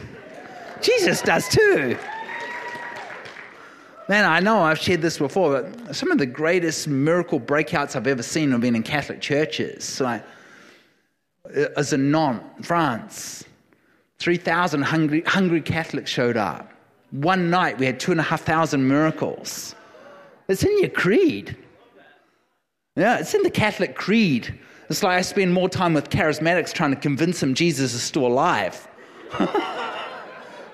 Jesus 0.82 1.22
does 1.22 1.48
too. 1.50 1.98
Man, 4.12 4.26
I 4.26 4.42
know 4.42 4.60
I've 4.60 4.78
shared 4.78 5.02
this 5.02 5.18
before, 5.20 5.62
but 5.62 5.96
some 5.96 6.12
of 6.12 6.18
the 6.18 6.26
greatest 6.26 6.86
miracle 6.86 7.40
breakouts 7.40 7.96
I've 7.96 8.08
ever 8.08 8.22
seen 8.22 8.52
have 8.52 8.60
been 8.60 8.76
in 8.76 8.84
Catholic 8.84 9.22
churches. 9.22 10.02
Like, 10.02 10.22
as 11.78 11.94
a 11.94 11.98
non, 11.98 12.44
France, 12.62 13.46
3,000 14.20 14.82
hungry, 14.82 15.22
hungry 15.22 15.62
Catholics 15.62 16.12
showed 16.12 16.36
up. 16.36 16.74
One 17.12 17.50
night 17.50 17.78
we 17.78 17.86
had 17.86 18.02
two 18.02 18.12
and 18.12 18.20
a 18.20 18.24
half 18.24 18.42
thousand 18.42 18.86
miracles. 18.86 19.76
It's 20.50 20.64
in 20.64 20.78
your 20.80 20.90
creed. 20.90 21.56
Yeah, 22.98 23.18
it's 23.18 23.34
in 23.34 23.44
the 23.44 23.50
Catholic 23.50 23.96
creed. 23.96 24.60
It's 24.90 25.04
like 25.04 25.20
I 25.20 25.22
spend 25.22 25.54
more 25.54 25.70
time 25.70 25.94
with 25.94 26.10
charismatics 26.10 26.74
trying 26.74 26.92
to 26.92 27.00
convince 27.00 27.40
them 27.40 27.54
Jesus 27.54 27.94
is 27.94 28.04
still 28.04 28.28
alive. 28.28 28.90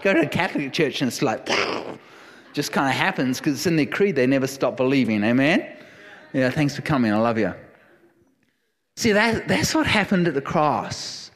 Go 0.02 0.16
to 0.16 0.22
a 0.22 0.28
Catholic 0.28 0.74
church 0.74 1.04
and 1.04 1.08
it's 1.08 1.22
like, 1.22 1.48
just 2.58 2.72
kind 2.72 2.90
of 2.90 2.96
happens 2.96 3.38
because 3.38 3.54
it's 3.54 3.68
in 3.68 3.76
their 3.76 3.86
creed. 3.86 4.16
They 4.16 4.26
never 4.26 4.48
stop 4.48 4.76
believing. 4.76 5.24
Amen? 5.24 5.64
Yeah, 6.34 6.50
thanks 6.50 6.76
for 6.76 6.82
coming. 6.82 7.14
I 7.14 7.20
love 7.20 7.38
you. 7.38 7.54
See, 8.96 9.12
that, 9.12 9.48
that's 9.48 9.76
what 9.76 9.86
happened 9.86 10.28
at 10.28 10.34
the 10.34 10.42
cross. 10.42 11.30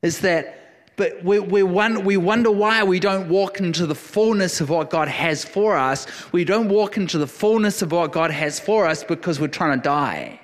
Is 0.00 0.20
that, 0.20 0.96
but 0.96 1.22
we, 1.22 1.40
we, 1.40 1.62
wonder, 1.62 2.00
we 2.00 2.16
wonder 2.16 2.50
why 2.50 2.82
we 2.82 2.98
don't 2.98 3.28
walk 3.28 3.60
into 3.60 3.84
the 3.84 3.94
fullness 3.94 4.62
of 4.62 4.70
what 4.70 4.88
God 4.88 5.08
has 5.08 5.44
for 5.44 5.76
us. 5.76 6.06
We 6.32 6.46
don't 6.46 6.70
walk 6.70 6.96
into 6.96 7.18
the 7.18 7.26
fullness 7.26 7.82
of 7.82 7.92
what 7.92 8.10
God 8.10 8.30
has 8.30 8.58
for 8.58 8.86
us 8.86 9.04
because 9.04 9.38
we're 9.38 9.48
trying 9.48 9.78
to 9.78 9.82
die. 9.82 10.40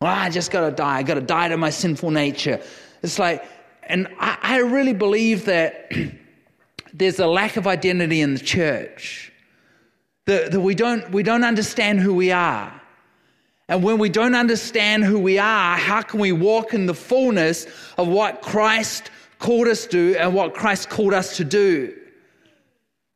Well, 0.00 0.14
I 0.14 0.30
just 0.30 0.50
got 0.50 0.66
to 0.66 0.74
die. 0.74 0.96
I 0.96 1.02
got 1.02 1.16
to 1.16 1.20
die 1.20 1.48
to 1.48 1.58
my 1.58 1.68
sinful 1.68 2.10
nature. 2.10 2.62
It's 3.02 3.18
like, 3.18 3.44
and 3.82 4.08
I, 4.18 4.38
I 4.40 4.58
really 4.60 4.94
believe 4.94 5.44
that 5.44 5.92
there's 6.92 7.18
a 7.18 7.26
lack 7.26 7.56
of 7.56 7.66
identity 7.66 8.20
in 8.20 8.34
the 8.34 8.40
church. 8.40 9.32
That, 10.26 10.52
that 10.52 10.60
we, 10.60 10.74
don't, 10.74 11.10
we 11.10 11.22
don't 11.22 11.44
understand 11.44 12.00
who 12.00 12.14
we 12.14 12.30
are. 12.30 12.80
And 13.68 13.82
when 13.82 13.98
we 13.98 14.08
don't 14.08 14.34
understand 14.34 15.04
who 15.04 15.18
we 15.18 15.38
are, 15.38 15.76
how 15.76 16.02
can 16.02 16.20
we 16.20 16.32
walk 16.32 16.74
in 16.74 16.86
the 16.86 16.94
fullness 16.94 17.66
of 17.96 18.08
what 18.08 18.42
Christ 18.42 19.10
called 19.38 19.68
us 19.68 19.86
to 19.86 20.16
and 20.18 20.34
what 20.34 20.54
Christ 20.54 20.90
called 20.90 21.14
us 21.14 21.36
to 21.36 21.44
do? 21.44 21.96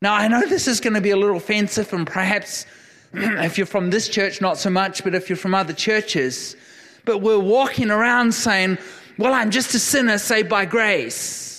Now, 0.00 0.14
I 0.14 0.28
know 0.28 0.46
this 0.46 0.68
is 0.68 0.80
going 0.80 0.94
to 0.94 1.00
be 1.00 1.10
a 1.10 1.16
little 1.16 1.36
offensive, 1.36 1.92
and 1.92 2.06
perhaps 2.06 2.66
if 3.12 3.58
you're 3.58 3.66
from 3.66 3.90
this 3.90 4.08
church, 4.08 4.40
not 4.40 4.58
so 4.58 4.70
much, 4.70 5.02
but 5.02 5.14
if 5.14 5.28
you're 5.28 5.36
from 5.36 5.54
other 5.54 5.72
churches, 5.72 6.56
but 7.04 7.18
we're 7.18 7.38
walking 7.38 7.90
around 7.90 8.32
saying, 8.32 8.78
Well, 9.18 9.32
I'm 9.32 9.50
just 9.50 9.74
a 9.74 9.78
sinner 9.78 10.18
saved 10.18 10.48
by 10.48 10.66
grace. 10.66 11.53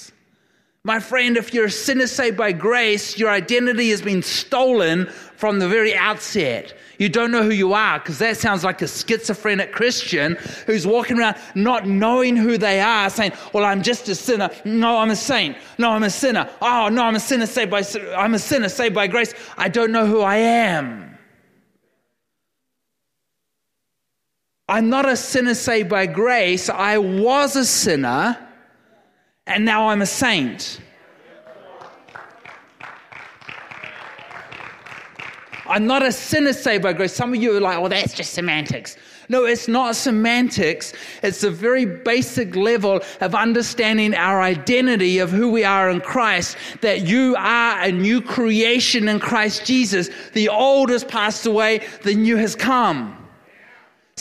My 0.86 1.00
friend, 1.00 1.36
if 1.36 1.52
you're 1.52 1.66
a 1.66 1.72
sinner 1.72 2.06
saved 2.06 2.38
by 2.38 2.52
grace, 2.52 3.18
your 3.18 3.32
identity 3.32 3.90
has 3.90 4.04
been 4.04 4.22
stolen 4.22 5.08
from 5.36 5.58
the 5.58 5.68
very 5.68 5.96
outset. 5.96 6.78
You 7.00 7.10
don't 7.10 7.32
know 7.32 7.42
who 7.42 7.50
you 7.50 7.74
are 7.74 7.98
because 7.98 8.20
that 8.20 8.38
sounds 8.38 8.64
like 8.64 8.84
a 8.84 8.88
schizophrenic 8.88 9.72
Christian 9.72 10.36
who's 10.68 10.86
walking 10.86 11.18
around 11.18 11.38
not 11.56 11.88
knowing 11.88 12.36
who 12.36 12.60
they 12.60 12.82
are, 12.82 13.10
saying, 13.10 13.32
"Well, 13.52 13.66
I'm 13.66 13.82
just 13.82 14.08
a 14.10 14.14
sinner. 14.14 14.52
No, 14.64 15.00
I'm 15.00 15.10
a 15.10 15.16
saint. 15.16 15.58
No, 15.80 15.90
I'm 15.90 16.04
a 16.04 16.10
sinner. 16.12 16.48
Oh, 16.62 16.88
no, 16.90 17.02
I'm 17.02 17.16
a 17.16 17.20
sinner 17.20 17.48
saved 17.48 17.72
by 17.72 17.84
I'm 18.16 18.36
a 18.36 18.40
sinner 18.40 18.70
saved 18.70 18.94
by 18.94 19.08
grace. 19.08 19.34
I 19.58 19.70
don't 19.70 19.92
know 19.92 20.06
who 20.06 20.22
I 20.22 20.36
am." 20.36 21.18
I'm 24.70 24.90
not 24.90 25.10
a 25.10 25.18
sinner 25.18 25.56
saved 25.56 25.90
by 25.90 26.06
grace. 26.06 26.70
I 26.70 27.00
was 27.00 27.56
a 27.56 27.66
sinner, 27.66 28.38
and 29.48 29.64
now 29.64 29.90
I'm 29.90 30.02
a 30.02 30.06
saint. 30.06 30.80
I'm 35.68 35.88
not 35.88 36.04
a 36.04 36.12
sinner 36.12 36.54
saved 36.54 36.84
by 36.84 36.94
grace. 36.94 37.14
Some 37.14 37.34
of 37.34 37.42
you 37.42 37.58
are 37.58 37.60
like, 37.60 37.80
well, 37.80 37.90
that's 37.90 38.14
just 38.14 38.34
semantics. 38.34 38.98
No, 39.30 39.46
it's 39.46 39.68
not 39.68 39.96
semantics. 39.96 40.94
It's 41.24 41.44
a 41.44 41.50
very 41.50 41.86
basic 41.86 42.56
level 42.56 43.02
of 43.22 43.34
understanding 43.34 44.14
our 44.14 44.42
identity 44.42 45.18
of 45.18 45.32
who 45.32 45.50
we 45.50 45.64
are 45.64 45.90
in 45.90 46.02
Christ, 46.02 46.58
that 46.82 47.08
you 47.08 47.36
are 47.38 47.82
a 47.82 47.92
new 47.92 48.22
creation 48.22 49.08
in 49.08 49.20
Christ 49.20 49.66
Jesus. 49.66 50.10
The 50.34 50.50
old 50.50 50.90
has 50.90 51.04
passed 51.04 51.48
away, 51.48 51.86
the 52.04 52.14
new 52.14 52.38
has 52.38 52.56
come. 52.56 53.25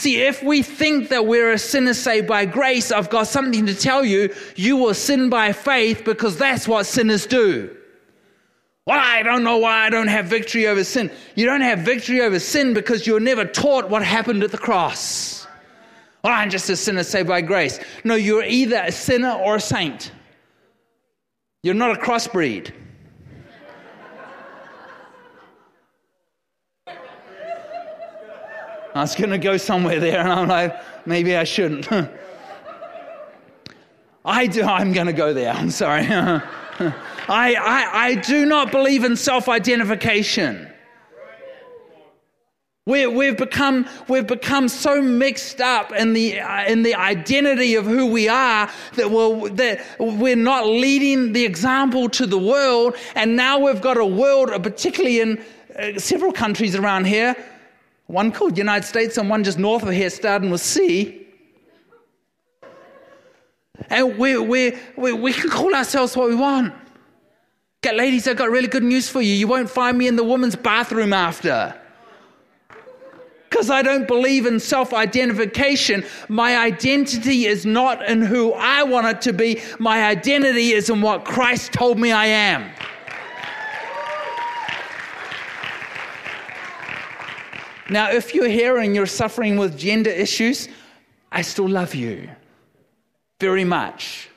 See, 0.05 0.21
if 0.21 0.43
we 0.43 0.61
think 0.61 1.09
that 1.09 1.25
we're 1.25 1.53
a 1.53 1.59
sinner 1.59 1.95
saved 1.95 2.27
by 2.27 2.45
grace, 2.45 2.93
I've 2.93 3.09
got 3.09 3.27
something 3.27 3.65
to 3.65 3.75
tell 3.75 4.05
you. 4.05 4.35
You 4.55 4.77
will 4.77 4.93
sin 4.93 5.31
by 5.31 5.53
faith 5.53 6.05
because 6.05 6.37
that's 6.37 6.69
what 6.69 6.85
sinners 6.85 7.25
do. 7.25 7.75
Well, 8.87 9.01
I 9.03 9.23
don't 9.23 9.43
know 9.43 9.57
why 9.57 9.87
I 9.87 9.89
don't 9.89 10.09
have 10.09 10.27
victory 10.27 10.67
over 10.67 10.85
sin. 10.85 11.11
You 11.37 11.47
don't 11.47 11.63
have 11.63 11.79
victory 11.79 12.21
over 12.21 12.39
sin 12.39 12.75
because 12.75 13.07
you 13.07 13.15
were 13.15 13.19
never 13.19 13.47
taught 13.47 13.89
what 13.89 14.05
happened 14.05 14.43
at 14.43 14.51
the 14.51 14.59
cross. 14.59 15.47
Well, 16.23 16.35
I'm 16.35 16.51
just 16.51 16.69
a 16.69 16.77
sinner 16.77 17.03
saved 17.03 17.29
by 17.29 17.41
grace. 17.41 17.81
No, 18.05 18.15
you're 18.15 18.45
either 18.45 18.83
a 18.85 18.93
sinner 18.93 19.33
or 19.33 19.57
a 19.57 19.61
saint. 19.61 20.13
You're 21.63 21.73
not 21.73 21.97
a 21.97 21.99
crossbreed. 21.99 22.75
I 28.95 29.01
was 29.01 29.17
going 29.17 29.31
to 29.31 29.39
go 29.39 29.57
somewhere 29.57 29.99
there, 29.99 30.21
and 30.21 30.33
I'm 30.33 30.47
like, 30.47 30.81
maybe 31.05 31.35
I 31.35 31.43
shouldn't. 31.43 31.89
I 34.25 34.47
do. 34.47 34.63
I'm 34.63 34.93
going 34.93 35.09
to 35.09 35.13
go 35.13 35.35
there. 35.35 35.53
I'm 35.53 35.71
sorry. 35.71 36.07
I, 36.09 36.43
I, 37.29 37.91
I 37.93 38.15
do 38.15 38.47
not 38.47 38.71
believe 38.71 39.03
in 39.03 39.17
self 39.17 39.49
identification. 39.49 40.71
We, 42.87 43.07
we've, 43.07 43.39
become, 43.39 43.89
we've 44.09 44.27
become 44.27 44.69
so 44.69 45.01
mixed 45.01 45.63
up 45.63 45.91
in 45.91 46.13
the, 46.13 46.39
uh, 46.39 46.67
in 46.67 46.83
the 46.83 46.95
identity 46.95 47.77
of 47.77 47.87
who 47.87 48.07
we 48.07 48.29
are 48.29 48.71
that 48.97 49.11
we're, 49.11 49.49
that 49.51 49.81
we're 49.99 50.37
not 50.37 50.67
leading 50.67 51.33
the 51.33 51.47
example 51.47 52.11
to 52.11 52.27
the 52.27 52.39
world. 52.39 52.95
And 53.15 53.37
now 53.37 53.59
we've 53.59 53.81
got 53.81 53.97
a 53.97 54.05
world, 54.05 54.51
particularly 54.63 55.21
in 55.21 55.43
uh, 55.79 55.99
several 55.99 56.31
countries 56.31 56.77
around 56.77 57.07
here, 57.07 57.35
one 58.07 58.33
called 58.33 58.59
United 58.59 58.87
States 58.87 59.17
and 59.17 59.31
one 59.31 59.45
just 59.45 59.59
north 59.59 59.83
of 59.83 59.91
here, 59.91 60.11
starting 60.11 60.51
with 60.51 60.61
C. 60.61 61.27
And 63.89 64.19
we, 64.19 64.39
we, 64.39 64.77
we, 64.97 65.13
we 65.13 65.33
can 65.33 65.51
call 65.51 65.75
ourselves 65.75 66.17
what 66.17 66.29
we 66.29 66.35
want. 66.35 66.75
Get 67.83 67.97
ladies, 67.97 68.27
I've 68.27 68.37
got 68.37 68.51
really 68.51 68.69
good 68.69 68.83
news 68.83 69.09
for 69.09 69.21
you. 69.21 69.35
You 69.35 69.47
won't 69.47 69.69
find 69.69 69.99
me 69.99 70.07
in 70.07 70.17
the 70.17 70.25
woman's 70.25 70.57
bathroom 70.57 71.13
after. 71.13 71.75
Because 73.49 73.71
I 73.71 73.83
don't 73.83 74.09
believe 74.09 74.47
in 74.47 74.59
self 74.59 74.93
identification. 74.93 76.05
My 76.29 76.57
identity 76.57 77.47
is 77.47 77.65
not 77.65 78.05
in 78.05 78.21
who 78.21 78.53
I 78.55 78.83
want 78.83 79.07
it 79.07 79.21
to 79.23 79.33
be. 79.33 79.61
My 79.79 80.05
identity 80.07 80.73
is 80.73 80.91
in 80.91 81.03
what 81.03 81.25
Christ 81.25 81.73
told 81.73 81.99
me 81.99 82.11
I 82.11 82.27
am. 82.27 82.69
Now, 87.91 88.11
if 88.11 88.35
you're 88.35 88.49
here 88.49 88.79
and 88.79 88.95
you're 88.95 89.07
suffering 89.07 89.57
with 89.57 89.79
gender 89.79 90.11
issues, 90.11 90.69
I 91.31 91.43
still 91.43 91.69
love 91.69 91.95
you 91.95 92.31
very 93.41 93.65
much. 93.65 94.29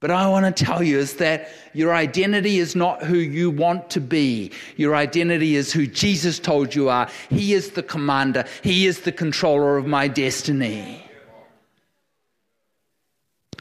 But 0.00 0.10
I 0.10 0.28
want 0.28 0.54
to 0.54 0.64
tell 0.64 0.82
you 0.82 0.98
is 0.98 1.14
that 1.14 1.48
your 1.72 1.94
identity 1.94 2.58
is 2.58 2.76
not 2.76 3.02
who 3.02 3.16
you 3.16 3.50
want 3.50 3.88
to 3.90 4.00
be. 4.00 4.50
Your 4.76 4.94
identity 4.94 5.56
is 5.56 5.72
who 5.72 5.86
Jesus 5.86 6.38
told 6.38 6.74
you 6.74 6.90
are. 6.90 7.08
He 7.30 7.54
is 7.54 7.70
the 7.70 7.82
commander, 7.82 8.44
He 8.62 8.86
is 8.86 9.00
the 9.00 9.12
controller 9.12 9.78
of 9.78 9.86
my 9.86 10.08
destiny. 10.08 11.02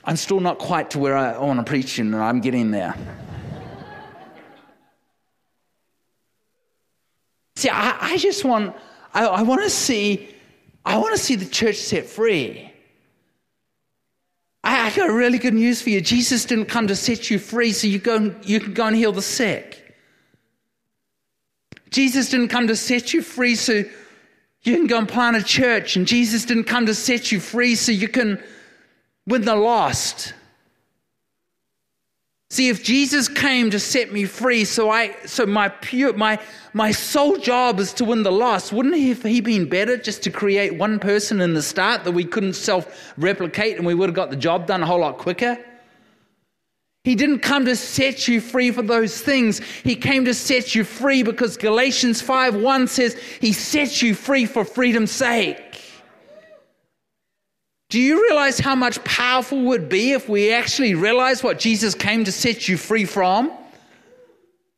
I'm 0.04 0.18
still 0.18 0.42
not 0.42 0.60
quite 0.60 0.90
to 0.92 1.00
where 1.00 1.16
I 1.16 1.38
want 1.38 1.60
to 1.60 1.64
preach, 1.64 1.98
and 1.98 2.14
I'm 2.14 2.42
getting 2.42 2.72
there. 2.72 2.94
See, 7.64 7.70
I, 7.70 7.96
I 8.02 8.18
just 8.18 8.44
want, 8.44 8.76
I, 9.14 9.26
I 9.26 9.42
want 9.42 9.64
to 9.64 9.70
see, 9.70 10.28
I 10.84 10.98
want 10.98 11.16
to 11.16 11.18
see 11.18 11.36
the 11.36 11.46
church 11.46 11.78
set 11.78 12.06
free. 12.06 12.70
I, 14.66 14.88
I 14.88 14.94
got 14.94 15.10
really 15.10 15.38
good 15.38 15.54
news 15.54 15.82
for 15.82 15.90
you. 15.90 16.02
Jesus 16.02 16.44
didn't 16.44 16.66
come 16.66 16.88
to 16.88 16.96
set 16.98 17.30
you 17.30 17.40
free 17.40 17.72
so 17.72 17.88
you, 17.88 18.00
go 18.00 18.18
and, 18.18 18.46
you 18.46 18.60
can 18.60 18.74
go 18.74 18.88
and 18.88 18.98
heal 18.98 19.14
the 19.14 19.22
sick. 19.22 19.96
Jesus 21.90 22.30
didn't 22.30 22.50
come 22.50 22.68
to 22.68 22.76
set 22.76 23.14
you 23.14 23.22
free 23.22 23.56
so 23.56 23.72
you 24.64 24.76
can 24.76 24.88
go 24.88 24.98
and 24.98 25.08
plant 25.08 25.38
a 25.38 25.42
church. 25.42 25.96
And 25.96 26.06
Jesus 26.06 26.44
didn't 26.44 26.66
come 26.66 26.86
to 26.88 26.94
set 26.94 27.32
you 27.32 27.40
free 27.40 27.76
so 27.76 27.94
you 27.94 28.10
can 28.10 28.44
win 29.26 29.44
the 29.44 29.56
lost. 29.56 30.34
See, 32.54 32.70
if 32.70 32.84
Jesus 32.84 33.28
came 33.28 33.72
to 33.72 33.80
set 33.80 34.14
me 34.14 34.26
free, 34.26 34.64
so 34.64 34.92
I, 34.92 35.16
so 35.26 35.48
my 35.48 35.70
pure, 35.70 36.14
my, 36.14 36.38
my 36.74 36.92
sole 36.92 37.38
job 37.38 37.80
is 37.80 37.92
to 37.94 38.06
win 38.06 38.22
the 38.22 38.32
lost, 38.32 38.72
wouldn't 38.72 38.94
he 38.94 39.10
have 39.10 39.24
he 39.24 39.42
been 39.42 39.68
better 39.68 39.98
just 39.98 40.22
to 40.22 40.30
create 40.30 40.76
one 40.76 41.00
person 41.00 41.42
in 41.42 41.56
the 41.56 41.64
start 41.64 42.04
that 42.04 42.12
we 42.12 42.24
couldn't 42.24 42.54
self-replicate 42.54 43.78
and 43.78 43.88
we 43.88 43.96
would 43.96 44.08
have 44.08 44.16
got 44.16 44.30
the 44.30 44.36
job 44.36 44.68
done 44.68 44.84
a 44.84 44.86
whole 44.86 45.00
lot 45.00 45.18
quicker? 45.18 45.58
He 47.04 47.16
didn't 47.16 47.40
come 47.40 47.66
to 47.66 47.76
set 47.76 48.28
you 48.28 48.40
free 48.40 48.70
for 48.70 48.84
those 48.84 49.20
things. 49.20 49.58
He 49.84 49.96
came 49.96 50.24
to 50.26 50.36
set 50.36 50.76
you 50.76 50.84
free 50.84 51.24
because 51.24 51.58
Galatians 51.58 52.22
5 52.22 52.54
1 52.54 52.88
says 52.88 53.16
he 53.42 53.52
sets 53.52 54.04
you 54.04 54.14
free 54.14 54.46
for 54.46 54.64
freedom's 54.64 55.10
sake. 55.10 55.60
Do 57.94 58.02
you 58.02 58.24
realize 58.24 58.58
how 58.58 58.74
much 58.74 59.04
powerful 59.04 59.62
would 59.66 59.88
be 59.88 60.14
if 60.14 60.28
we 60.28 60.52
actually 60.52 60.96
realize 60.96 61.44
what 61.44 61.60
Jesus 61.60 61.94
came 61.94 62.24
to 62.24 62.32
set 62.32 62.68
you 62.68 62.76
free 62.76 63.06
from? 63.06 63.52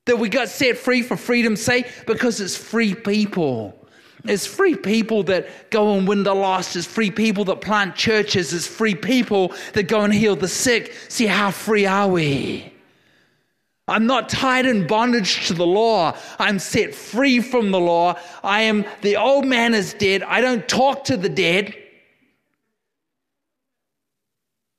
That 0.03 0.19
we 0.19 0.27
got 0.27 0.49
set 0.49 0.77
free 0.77 1.01
for 1.01 1.15
freedom's 1.15 1.61
sake 1.61 1.87
because 2.07 2.41
it's 2.41 2.57
free 2.57 2.93
people. 2.93 3.87
It's 4.25 4.45
free 4.45 4.75
people 4.75 5.23
that 5.23 5.69
go 5.69 5.93
and 5.93 6.05
win 6.05 6.23
the 6.23 6.35
lost. 6.35 6.75
It's 6.75 6.85
free 6.85 7.09
people 7.09 7.45
that 7.45 7.61
plant 7.61 7.95
churches. 7.95 8.51
It's 8.51 8.67
free 8.67 8.95
people 8.95 9.53
that 9.71 9.83
go 9.83 10.01
and 10.01 10.13
heal 10.13 10.35
the 10.35 10.49
sick. 10.49 10.93
See, 11.07 11.25
how 11.25 11.51
free 11.51 11.85
are 11.85 12.09
we? 12.09 12.73
I'm 13.87 14.07
not 14.07 14.27
tied 14.27 14.65
in 14.65 14.87
bondage 14.87 15.47
to 15.47 15.53
the 15.53 15.65
law. 15.65 16.17
I'm 16.37 16.59
set 16.59 16.93
free 16.93 17.39
from 17.39 17.71
the 17.71 17.79
law. 17.79 18.19
I 18.43 18.63
am, 18.63 18.83
the 19.03 19.15
old 19.15 19.45
man 19.45 19.73
is 19.73 19.93
dead. 19.93 20.21
I 20.23 20.41
don't 20.41 20.67
talk 20.67 21.05
to 21.05 21.15
the 21.15 21.29
dead. 21.29 21.77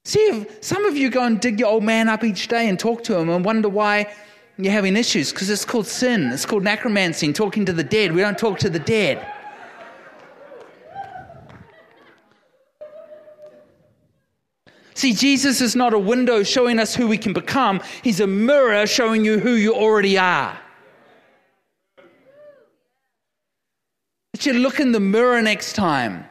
See, 0.06 0.46
some 0.60 0.86
of 0.86 0.96
you 0.96 1.10
go 1.10 1.24
and 1.24 1.40
dig 1.40 1.58
your 1.58 1.68
old 1.68 1.82
man 1.82 2.08
up 2.08 2.22
each 2.22 2.46
day 2.46 2.68
and 2.68 2.78
talk 2.78 3.02
to 3.04 3.18
him 3.18 3.28
and 3.28 3.44
wonder 3.44 3.68
why 3.68 4.14
you're 4.56 4.72
having 4.72 4.96
issues, 4.96 5.32
because 5.32 5.50
it's 5.50 5.64
called 5.64 5.88
sin. 5.88 6.30
It's 6.30 6.46
called 6.46 6.62
necromancy, 6.62 7.32
talking 7.32 7.66
to 7.66 7.72
the 7.72 7.82
dead. 7.82 8.12
We 8.12 8.20
don't 8.20 8.38
talk 8.38 8.60
to 8.60 8.70
the 8.70 8.78
dead. 8.78 9.26
See, 14.94 15.12
Jesus 15.12 15.60
is 15.60 15.74
not 15.74 15.92
a 15.92 15.98
window 15.98 16.44
showing 16.44 16.78
us 16.78 16.94
who 16.94 17.08
we 17.08 17.18
can 17.18 17.32
become, 17.32 17.80
He's 18.04 18.20
a 18.20 18.28
mirror 18.28 18.86
showing 18.86 19.24
you 19.24 19.40
who 19.40 19.54
you 19.54 19.74
already 19.74 20.16
are. 20.16 20.56
That 24.34 24.46
you 24.46 24.52
look 24.52 24.78
in 24.78 24.92
the 24.92 25.00
mirror 25.00 25.42
next 25.42 25.72
time. 25.72 26.26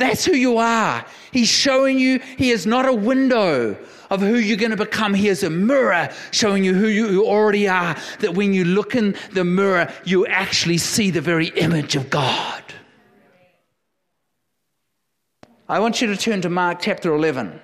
That's 0.00 0.24
who 0.24 0.34
you 0.34 0.56
are. 0.56 1.04
He's 1.30 1.48
showing 1.48 1.98
you, 1.98 2.20
He 2.38 2.50
is 2.50 2.64
not 2.64 2.86
a 2.86 2.92
window 2.92 3.76
of 4.08 4.20
who 4.22 4.36
you're 4.36 4.56
going 4.56 4.70
to 4.70 4.76
become. 4.76 5.12
He 5.12 5.28
is 5.28 5.42
a 5.42 5.50
mirror 5.50 6.08
showing 6.30 6.64
you 6.64 6.72
who 6.72 6.86
you 6.86 7.26
already 7.26 7.68
are. 7.68 7.94
That 8.20 8.32
when 8.32 8.54
you 8.54 8.64
look 8.64 8.94
in 8.94 9.14
the 9.32 9.44
mirror, 9.44 9.92
you 10.06 10.26
actually 10.26 10.78
see 10.78 11.10
the 11.10 11.20
very 11.20 11.48
image 11.48 11.96
of 11.96 12.08
God. 12.08 12.64
I 15.68 15.78
want 15.80 16.00
you 16.00 16.06
to 16.06 16.16
turn 16.16 16.40
to 16.40 16.48
Mark 16.48 16.80
chapter 16.80 17.14
11. 17.14 17.60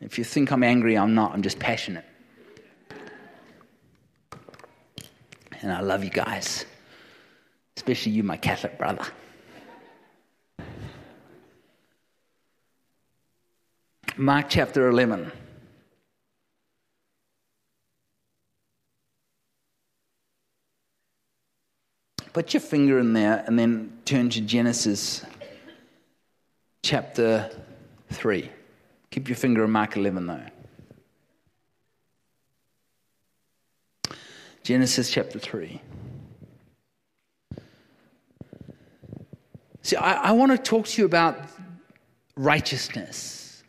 If 0.00 0.16
you 0.16 0.22
think 0.22 0.52
I'm 0.52 0.62
angry, 0.62 0.96
I'm 0.96 1.16
not. 1.16 1.32
I'm 1.32 1.42
just 1.42 1.58
passionate. 1.58 2.04
And 5.60 5.72
I 5.72 5.80
love 5.80 6.04
you 6.04 6.10
guys, 6.10 6.66
especially 7.82 8.12
you, 8.12 8.22
my 8.22 8.36
Catholic 8.36 8.78
brother. 8.78 9.04
Mark 14.16 14.46
chapter 14.48 14.88
11. 14.88 15.32
Put 22.32 22.54
your 22.54 22.60
finger 22.60 23.00
in 23.00 23.14
there 23.14 23.42
and 23.48 23.58
then 23.58 23.98
turn 24.04 24.30
to 24.30 24.40
Genesis 24.40 25.24
chapter 26.84 27.50
3. 28.10 28.48
Keep 29.10 29.28
your 29.28 29.34
finger 29.34 29.64
in 29.64 29.72
Mark 29.72 29.96
11 29.96 30.26
though. 30.28 30.46
Genesis 34.62 35.10
chapter 35.10 35.40
3. 35.40 35.80
See, 39.82 39.96
I, 39.96 40.28
I 40.28 40.32
want 40.32 40.52
to 40.52 40.58
talk 40.58 40.86
to 40.86 41.02
you 41.02 41.06
about 41.06 41.38
righteousness. 42.36 43.62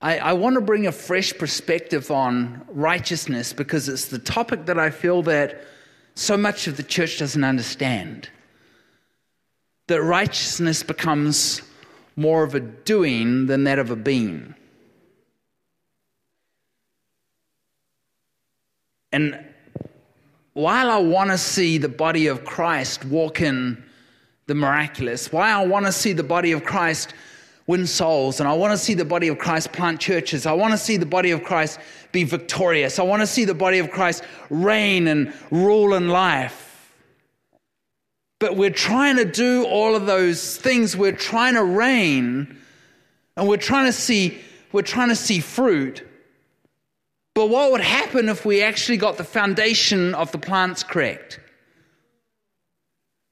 I, 0.00 0.18
I 0.18 0.32
want 0.34 0.54
to 0.54 0.60
bring 0.60 0.86
a 0.86 0.92
fresh 0.92 1.32
perspective 1.36 2.10
on 2.10 2.62
righteousness 2.68 3.54
because 3.54 3.88
it's 3.88 4.06
the 4.06 4.18
topic 4.18 4.66
that 4.66 4.78
I 4.78 4.90
feel 4.90 5.22
that 5.22 5.64
so 6.14 6.36
much 6.36 6.66
of 6.66 6.76
the 6.76 6.82
church 6.82 7.18
doesn't 7.18 7.42
understand. 7.42 8.28
That 9.86 10.02
righteousness 10.02 10.82
becomes 10.82 11.62
more 12.16 12.44
of 12.44 12.54
a 12.54 12.60
doing 12.60 13.46
than 13.46 13.64
that 13.64 13.78
of 13.78 13.90
a 13.90 13.96
being. 13.96 14.54
And 19.10 19.42
while 20.52 20.90
I 20.90 20.98
want 20.98 21.30
to 21.30 21.38
see 21.38 21.78
the 21.78 21.88
body 21.88 22.26
of 22.26 22.44
Christ 22.44 23.04
walk 23.04 23.40
in 23.40 23.82
the 24.46 24.54
miraculous, 24.54 25.32
why 25.32 25.50
I 25.50 25.64
want 25.64 25.86
to 25.86 25.92
see 25.92 26.12
the 26.12 26.22
body 26.22 26.52
of 26.52 26.64
Christ 26.64 27.14
win 27.66 27.86
souls, 27.86 28.40
and 28.40 28.48
I 28.48 28.52
want 28.52 28.72
to 28.72 28.78
see 28.78 28.94
the 28.94 29.04
body 29.04 29.28
of 29.28 29.38
Christ 29.38 29.72
plant 29.72 30.00
churches, 30.00 30.44
I 30.44 30.52
want 30.52 30.72
to 30.72 30.78
see 30.78 30.96
the 30.96 31.06
body 31.06 31.30
of 31.30 31.42
Christ 31.44 31.78
be 32.12 32.24
victorious, 32.24 32.98
I 32.98 33.02
want 33.04 33.22
to 33.22 33.26
see 33.26 33.44
the 33.44 33.54
body 33.54 33.78
of 33.78 33.90
Christ 33.90 34.22
reign 34.50 35.08
and 35.08 35.32
rule 35.50 35.94
in 35.94 36.08
life. 36.08 36.92
But 38.38 38.56
we're 38.56 38.70
trying 38.70 39.16
to 39.16 39.24
do 39.24 39.64
all 39.64 39.96
of 39.96 40.04
those 40.04 40.58
things. 40.58 40.94
We're 40.94 41.12
trying 41.12 41.54
to 41.54 41.64
reign 41.64 42.58
and 43.36 43.48
we're 43.48 43.56
trying 43.56 43.86
to 43.86 43.92
see 43.92 44.38
we're 44.72 44.82
trying 44.82 45.08
to 45.08 45.16
see 45.16 45.40
fruit. 45.40 46.06
But 47.32 47.48
what 47.48 47.70
would 47.72 47.80
happen 47.80 48.28
if 48.28 48.44
we 48.44 48.62
actually 48.62 48.98
got 48.98 49.16
the 49.16 49.24
foundation 49.24 50.14
of 50.14 50.30
the 50.32 50.38
plants 50.38 50.82
correct? 50.82 51.40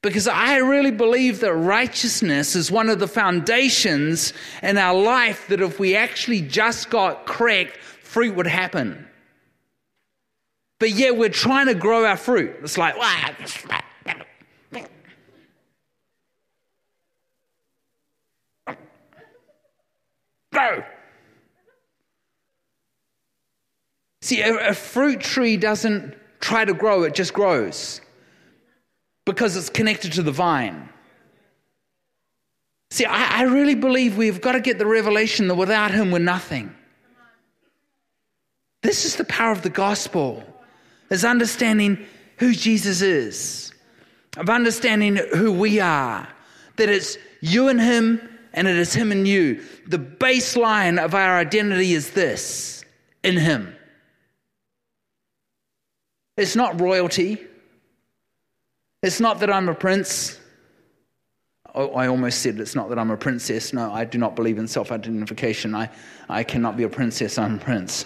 Because 0.03 0.27
I 0.27 0.57
really 0.57 0.91
believe 0.91 1.39
that 1.39 1.53
righteousness 1.53 2.57
is 2.57 2.69
one 2.69 2.89
of 2.89 2.99
the 2.99 3.07
foundations 3.07 4.33
in 4.61 4.77
our 4.77 4.93
life 4.93 5.47
that 5.47 5.61
if 5.61 5.79
we 5.79 5.95
actually 5.95 6.41
just 6.41 6.89
got 6.89 7.25
correct, 7.25 7.77
fruit 7.77 8.35
would 8.35 8.45
happen. 8.45 9.07
But 10.79 10.91
yet 10.91 11.15
we're 11.15 11.29
trying 11.29 11.67
to 11.67 11.73
grow 11.73 12.05
our 12.05 12.17
fruit. 12.17 12.53
It's 12.61 12.77
like, 12.77 12.97
wow. 12.97 13.33
See, 24.21 24.41
a, 24.41 24.69
a 24.69 24.73
fruit 24.73 25.21
tree 25.21 25.55
doesn't 25.55 26.13
try 26.41 26.65
to 26.65 26.73
grow, 26.73 27.03
it 27.03 27.13
just 27.13 27.33
grows 27.33 28.01
because 29.25 29.55
it's 29.55 29.69
connected 29.69 30.13
to 30.13 30.23
the 30.23 30.31
vine. 30.31 30.89
See, 32.91 33.05
I, 33.05 33.39
I, 33.39 33.43
really 33.43 33.75
believe 33.75 34.17
we've 34.17 34.41
got 34.41 34.51
to 34.51 34.59
get 34.59 34.77
the 34.77 34.85
revelation 34.85 35.47
that 35.47 35.55
without 35.55 35.91
Him, 35.91 36.11
we're 36.11 36.19
nothing. 36.19 36.75
This 38.83 39.05
is 39.05 39.15
the 39.15 39.23
power 39.23 39.51
of 39.51 39.63
the 39.63 39.69
gospel, 39.69 40.43
is 41.09 41.25
understanding 41.25 42.05
who 42.37 42.53
Jesus 42.53 43.01
is, 43.01 43.73
of 44.37 44.49
understanding 44.49 45.15
who 45.33 45.51
we 45.51 45.79
are, 45.79 46.27
that 46.75 46.89
it's 46.89 47.17
you 47.41 47.69
and 47.69 47.81
Him 47.81 48.21
and 48.53 48.67
it 48.67 48.75
is 48.75 48.93
Him 48.93 49.11
and 49.11 49.27
you. 49.27 49.63
The 49.87 49.97
baseline 49.97 51.03
of 51.03 51.15
our 51.15 51.37
identity 51.37 51.93
is 51.93 52.11
this 52.11 52.85
in 53.23 53.37
Him. 53.37 53.75
It's 56.37 56.55
not 56.55 56.79
royalty. 56.79 57.39
It's 59.03 59.19
not 59.19 59.39
that 59.41 59.51
I'm 59.51 59.69
a 59.69 59.75
prince. 59.75 60.39
Oh, 61.75 61.91
I 61.93 62.07
almost 62.07 62.41
said 62.41 62.59
it's 62.59 62.73
not 62.73 62.89
that 62.89 62.97
I'm 62.97 63.11
a 63.11 63.17
princess. 63.17 63.73
No, 63.73 63.91
I 63.91 64.05
do 64.05 64.17
not 64.17 64.35
believe 64.35 64.57
in 64.57 64.67
self 64.67 64.91
identification. 64.91 65.75
I, 65.75 65.89
I 66.29 66.43
cannot 66.43 66.77
be 66.77 66.83
a 66.83 66.89
princess, 66.89 67.37
I'm 67.37 67.55
a 67.55 67.59
prince. 67.59 68.05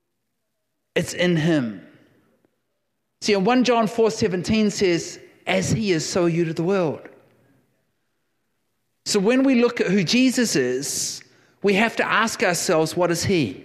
it's 0.94 1.14
in 1.14 1.36
Him. 1.36 1.84
See, 3.20 3.32
in 3.32 3.44
1 3.44 3.64
John 3.64 3.88
4 3.88 4.10
17 4.10 4.70
says, 4.70 5.18
As 5.46 5.70
He 5.70 5.90
is, 5.92 6.08
so 6.08 6.26
you 6.26 6.44
to 6.44 6.54
the 6.54 6.62
world. 6.62 7.08
So 9.04 9.18
when 9.18 9.42
we 9.42 9.56
look 9.56 9.80
at 9.80 9.88
who 9.88 10.04
Jesus 10.04 10.54
is, 10.54 11.24
we 11.62 11.74
have 11.74 11.96
to 11.96 12.06
ask 12.06 12.42
ourselves, 12.42 12.94
what 12.94 13.10
is 13.10 13.24
he? 13.24 13.64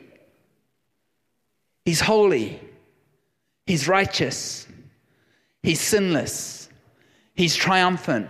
He's 1.83 1.99
holy. 1.99 2.61
He's 3.67 3.87
righteous. 3.87 4.67
He's 5.63 5.81
sinless. 5.81 6.69
He's 7.33 7.55
triumphant. 7.55 8.29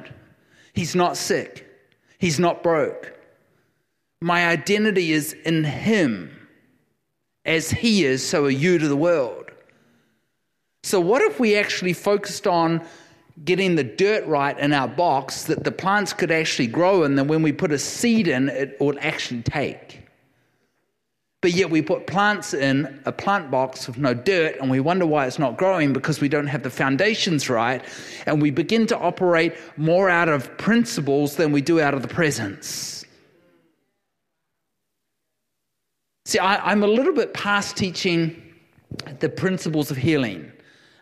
He's 0.73 0.95
not 0.95 1.17
sick. 1.17 1.67
He's 2.19 2.39
not 2.39 2.63
broke. 2.63 3.13
My 4.21 4.47
identity 4.47 5.11
is 5.11 5.33
in 5.33 5.63
him. 5.63 6.29
As 7.45 7.69
he 7.69 8.05
is, 8.05 8.25
so 8.25 8.45
are 8.45 8.49
you 8.49 8.77
to 8.77 8.87
the 8.87 8.95
world. 8.95 9.51
So, 10.83 10.99
what 10.99 11.21
if 11.21 11.39
we 11.39 11.57
actually 11.57 11.91
focused 11.91 12.47
on 12.47 12.85
getting 13.43 13.75
the 13.75 13.83
dirt 13.83 14.25
right 14.27 14.57
in 14.57 14.71
our 14.71 14.87
box 14.87 15.43
that 15.45 15.63
the 15.63 15.71
plants 15.71 16.13
could 16.13 16.31
actually 16.31 16.67
grow 16.67 17.03
and 17.03 17.17
then 17.17 17.27
when 17.27 17.41
we 17.41 17.51
put 17.51 17.71
a 17.71 17.79
seed 17.79 18.27
in 18.27 18.47
it 18.47 18.79
would 18.79 18.97
actually 18.99 19.41
take 19.41 20.02
but 21.43 21.51
yet 21.51 21.69
we 21.69 21.81
put 21.81 22.07
plants 22.07 22.53
in 22.53 23.01
a 23.05 23.11
plant 23.11 23.51
box 23.51 23.85
with 23.85 23.97
no 23.97 24.13
dirt 24.13 24.55
and 24.61 24.71
we 24.71 24.79
wonder 24.79 25.05
why 25.05 25.27
it's 25.27 25.37
not 25.37 25.57
growing 25.57 25.91
because 25.91 26.21
we 26.21 26.29
don't 26.29 26.47
have 26.47 26.63
the 26.63 26.69
foundations 26.69 27.49
right 27.49 27.83
and 28.25 28.41
we 28.41 28.49
begin 28.49 28.87
to 28.87 28.97
operate 28.97 29.53
more 29.75 30.09
out 30.09 30.29
of 30.29 30.57
principles 30.57 31.35
than 31.35 31.51
we 31.51 31.59
do 31.61 31.81
out 31.81 31.93
of 31.93 32.01
the 32.01 32.07
presence. 32.07 33.03
See 36.23 36.39
I, 36.39 36.71
am 36.71 36.81
a 36.81 36.87
little 36.87 37.13
bit 37.13 37.33
past 37.33 37.75
teaching 37.75 38.41
the 39.19 39.27
principles 39.27 39.91
of 39.91 39.97
healing. 39.97 40.49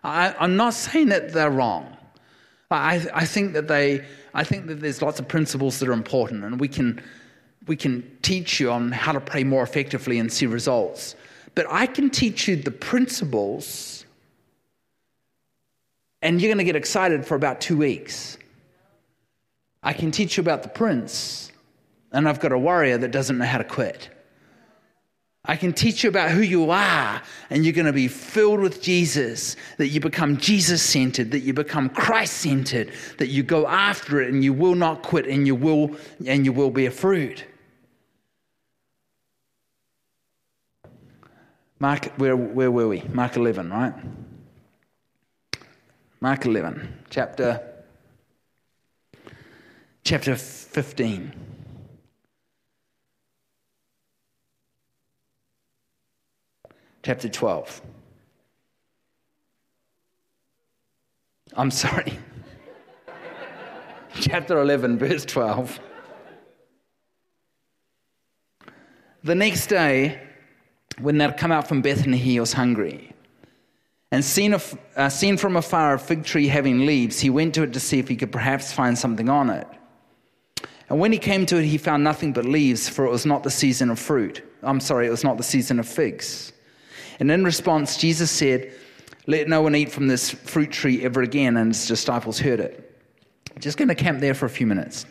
I, 0.03 0.33
i'm 0.39 0.55
not 0.55 0.73
saying 0.73 1.09
that 1.09 1.33
they're 1.33 1.51
wrong. 1.51 1.95
I, 2.71 3.05
I 3.13 3.25
think 3.25 3.53
that 3.53 3.67
they, 3.67 4.03
I 4.33 4.43
think 4.43 4.67
that 4.67 4.79
there's 4.79 5.01
lots 5.03 5.19
of 5.19 5.27
principles 5.27 5.79
that 5.79 5.89
are 5.89 5.93
important, 5.93 6.45
and 6.45 6.59
we 6.59 6.69
can, 6.69 7.03
we 7.67 7.75
can 7.75 8.17
teach 8.21 8.59
you 8.59 8.71
on 8.71 8.91
how 8.91 9.11
to 9.11 9.21
pray 9.21 9.43
more 9.43 9.63
effectively 9.63 10.19
and 10.19 10.31
see 10.31 10.45
results. 10.45 11.15
But 11.53 11.67
I 11.69 11.85
can 11.85 12.09
teach 12.09 12.47
you 12.47 12.55
the 12.55 12.71
principles, 12.71 14.05
and 16.21 16.41
you're 16.41 16.49
going 16.49 16.57
to 16.59 16.63
get 16.63 16.75
excited 16.75 17.25
for 17.25 17.35
about 17.35 17.61
two 17.61 17.77
weeks. 17.77 18.37
I 19.83 19.93
can 19.93 20.11
teach 20.11 20.37
you 20.37 20.41
about 20.41 20.63
the 20.63 20.69
prince, 20.69 21.51
and 22.11 22.27
I've 22.27 22.39
got 22.39 22.51
a 22.51 22.57
warrior 22.57 22.97
that 22.97 23.11
doesn't 23.11 23.37
know 23.37 23.45
how 23.45 23.57
to 23.57 23.63
quit. 23.63 24.09
I 25.43 25.55
can 25.55 25.73
teach 25.73 26.03
you 26.03 26.09
about 26.09 26.29
who 26.29 26.41
you 26.41 26.69
are, 26.69 27.21
and 27.49 27.65
you're 27.65 27.73
going 27.73 27.87
to 27.87 27.93
be 27.93 28.07
filled 28.07 28.59
with 28.59 28.81
Jesus, 28.81 29.55
that 29.77 29.87
you 29.87 29.99
become 29.99 30.37
Jesus 30.37 30.83
centered, 30.83 31.31
that 31.31 31.39
you 31.39 31.51
become 31.51 31.89
Christ 31.89 32.37
centered, 32.37 32.91
that 33.17 33.29
you 33.29 33.41
go 33.41 33.65
after 33.67 34.21
it 34.21 34.31
and 34.31 34.43
you 34.43 34.53
will 34.53 34.75
not 34.75 35.01
quit 35.01 35.25
and 35.25 35.47
you 35.47 35.55
will, 35.55 35.95
and 36.27 36.45
you 36.45 36.53
will 36.53 36.69
bear 36.69 36.91
fruit. 36.91 37.43
Mark, 41.81 42.13
where, 42.17 42.35
where 42.35 42.69
were 42.69 42.87
we? 42.87 43.01
Mark 43.11 43.35
11, 43.35 43.71
right? 43.71 43.93
Mark 46.19 46.45
11, 46.45 47.05
chapter, 47.09 47.59
chapter 50.03 50.35
15. 50.35 51.33
Chapter 57.01 57.29
12. 57.29 57.81
I'm 61.53 61.71
sorry. 61.71 62.19
chapter 64.19 64.61
11, 64.61 64.99
verse 64.99 65.25
12. 65.25 65.79
The 69.23 69.33
next 69.33 69.65
day, 69.65 70.27
when 70.99 71.17
they'd 71.17 71.37
come 71.37 71.51
out 71.51 71.67
from 71.67 71.81
Bethany, 71.81 72.17
he 72.17 72.39
was 72.39 72.53
hungry. 72.53 73.13
And 74.11 74.25
seen, 74.25 74.53
a, 74.53 74.61
uh, 74.97 75.09
seen 75.09 75.37
from 75.37 75.55
afar 75.55 75.93
a 75.93 75.99
fig 75.99 76.25
tree 76.25 76.47
having 76.47 76.85
leaves, 76.85 77.19
he 77.19 77.29
went 77.29 77.55
to 77.55 77.63
it 77.63 77.73
to 77.73 77.79
see 77.79 77.97
if 77.97 78.09
he 78.09 78.15
could 78.15 78.31
perhaps 78.31 78.73
find 78.73 78.97
something 78.97 79.29
on 79.29 79.49
it. 79.49 79.67
And 80.89 80.99
when 80.99 81.13
he 81.13 81.17
came 81.17 81.45
to 81.45 81.57
it, 81.57 81.63
he 81.63 81.77
found 81.77 82.03
nothing 82.03 82.33
but 82.33 82.43
leaves, 82.43 82.89
for 82.89 83.05
it 83.05 83.09
was 83.09 83.25
not 83.25 83.43
the 83.43 83.49
season 83.49 83.89
of 83.89 83.97
fruit. 83.97 84.43
I'm 84.61 84.81
sorry, 84.81 85.07
it 85.07 85.11
was 85.11 85.23
not 85.23 85.37
the 85.37 85.43
season 85.43 85.79
of 85.79 85.87
figs. 85.87 86.51
And 87.21 87.31
in 87.31 87.45
response, 87.45 87.95
Jesus 87.95 88.29
said, 88.29 88.73
Let 89.27 89.47
no 89.47 89.61
one 89.61 89.75
eat 89.75 89.91
from 89.91 90.07
this 90.07 90.31
fruit 90.31 90.71
tree 90.71 91.05
ever 91.05 91.21
again. 91.21 91.55
And 91.55 91.69
his 91.69 91.87
disciples 91.87 92.39
heard 92.39 92.59
it. 92.59 92.99
Just 93.59 93.77
going 93.77 93.87
to 93.87 93.95
camp 93.95 94.19
there 94.19 94.33
for 94.33 94.47
a 94.47 94.49
few 94.49 94.67
minutes. 94.67 95.05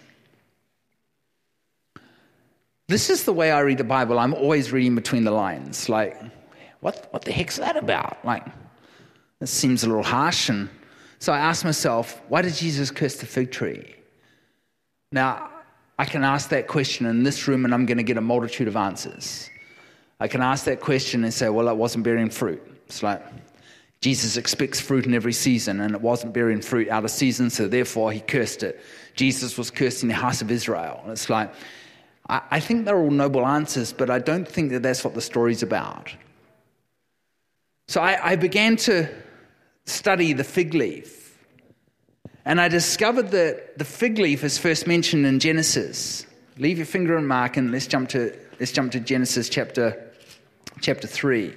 This 2.91 3.09
is 3.09 3.23
the 3.23 3.33
way 3.33 3.53
I 3.53 3.61
read 3.61 3.79
the 3.79 3.85
Bible. 3.85 4.19
I'm 4.19 4.35
always 4.35 4.73
reading 4.73 4.97
between 4.97 5.23
the 5.23 5.31
lines. 5.31 5.89
Like, 5.89 6.21
what, 6.81 7.07
what 7.13 7.25
the 7.25 7.31
heck's 7.31 7.57
that 7.59 7.77
about? 7.77 8.19
Like, 8.25 8.45
this 9.39 9.53
seems 9.53 9.85
a 9.85 9.87
little 9.87 10.03
harsh. 10.03 10.49
And 10.49 10.69
so 11.21 11.33
I 11.33 11.39
asked 11.39 11.65
myself, 11.65 12.21
why 12.29 12.43
did 12.43 12.53
Jesus 12.53 12.91
curse 12.91 13.15
the 13.15 13.27
fig 13.27 13.53
tree? 13.53 13.95
Now, 15.13 15.51
I 16.01 16.05
can 16.05 16.25
ask 16.25 16.49
that 16.49 16.67
question 16.67 17.07
in 17.07 17.23
this 17.23 17.47
room 17.47 17.65
and 17.65 17.73
I'm 17.73 17.87
going 17.87 17.99
to 17.99 18.03
get 18.03 18.17
a 18.17 18.21
multitude 18.21 18.67
of 18.67 18.75
answers. 18.75 19.49
I 20.19 20.27
can 20.27 20.41
ask 20.41 20.65
that 20.65 20.81
question 20.81 21.23
and 21.23 21.33
say, 21.33 21.49
well, 21.49 21.69
it 21.69 21.77
wasn't 21.77 22.03
bearing 22.03 22.29
fruit. 22.29 22.61
It's 22.87 23.05
like, 23.05 23.25
Jesus 24.01 24.37
expects 24.37 24.81
fruit 24.81 25.07
in 25.07 25.15
every 25.15 25.35
season, 25.35 25.83
and 25.83 25.95
it 25.95 26.01
wasn't 26.01 26.33
bearing 26.33 26.63
fruit 26.63 26.89
out 26.89 27.05
of 27.05 27.11
season, 27.11 27.51
so 27.51 27.69
therefore 27.69 28.11
he 28.11 28.21
cursed 28.21 28.63
it. 28.63 28.81
Jesus 29.15 29.59
was 29.59 29.71
cursing 29.71 30.09
the 30.09 30.15
house 30.15 30.41
of 30.41 30.51
Israel. 30.51 31.01
And 31.03 31.13
it's 31.13 31.29
like, 31.29 31.53
I, 32.31 32.61
think 32.61 32.85
they're 32.85 32.97
all 32.97 33.11
noble 33.11 33.45
answers, 33.45 33.93
but 33.93 34.09
I 34.09 34.21
don't 34.21 34.47
think 34.47 34.71
that 34.71 34.83
that's 34.85 35.03
what 35.03 35.15
the 35.15 35.21
story's 35.21 35.65
about. 35.65 36.15
So 37.89 38.01
I, 38.01 38.33
I 38.33 38.37
began 38.37 38.77
to 38.77 39.09
study 39.85 40.33
the 40.33 40.45
fig 40.45 40.75
leaf. 40.75 41.37
And 42.45 42.61
I 42.61 42.69
discovered 42.69 43.33
that 43.33 43.79
the 43.79 43.85
fig 43.85 44.19
leaf 44.19 44.45
is 44.45 44.59
first 44.59 44.87
mentioned 44.87 45.27
in 45.27 45.41
Genesis. 45.41 46.25
Leave 46.57 46.79
your 46.79 46.87
finger 46.87 47.19
in 47.19 47.27
Mark 47.27 47.57
and 47.57 47.73
let's 47.73 47.89
jump 47.89 48.09
to, 48.11 48.33
let's 48.61 48.71
jump 48.71 48.93
to 48.93 49.01
Genesis 49.01 49.49
chapter, 49.49 50.13
chapter 50.81 51.09
3. 51.09 51.53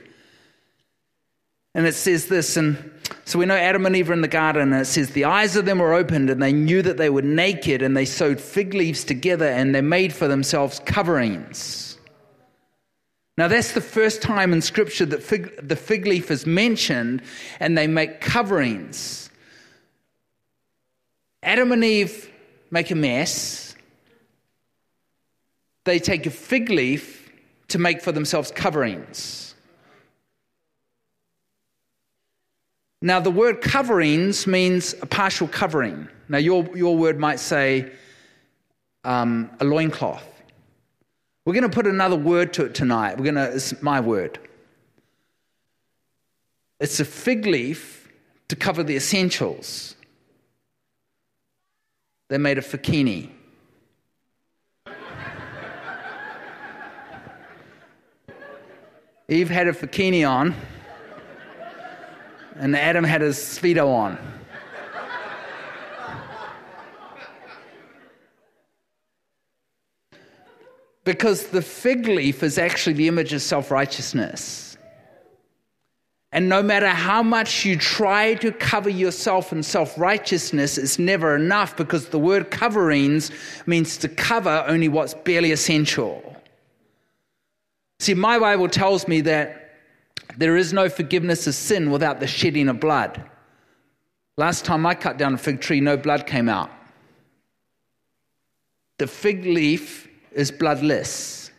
And 1.75 1.85
it 1.85 1.93
says 1.93 2.27
this, 2.27 2.57
and 2.57 2.91
so 3.25 3.39
we 3.39 3.45
know 3.45 3.55
Adam 3.55 3.85
and 3.85 3.95
Eve 3.95 4.09
are 4.09 4.13
in 4.13 4.21
the 4.21 4.27
garden, 4.27 4.73
and 4.73 4.81
it 4.81 4.85
says, 4.85 5.11
The 5.11 5.25
eyes 5.25 5.55
of 5.55 5.65
them 5.65 5.79
were 5.79 5.93
opened, 5.93 6.29
and 6.29 6.41
they 6.41 6.53
knew 6.53 6.81
that 6.81 6.97
they 6.97 7.09
were 7.09 7.21
naked, 7.21 7.81
and 7.81 7.95
they 7.95 8.05
sewed 8.05 8.39
fig 8.39 8.73
leaves 8.73 9.03
together, 9.03 9.47
and 9.47 9.73
they 9.73 9.81
made 9.81 10.13
for 10.13 10.27
themselves 10.27 10.81
coverings. 10.85 11.97
Now, 13.37 13.47
that's 13.47 13.73
the 13.73 13.81
first 13.81 14.21
time 14.21 14.53
in 14.53 14.61
Scripture 14.61 15.05
that 15.07 15.23
fig, 15.23 15.67
the 15.67 15.75
fig 15.75 16.05
leaf 16.05 16.29
is 16.29 16.45
mentioned, 16.45 17.23
and 17.59 17.77
they 17.77 17.87
make 17.87 18.21
coverings. 18.21 19.29
Adam 21.41 21.71
and 21.71 21.83
Eve 21.83 22.31
make 22.69 22.91
a 22.91 22.95
mess. 22.95 23.75
They 25.85 25.99
take 25.99 26.25
a 26.25 26.31
fig 26.31 26.69
leaf 26.69 27.31
to 27.69 27.79
make 27.79 28.01
for 28.01 28.11
themselves 28.11 28.51
coverings. 28.51 29.52
Now, 33.03 33.19
the 33.19 33.29
word 33.29 33.59
coverings 33.59 34.47
means 34.47 34.95
a 35.01 35.05
partial 35.05 35.49
covering. 35.49 36.07
Now, 36.29 36.37
your, 36.37 36.65
your 36.73 36.95
word 36.95 37.19
might 37.19 37.41
say 37.41 37.91
um, 39.03 39.51
a 39.59 39.65
loincloth. 39.65 40.23
We're 41.45 41.51
going 41.51 41.69
to 41.69 41.69
put 41.69 41.85
another 41.85 42.15
word 42.15 42.53
to 42.53 42.63
it 42.63 42.73
tonight. 42.73 43.17
We're 43.17 43.25
going 43.25 43.35
to, 43.35 43.53
it's 43.53 43.81
my 43.81 43.99
word. 43.99 44.39
It's 46.79 47.01
a 47.01 47.05
fig 47.05 47.45
leaf 47.45 48.09
to 48.47 48.55
cover 48.55 48.83
the 48.83 48.95
essentials. 48.95 49.95
They're 52.29 52.39
made 52.39 52.57
of 52.57 52.65
fakini. 52.65 53.31
Eve 59.27 59.49
had 59.49 59.67
a 59.67 59.73
fakini 59.73 60.25
on 60.25 60.55
and 62.55 62.75
Adam 62.75 63.03
had 63.03 63.21
his 63.21 63.37
Speedo 63.37 63.87
on. 63.87 64.17
because 71.03 71.47
the 71.47 71.61
fig 71.61 72.07
leaf 72.07 72.43
is 72.43 72.57
actually 72.57 72.93
the 72.93 73.07
image 73.07 73.33
of 73.33 73.41
self 73.41 73.71
righteousness. 73.71 74.77
And 76.31 76.49
no 76.49 76.63
matter 76.63 76.87
how 76.87 77.21
much 77.21 77.63
you 77.63 77.77
try 77.77 78.33
to 78.35 78.51
cover 78.51 78.89
yourself 78.89 79.51
in 79.51 79.61
self 79.61 79.97
righteousness, 79.99 80.77
it's 80.77 80.97
never 80.97 81.35
enough 81.35 81.77
because 81.77 82.09
the 82.09 82.19
word 82.19 82.49
coverings 82.49 83.31
means 83.65 83.97
to 83.97 84.07
cover 84.07 84.63
only 84.67 84.87
what's 84.87 85.13
barely 85.13 85.51
essential. 85.51 86.21
See, 87.99 88.15
my 88.15 88.39
Bible 88.39 88.67
tells 88.67 89.07
me 89.07 89.21
that 89.21 89.62
there 90.37 90.57
is 90.57 90.73
no 90.73 90.89
forgiveness 90.89 91.47
of 91.47 91.55
sin 91.55 91.91
without 91.91 92.19
the 92.19 92.27
shedding 92.27 92.69
of 92.69 92.79
blood. 92.79 93.23
Last 94.37 94.65
time 94.65 94.85
I 94.85 94.95
cut 94.95 95.17
down 95.17 95.35
a 95.35 95.37
fig 95.37 95.61
tree, 95.61 95.79
no 95.79 95.95
blood 95.95 96.25
came 96.25 96.49
out. 96.49 96.71
The 98.97 99.07
fig 99.07 99.45
leaf 99.45 100.07
is 100.31 100.51
bloodless. 100.51 101.51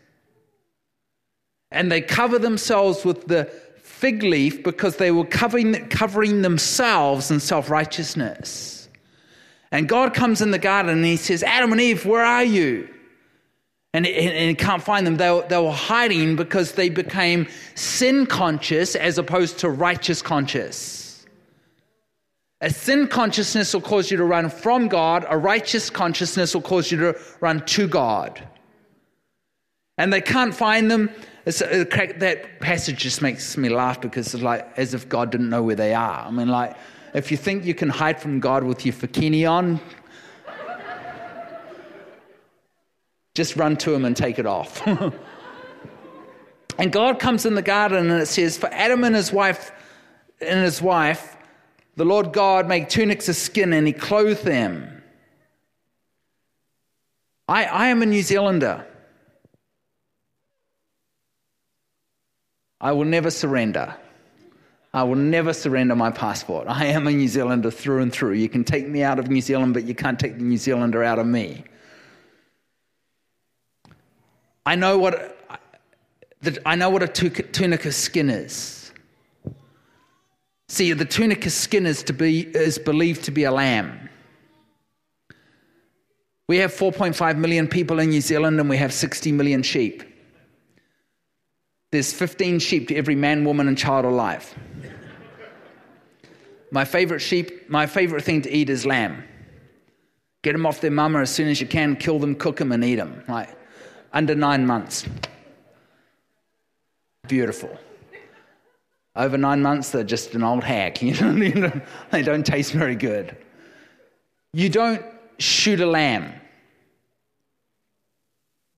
And 1.71 1.91
they 1.91 2.01
cover 2.01 2.39
themselves 2.39 3.05
with 3.05 3.27
the 3.27 3.45
fig 3.83 4.23
leaf 4.23 4.63
because 4.63 4.97
they 4.97 5.11
were 5.11 5.25
covering, 5.25 5.89
covering 5.89 6.43
themselves 6.43 7.31
in 7.31 7.41
self 7.41 7.71
righteousness. 7.71 8.89
And 9.71 9.89
God 9.89 10.15
comes 10.15 10.41
in 10.41 10.53
the 10.53 10.59
garden 10.59 10.93
and 10.93 11.05
he 11.05 11.17
says, 11.17 11.43
Adam 11.43 11.73
and 11.73 11.81
Eve, 11.81 12.07
where 12.07 12.25
are 12.25 12.45
you? 12.45 12.89
And, 13.95 14.07
and, 14.07 14.37
and 14.37 14.59
can't 14.59 14.83
find 14.83 15.07
them. 15.07 15.17
They 15.17 15.31
were, 15.31 15.47
they 15.49 15.57
were 15.57 15.73
hiding 15.73 16.35
because 16.37 16.73
they 16.73 16.91
became 16.91 17.47
sin 17.77 18.27
conscious 18.27 18.97
as 18.97 19.17
opposed 19.17 19.61
to 19.61 19.71
righteous 19.71 20.21
conscious. 20.21 21.25
A 22.61 22.71
sin 22.71 23.07
consciousness 23.07 23.73
will 23.73 23.81
cause 23.81 24.11
you 24.11 24.17
to 24.17 24.25
run 24.25 24.51
from 24.51 24.89
God, 24.89 25.25
a 25.29 25.39
righteous 25.39 25.91
consciousness 25.91 26.55
will 26.55 26.63
cause 26.63 26.91
you 26.91 26.99
to 26.99 27.21
run 27.41 27.65
to 27.67 27.87
God. 27.87 28.47
And 29.97 30.13
they 30.13 30.21
can't 30.21 30.55
find 30.55 30.91
them. 30.91 31.09
Uh, 31.47 31.85
that 32.17 32.59
passage 32.61 32.97
just 32.97 33.23
makes 33.23 33.57
me 33.57 33.69
laugh 33.69 34.01
because 34.01 34.35
it's 34.35 34.43
like 34.43 34.67
as 34.77 34.95
if 34.95 35.09
God 35.09 35.31
didn't 35.31 35.51
know 35.51 35.63
where 35.63 35.77
they 35.77 35.95
are. 35.95 36.27
I 36.27 36.31
mean, 36.31 36.49
like, 36.49 36.77
if 37.13 37.31
you 37.31 37.37
think 37.37 37.65
you 37.65 37.75
can 37.75 37.91
hide 37.91 38.21
from 38.21 38.41
God 38.41 38.65
with 38.65 38.85
your 38.85 38.95
fakini 38.95 39.49
on, 39.49 39.79
Just 43.35 43.57
run 43.57 43.77
to 43.79 43.93
him 43.93 44.05
and 44.05 44.17
take 44.17 44.39
it 44.39 44.47
off. 44.47 44.87
and 46.79 46.93
God 46.93 47.19
comes 47.19 47.45
in 47.45 47.55
the 47.55 47.63
garden 47.63 48.11
and 48.11 48.23
it 48.23 48.27
says, 48.27 48.57
For 48.57 48.73
Adam 48.73 49.03
and 49.03 49.15
his 49.15 49.33
wife 49.33 49.73
and 50.41 50.65
his 50.65 50.81
wife, 50.81 51.37
the 51.97 52.05
Lord 52.05 52.33
God 52.33 52.69
made 52.69 52.91
tunics 52.91 53.29
of 53.29 53.37
skin 53.37 53.73
and 53.73 53.87
he 53.87 53.93
clothed 53.93 54.45
them. 54.45 55.03
I, 57.49 57.65
I 57.65 57.89
am 57.89 58.03
a 58.03 58.07
New 58.07 58.23
Zealander. 58.23 58.87
I 62.81 62.93
will 62.93 63.05
never 63.05 63.31
surrender. 63.31 63.95
I 64.93 65.03
will 65.03 65.17
never 65.17 65.53
surrender 65.53 65.97
my 65.97 66.11
passport. 66.11 66.69
I 66.69 66.87
am 66.87 67.07
a 67.09 67.11
New 67.11 67.27
Zealander 67.27 67.71
through 67.71 68.03
and 68.03 68.13
through. 68.13 68.35
You 68.35 68.49
can 68.49 68.63
take 68.63 68.87
me 68.87 69.03
out 69.03 69.19
of 69.19 69.29
New 69.29 69.41
Zealand, 69.41 69.75
but 69.75 69.85
you 69.85 69.95
can't 69.95 70.21
take 70.21 70.37
the 70.37 70.45
New 70.45 70.57
Zealander 70.57 71.03
out 71.03 71.19
of 71.19 71.27
me. 71.27 71.65
I 74.67 74.77
know 74.77 74.99
what, 74.99 75.39
I 76.65 76.75
know 76.77 76.91
what 76.91 77.03
a 77.03 77.09
tunica 77.09 77.93
skin 77.93 78.31
is. 78.31 78.93
See, 80.69 80.93
the 80.93 81.05
tunica 81.05 81.51
skin 81.51 81.87
is, 81.87 82.03
to 82.05 82.13
be, 82.13 82.41
is 82.41 82.79
believed 82.79 83.25
to 83.25 83.31
be 83.31 83.45
a 83.45 83.53
lamb. 83.53 84.09
We 86.49 86.59
have 86.59 86.73
4.5 86.73 87.37
million 87.39 87.69
people 87.69 87.99
in 88.01 88.11
New 88.11 88.21
Zealand 88.21 88.59
and 88.61 88.69
we 88.69 88.77
have 88.77 88.93
60 88.93 89.33
million 89.33 89.63
sheep. 89.63 90.03
There's 91.93 92.13
15 92.13 92.59
sheep 92.59 92.89
to 92.89 92.97
every 92.97 93.15
man, 93.15 93.45
woman, 93.45 93.69
and 93.69 93.79
child 93.79 94.05
alive. 94.05 94.53
My 96.71 96.85
favorite 96.85 97.21
sheep, 97.21 97.71
my 97.71 97.87
favorite 97.87 98.25
thing 98.25 98.43
to 98.43 98.51
eat 98.51 98.69
is 98.69 98.85
lamb. 98.85 99.23
Get 100.43 100.53
them 100.53 100.67
off 100.67 100.81
their 100.81 100.91
mama 100.91 101.21
as 101.21 101.31
soon 101.31 101.49
as 101.49 101.61
you 101.61 101.67
can, 101.67 101.95
kill 101.97 102.19
them, 102.19 102.35
cook 102.35 102.57
them, 102.57 102.73
and 102.73 102.85
eat 102.85 102.97
them. 102.97 103.23
Like 103.29 103.57
under 104.15 104.35
nine 104.35 104.67
months. 104.67 105.05
Beautiful. 107.29 107.77
Over 109.17 109.37
nine 109.37 109.61
months, 109.61 109.91
they're 109.91 110.05
just 110.05 110.35
an 110.35 110.43
old 110.43 110.65
hack. 110.65 110.99
They 112.11 112.23
don't 112.23 112.47
taste 112.47 112.73
very 112.73 112.97
good. 112.97 113.37
You 114.53 114.69
don't 114.69 115.05
shoot 115.39 115.81
a 115.81 115.87
lamb. 115.87 116.33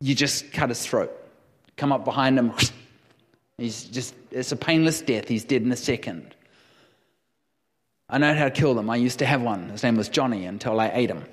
You 0.01 0.15
just 0.15 0.53
cut 0.53 0.69
his 0.69 0.85
throat. 0.85 1.13
Come 1.77 1.93
up 1.93 2.05
behind 2.05 2.39
him. 2.39 2.53
He's 3.59 3.85
just, 3.85 4.15
it's 4.31 4.53
a 4.53 4.57
painless 4.57 5.01
death. 5.01 5.29
He's 5.29 5.45
dead 5.45 5.63
in 5.63 5.73
a 5.73 5.77
second. 5.77 6.35
I 8.09 8.19
know 8.19 8.35
how 8.35 8.45
to 8.45 8.51
kill 8.51 8.75
them. 8.75 8.91
I 8.91 8.97
used 8.97 9.19
to 9.21 9.27
have 9.27 9.43
one. 9.43 9.71
His 9.71 9.83
name 9.83 9.97
was 9.97 10.09
Johnny 10.09 10.45
until 10.45 10.79
I 10.79 10.91
ate 10.93 11.11
him. 11.11 11.25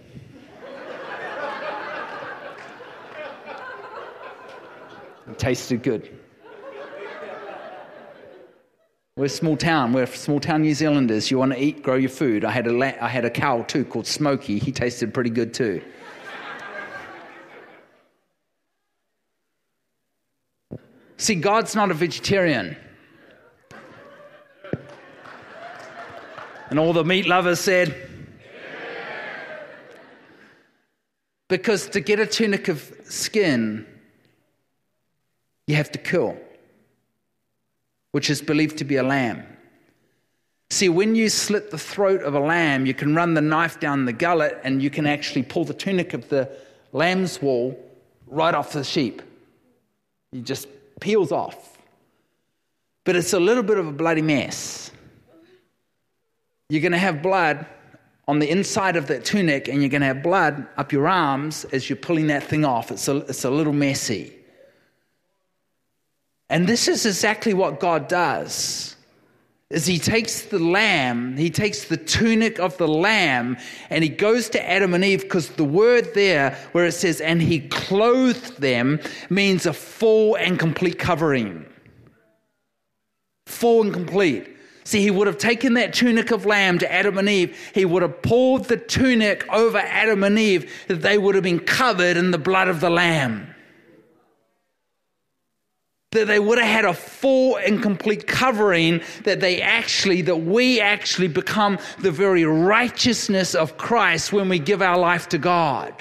Tasted 5.38 5.84
good. 5.84 6.20
We're 9.16 9.26
a 9.26 9.30
small 9.30 9.56
town. 9.56 9.94
We're 9.94 10.08
small 10.08 10.40
town 10.40 10.64
New 10.64 10.74
Zealanders. 10.74 11.30
You 11.30 11.38
want 11.38 11.54
to 11.54 11.62
eat, 11.62 11.84
grow 11.84 11.96
your 11.96 12.10
food. 12.10 12.44
I 12.44 12.50
had 12.50 12.66
a, 12.66 12.74
la- 12.74 12.94
I 13.00 13.08
had 13.08 13.26
a 13.26 13.30
cow 13.30 13.62
too 13.62 13.86
called 13.86 14.08
Smokey. 14.08 14.58
He 14.58 14.72
tasted 14.72 15.14
pretty 15.14 15.30
good 15.30 15.54
too. 15.54 15.84
See, 21.18 21.36
God's 21.36 21.76
not 21.76 21.92
a 21.92 21.94
vegetarian. 21.94 22.76
And 26.72 26.80
all 26.80 26.92
the 26.92 27.06
meat 27.06 27.28
lovers 27.28 27.60
said, 27.60 28.10
Because 31.50 31.88
to 31.90 32.00
get 32.00 32.20
a 32.20 32.26
tunic 32.26 32.68
of 32.68 32.92
skin, 33.04 33.86
you 35.68 35.76
have 35.76 35.92
to 35.92 36.00
kill, 36.00 36.38
which 38.12 38.30
is 38.30 38.42
believed 38.42 38.78
to 38.80 38.84
be 38.84 38.98
a 38.98 39.04
lamb. 39.04 39.46
See, 40.70 40.90
when 40.90 41.16
you 41.16 41.30
slit 41.30 41.72
the 41.72 41.78
throat 41.78 42.24
of 42.24 42.34
a 42.34 42.40
lamb, 42.40 42.86
you 42.86 42.94
can 42.94 43.16
run 43.16 43.34
the 43.34 43.42
knife 43.42 43.80
down 43.80 44.06
the 44.06 44.14
gullet 44.14 44.60
and 44.64 44.82
you 44.82 44.90
can 44.90 45.06
actually 45.06 45.44
pull 45.44 45.66
the 45.66 45.74
tunic 45.74 46.14
of 46.14 46.30
the 46.30 46.50
lamb's 46.92 47.42
wool 47.42 47.78
right 48.28 48.56
off 48.56 48.74
the 48.74 48.84
sheep. 48.84 49.22
It 50.32 50.44
just 50.44 50.68
peels 51.00 51.32
off. 51.32 51.78
But 53.04 53.16
it's 53.16 53.34
a 53.34 53.40
little 53.40 53.64
bit 53.64 53.78
of 53.78 53.88
a 53.88 53.92
bloody 53.92 54.22
mess 54.22 54.92
you're 56.74 56.82
going 56.82 56.92
to 56.92 56.98
have 56.98 57.22
blood 57.22 57.68
on 58.28 58.40
the 58.40 58.50
inside 58.50 58.96
of 58.96 59.06
that 59.06 59.24
tunic 59.24 59.68
and 59.68 59.82
you're 59.82 59.90
going 59.90 60.02
to 60.02 60.08
have 60.08 60.24
blood 60.24 60.66
up 60.76 60.92
your 60.92 61.08
arms 61.08 61.66
as 61.66 61.88
you're 61.88 61.98
pulling 61.98 62.26
that 62.26 62.42
thing 62.42 62.66
off. 62.66 62.90
It's 62.90 63.08
a, 63.08 63.18
it's 63.18 63.44
a 63.44 63.50
little 63.52 63.74
messy. 63.74 64.34
And 66.54 66.68
this 66.68 66.88
is 66.88 67.08
exactly 67.08 67.56
what 67.56 67.80
God 67.80 68.08
does. 68.08 68.96
Is 69.72 69.88
he 69.88 69.98
takes 69.98 70.44
the 70.44 70.60
lamb, 70.60 71.36
he 71.36 71.50
takes 71.50 71.86
the 71.86 71.98
tunic 71.98 72.60
of 72.60 72.78
the 72.78 72.88
lamb, 72.88 73.58
and 73.90 74.04
he 74.04 74.10
goes 74.12 74.50
to 74.50 74.70
Adam 74.70 74.94
and 74.94 75.04
Eve 75.04 75.24
because 75.24 75.50
the 75.50 75.64
word 75.64 76.14
there 76.14 76.56
where 76.74 76.86
it 76.86 76.92
says, 76.92 77.22
and 77.22 77.42
he 77.42 77.62
clothed 77.70 78.62
them, 78.62 79.00
means 79.32 79.66
a 79.66 79.74
full 79.74 80.36
and 80.36 80.60
complete 80.60 81.00
covering. 81.00 81.66
Full 83.48 83.82
and 83.82 83.92
complete. 83.92 84.56
See, 84.84 85.02
he 85.02 85.10
would 85.10 85.26
have 85.26 85.40
taken 85.40 85.74
that 85.74 85.96
tunic 85.96 86.30
of 86.30 86.46
lamb 86.46 86.78
to 86.78 86.94
Adam 86.94 87.18
and 87.18 87.30
Eve. 87.30 87.58
He 87.74 87.84
would 87.84 88.04
have 88.04 88.22
pulled 88.22 88.66
the 88.66 88.78
tunic 88.78 89.44
over 89.52 89.80
Adam 89.80 90.24
and 90.24 90.38
Eve, 90.38 90.72
that 90.88 91.02
they 91.02 91.18
would 91.18 91.34
have 91.34 91.44
been 91.44 91.62
covered 91.62 92.16
in 92.16 92.30
the 92.30 92.38
blood 92.38 92.68
of 92.68 92.80
the 92.80 92.92
lamb. 92.92 93.53
That 96.14 96.28
they 96.28 96.40
would 96.40 96.58
have 96.58 96.68
had 96.68 96.86
a 96.86 96.94
full 96.94 97.58
and 97.58 97.82
complete 97.82 98.26
covering, 98.26 99.02
that 99.24 99.40
they 99.40 99.62
actually, 99.62 100.22
that 100.24 100.38
we 100.38 100.80
actually 100.80 101.28
become 101.28 101.78
the 102.00 102.12
very 102.12 102.46
righteousness 102.46 103.54
of 103.54 103.78
Christ 103.78 104.32
when 104.32 104.50
we 104.50 104.58
give 104.58 104.82
our 104.82 104.98
life 104.98 105.30
to 105.30 105.38
God 105.38 105.94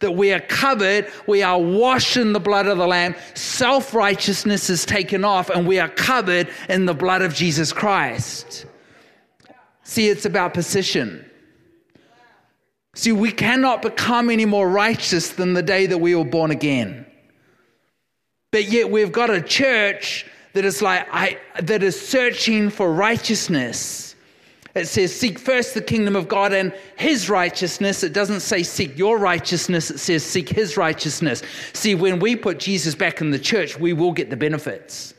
that 0.00 0.12
we 0.12 0.32
are 0.32 0.40
covered, 0.40 1.10
we 1.26 1.42
are 1.42 1.58
washed 1.58 2.16
in 2.16 2.32
the 2.32 2.40
blood 2.40 2.66
of 2.66 2.78
the 2.78 2.86
Lamb, 2.86 3.14
self 3.34 3.94
righteousness 3.94 4.68
is 4.68 4.84
taken 4.84 5.24
off, 5.24 5.48
and 5.50 5.66
we 5.66 5.78
are 5.78 5.88
covered 5.88 6.48
in 6.68 6.86
the 6.86 6.94
blood 6.94 7.22
of 7.22 7.32
Jesus 7.34 7.72
Christ. 7.72 8.66
See, 9.84 10.08
it's 10.08 10.24
about 10.24 10.54
position. 10.54 11.24
See, 12.94 13.12
we 13.12 13.30
cannot 13.30 13.82
become 13.82 14.30
any 14.30 14.46
more 14.46 14.68
righteous 14.68 15.30
than 15.30 15.52
the 15.54 15.62
day 15.62 15.86
that 15.86 15.98
we 15.98 16.14
were 16.14 16.24
born 16.24 16.50
again. 16.50 17.06
But 18.50 18.70
yet 18.70 18.90
we've 18.90 19.12
got 19.12 19.30
a 19.30 19.40
church 19.40 20.26
that 20.52 20.64
is 20.64 20.82
like 20.82 21.06
I, 21.12 21.38
that 21.62 21.82
is 21.82 22.00
searching 22.00 22.70
for 22.70 22.92
righteousness 22.92 24.10
it 24.74 24.86
says, 24.86 25.14
Seek 25.14 25.38
first 25.38 25.74
the 25.74 25.82
kingdom 25.82 26.14
of 26.14 26.28
God 26.28 26.52
and 26.52 26.72
his 26.96 27.28
righteousness. 27.28 28.04
It 28.04 28.12
doesn't 28.12 28.40
say 28.40 28.62
seek 28.62 28.96
your 28.96 29.18
righteousness, 29.18 29.90
it 29.90 29.98
says 29.98 30.24
seek 30.24 30.48
his 30.48 30.76
righteousness. 30.76 31.42
See, 31.72 31.94
when 31.94 32.20
we 32.20 32.36
put 32.36 32.58
Jesus 32.58 32.94
back 32.94 33.20
in 33.20 33.30
the 33.30 33.38
church, 33.38 33.78
we 33.78 33.92
will 33.92 34.12
get 34.12 34.30
the 34.30 34.36
benefits. 34.36 35.14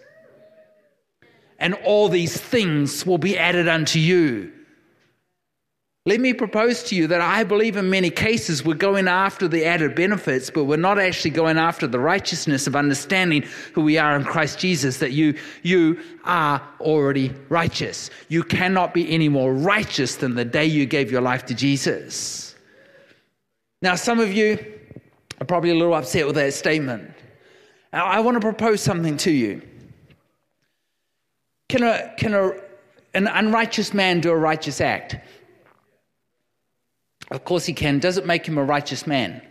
And 1.60 1.74
all 1.86 2.10
these 2.10 2.40
things 2.40 3.06
will 3.06 3.18
be 3.18 3.38
added 3.38 3.68
unto 3.68 4.00
you. 4.00 4.52
Let 6.08 6.20
me 6.20 6.34
propose 6.34 6.82
to 6.84 6.96
you 6.96 7.06
that 7.08 7.22
I 7.22 7.44
believe 7.44 7.76
in 7.76 7.92
many 7.92 8.10
cases 8.10 8.66
we're 8.66 8.74
going 8.74 9.08
after 9.08 9.48
the 9.48 9.66
added 9.66 9.94
benefits, 9.94 10.50
but 10.50 10.64
we're 10.64 10.78
not 10.78 10.98
actually 10.98 11.30
going 11.30 11.60
after 11.60 11.86
the 11.86 12.00
righteousness 12.00 12.66
of 12.66 12.76
understanding 12.76 13.44
who 13.74 13.82
we 13.82 14.00
are 14.00 14.16
in 14.16 14.24
Christ 14.24 14.58
Jesus, 14.58 14.98
that 14.98 15.12
you, 15.12 15.38
you 15.62 16.00
are 16.24 16.60
already 16.80 17.32
righteous. 17.50 18.10
You 18.30 18.42
cannot 18.42 18.96
be 18.96 19.12
any 19.12 19.30
more 19.30 19.54
righteous 19.54 20.16
than 20.16 20.34
the 20.34 20.44
day 20.44 20.66
you 20.66 20.88
gave 20.88 21.12
your 21.12 21.22
life 21.22 21.46
to 21.46 21.54
Jesus. 21.54 22.56
Now, 23.84 23.94
some 23.94 24.20
of 24.20 24.34
you 24.34 24.58
are 25.40 25.46
probably 25.46 25.70
a 25.70 25.76
little 25.76 25.94
upset 25.94 26.26
with 26.26 26.36
that 26.36 26.56
statement. 26.56 27.12
I 27.94 28.22
want 28.22 28.38
to 28.38 28.42
propose 28.42 28.82
something 28.82 29.18
to 29.18 29.32
you. 29.32 29.62
Can, 31.70 31.84
a, 31.84 32.12
can 32.18 32.34
a, 32.34 32.54
an 33.14 33.28
unrighteous 33.28 33.94
man 33.94 34.20
do 34.20 34.32
a 34.32 34.36
righteous 34.36 34.82
act? 34.82 35.18
Of 37.32 37.44
course 37.46 37.66
he 37.66 37.74
can. 37.74 38.00
Does 38.00 38.18
it 38.18 38.26
make 38.26 38.46
him 38.46 38.58
a 38.58 38.64
righteous 38.64 39.08
man? 39.08 39.42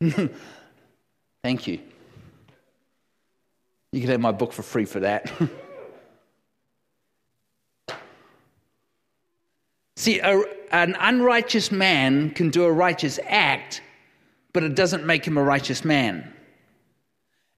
Thank 1.42 1.66
you. 1.66 1.80
You 3.92 4.00
can 4.02 4.10
have 4.10 4.20
my 4.20 4.32
book 4.32 4.52
for 4.52 4.62
free 4.62 4.84
for 4.84 5.00
that. 5.00 5.32
See, 9.96 10.20
a, 10.20 10.42
an 10.70 10.96
unrighteous 10.98 11.72
man 11.72 12.30
can 12.30 12.50
do 12.50 12.64
a 12.64 12.72
righteous 12.72 13.18
act, 13.26 13.82
but 14.52 14.62
it 14.62 14.74
doesn't 14.74 15.04
make 15.04 15.26
him 15.26 15.36
a 15.36 15.42
righteous 15.42 15.84
man. 15.84 16.32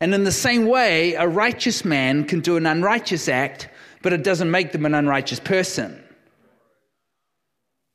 And 0.01 0.15
in 0.15 0.25
the 0.25 0.33
same 0.33 0.67
way, 0.67 1.15
a 1.15 1.29
righteous 1.29 1.85
man 1.85 2.25
can 2.25 2.41
do 2.41 2.57
an 2.57 2.67
unrighteous 2.67 3.29
act, 3.29 3.69
but 4.03 4.13
it 4.13 4.25
doesn't 4.25 4.51
make 4.51 4.73
them 4.73 4.85
an 4.87 4.95
unrighteous 4.95 5.39
person. 5.39 6.02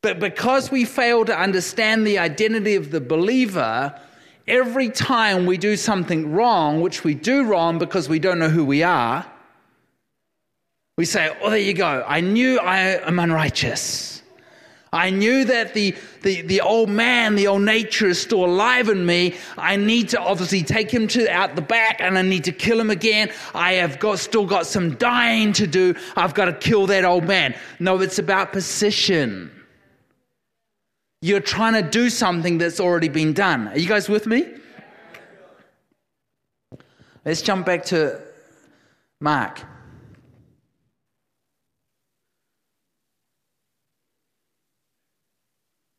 But 0.02 0.20
because 0.20 0.72
we 0.72 0.86
fail 0.86 1.26
to 1.26 1.38
understand 1.38 2.06
the 2.06 2.20
identity 2.20 2.76
of 2.76 2.92
the 2.92 3.02
believer, 3.02 4.00
every 4.48 4.90
time 4.90 5.46
we 5.46 5.58
do 5.58 5.76
something 5.76 6.32
wrong, 6.32 6.82
which 6.82 7.04
we 7.04 7.14
do 7.14 7.46
wrong 7.46 7.80
because 7.80 8.08
we 8.08 8.20
don't 8.20 8.40
know 8.40 8.50
who 8.50 8.64
we 8.64 8.84
are, 8.84 9.26
we 10.98 11.06
say, 11.06 11.36
Oh, 11.42 11.50
there 11.50 11.60
you 11.60 11.74
go. 11.74 12.04
I 12.08 12.22
knew 12.22 12.60
I 12.60 12.80
am 13.08 13.20
unrighteous. 13.20 14.18
I 14.94 15.10
knew 15.10 15.44
that 15.46 15.74
the, 15.74 15.94
the, 16.22 16.42
the 16.44 16.62
old 16.62 16.90
man, 16.90 17.36
the 17.36 17.48
old 17.48 17.64
nature 17.64 18.08
is 18.08 18.22
still 18.22 18.46
alive 18.46 18.88
in 18.88 19.06
me. 19.06 19.36
I 19.58 19.76
need 19.76 20.10
to 20.10 20.20
obviously 20.20 20.64
take 20.64 20.90
him 20.90 21.08
to 21.10 21.30
out 21.30 21.56
the 21.56 21.62
back 21.62 22.00
and 22.00 22.18
I 22.18 22.22
need 22.22 22.46
to 22.46 22.54
kill 22.54 22.80
him 22.80 22.90
again. 22.90 23.32
I 23.54 23.74
have 23.74 24.00
got, 24.00 24.20
still 24.20 24.46
got 24.46 24.66
some 24.66 24.96
dying 24.96 25.52
to 25.54 25.68
do. 25.68 25.94
I've 26.16 26.34
got 26.34 26.46
to 26.46 26.54
kill 26.54 26.88
that 26.88 27.04
old 27.04 27.26
man. 27.26 27.54
No, 27.80 28.00
it's 28.00 28.18
about 28.18 28.54
position. 28.54 29.52
You're 31.22 31.40
trying 31.40 31.74
to 31.74 31.90
do 31.90 32.10
something 32.10 32.58
that's 32.58 32.80
already 32.80 33.10
been 33.10 33.34
done. 33.34 33.70
Are 33.70 33.78
you 33.78 33.88
guys 33.88 34.08
with 34.08 34.28
me? 34.28 34.46
Let's 37.26 37.42
jump 37.42 37.66
back 37.66 37.86
to 37.86 38.22
Mark. 39.20 39.62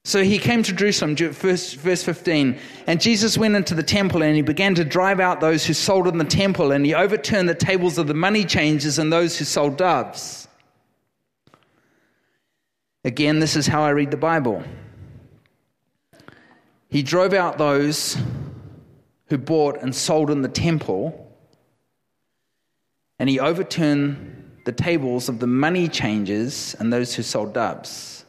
So 0.05 0.25
he 0.25 0.39
came 0.39 0.63
to 0.63 0.73
Jerusalem, 0.73 1.17
verse, 1.17 1.75
verse 1.75 2.03
15, 2.03 2.59
and 2.87 2.99
Jesus 2.99 3.37
went 3.37 3.57
into 3.57 3.75
the 3.75 3.83
temple 3.83 4.23
and 4.23 4.35
he 4.35 4.41
began 4.41 4.75
to 4.77 4.85
drive 4.85 5.21
out 5.21 5.41
those 5.41 5.67
who 5.67 5.75
sold 5.75 6.09
in 6.09 6.17
the 6.17 6.25
temple, 6.25 6.73
and 6.73 6.87
he 6.87 6.95
overturned 6.95 7.47
the 7.47 7.55
tables 7.55 7.99
of 7.99 8.07
the 8.07 8.15
money 8.15 8.47
changers 8.47 8.99
and 8.99 9.13
those 9.13 9.37
who 9.37 9.45
sold 9.45 9.77
doves. 9.77 10.49
Again, 13.05 13.39
this 13.39 13.55
is 13.55 13.67
how 13.67 13.83
I 13.83 13.91
read 13.91 14.11
the 14.11 14.17
Bible. 14.17 14.65
He 16.89 17.03
drove 17.03 17.35
out 17.35 17.59
those 17.59 18.17
who 19.27 19.37
bought 19.37 19.83
and 19.83 19.95
sold 19.95 20.31
in 20.31 20.43
the 20.43 20.49
temple, 20.49 21.35
and 23.19 23.29
he 23.29 23.39
overturned 23.39 24.63
the 24.65 24.73
tables 24.73 25.29
of 25.29 25.39
the 25.39 25.47
money 25.47 25.89
changers 25.89 26.75
and 26.79 26.93
those 26.93 27.15
who 27.15 27.23
sold 27.23 27.53
doves. 27.53 28.25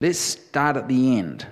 Let's 0.00 0.18
start 0.18 0.76
at 0.76 0.88
the 0.88 1.16
end. 1.16 1.46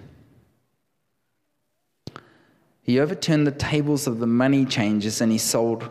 He 2.82 2.98
overturned 2.98 3.46
the 3.46 3.52
tables 3.52 4.08
of 4.08 4.18
the 4.18 4.26
money 4.26 4.64
changers 4.64 5.20
and 5.20 5.30
he 5.30 5.38
sold, 5.38 5.88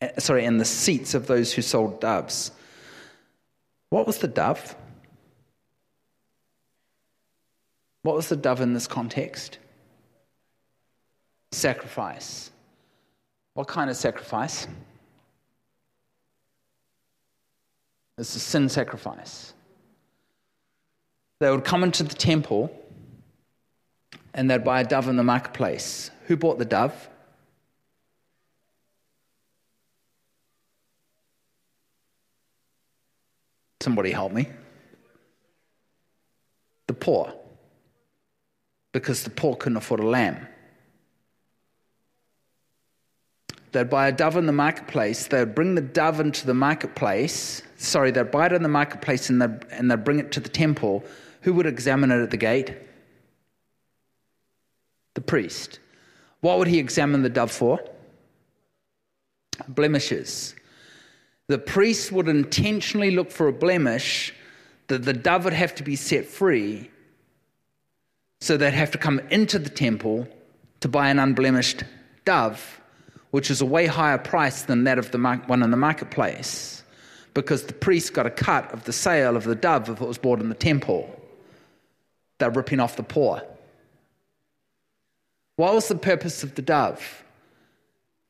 eh, 0.00 0.12
sorry, 0.18 0.46
and 0.46 0.58
the 0.58 0.64
seats 0.64 1.12
of 1.12 1.26
those 1.26 1.52
who 1.52 1.60
sold 1.60 2.00
doves. 2.00 2.52
What 3.90 4.06
was 4.06 4.18
the 4.18 4.28
dove? 4.28 4.74
What 8.08 8.16
was 8.16 8.30
the 8.30 8.36
dove 8.36 8.62
in 8.62 8.72
this 8.72 8.86
context? 8.86 9.58
Sacrifice. 11.52 12.50
What 13.52 13.68
kind 13.68 13.90
of 13.90 13.96
sacrifice? 13.98 14.66
It's 18.16 18.34
a 18.34 18.38
sin 18.40 18.70
sacrifice. 18.70 19.52
They 21.40 21.50
would 21.50 21.66
come 21.66 21.84
into 21.84 22.02
the 22.02 22.14
temple 22.14 22.74
and 24.32 24.50
they'd 24.50 24.64
buy 24.64 24.80
a 24.80 24.84
dove 24.84 25.08
in 25.08 25.16
the 25.16 25.22
marketplace. 25.22 26.10
Who 26.28 26.38
bought 26.38 26.58
the 26.58 26.64
dove? 26.64 27.10
Somebody 33.82 34.12
help 34.12 34.32
me. 34.32 34.48
The 36.86 36.94
poor. 36.94 37.37
Because 38.92 39.22
the 39.22 39.30
poor 39.30 39.56
couldn't 39.56 39.76
afford 39.76 40.00
a 40.00 40.06
lamb. 40.06 40.46
They'd 43.72 43.90
buy 43.90 44.08
a 44.08 44.12
dove 44.12 44.36
in 44.36 44.46
the 44.46 44.52
marketplace. 44.52 45.26
They'd 45.26 45.54
bring 45.54 45.74
the 45.74 45.82
dove 45.82 46.20
into 46.20 46.46
the 46.46 46.54
marketplace. 46.54 47.62
Sorry, 47.76 48.10
they'd 48.10 48.30
buy 48.30 48.46
it 48.46 48.52
in 48.52 48.62
the 48.62 48.68
marketplace 48.68 49.28
and 49.28 49.42
they'd, 49.42 49.64
and 49.70 49.90
they'd 49.90 50.04
bring 50.04 50.18
it 50.18 50.32
to 50.32 50.40
the 50.40 50.48
temple 50.48 51.04
who 51.42 51.52
would 51.54 51.66
examine 51.66 52.10
it 52.10 52.20
at 52.20 52.30
the 52.30 52.36
gate? 52.36 52.74
The 55.14 55.20
priest. 55.20 55.80
What 56.40 56.58
would 56.58 56.68
he 56.68 56.78
examine 56.78 57.22
the 57.22 57.28
dove 57.28 57.50
for? 57.50 57.80
Blemishes. 59.68 60.54
The 61.48 61.58
priest 61.58 62.12
would 62.12 62.28
intentionally 62.28 63.10
look 63.10 63.30
for 63.30 63.48
a 63.48 63.52
blemish 63.52 64.34
that 64.88 65.04
the 65.04 65.12
dove 65.12 65.44
would 65.44 65.52
have 65.52 65.74
to 65.76 65.82
be 65.82 65.96
set 65.96 66.26
free, 66.26 66.90
so 68.40 68.56
they'd 68.56 68.72
have 68.72 68.90
to 68.92 68.98
come 68.98 69.20
into 69.30 69.58
the 69.58 69.70
temple 69.70 70.28
to 70.80 70.88
buy 70.88 71.08
an 71.10 71.18
unblemished 71.18 71.82
dove, 72.24 72.80
which 73.30 73.50
is 73.50 73.60
a 73.60 73.66
way 73.66 73.86
higher 73.86 74.18
price 74.18 74.62
than 74.62 74.84
that 74.84 74.98
of 74.98 75.10
the 75.10 75.18
one 75.18 75.62
in 75.62 75.70
the 75.70 75.76
marketplace, 75.76 76.82
because 77.34 77.64
the 77.64 77.72
priest 77.72 78.14
got 78.14 78.26
a 78.26 78.30
cut 78.30 78.72
of 78.72 78.84
the 78.84 78.92
sale 78.92 79.36
of 79.36 79.44
the 79.44 79.54
dove 79.54 79.88
if 79.88 80.00
it 80.00 80.06
was 80.06 80.18
bought 80.18 80.40
in 80.40 80.48
the 80.48 80.54
temple. 80.54 81.14
They're 82.38 82.50
ripping 82.50 82.80
off 82.80 82.96
the 82.96 83.02
poor. 83.02 83.42
What 85.56 85.74
was 85.74 85.88
the 85.88 85.96
purpose 85.96 86.44
of 86.44 86.54
the 86.54 86.62
dove? 86.62 87.24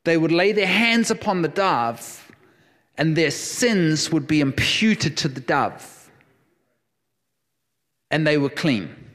They 0.05 0.17
would 0.17 0.31
lay 0.31 0.51
their 0.51 0.65
hands 0.65 1.11
upon 1.11 1.43
the 1.43 1.47
dove, 1.47 2.31
and 2.97 3.15
their 3.15 3.29
sins 3.29 4.11
would 4.11 4.25
be 4.25 4.41
imputed 4.41 5.15
to 5.17 5.27
the 5.27 5.39
dove. 5.39 6.11
And 8.09 8.25
they 8.25 8.39
were 8.39 8.49
clean 8.49 9.08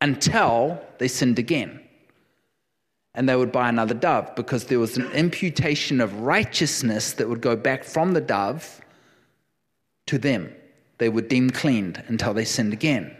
until 0.00 0.80
they 0.98 1.08
sinned 1.08 1.38
again. 1.38 1.80
And 3.14 3.28
they 3.28 3.36
would 3.36 3.52
buy 3.52 3.68
another 3.68 3.94
dove 3.94 4.34
because 4.36 4.64
there 4.64 4.78
was 4.78 4.96
an 4.98 5.10
imputation 5.12 6.00
of 6.00 6.20
righteousness 6.20 7.14
that 7.14 7.28
would 7.28 7.40
go 7.40 7.56
back 7.56 7.82
from 7.82 8.12
the 8.12 8.20
dove 8.20 8.80
to 10.06 10.18
them. 10.18 10.54
They 10.98 11.08
were 11.08 11.22
deemed 11.22 11.54
cleaned 11.54 12.02
until 12.08 12.34
they 12.34 12.44
sinned 12.44 12.72
again. 12.72 13.16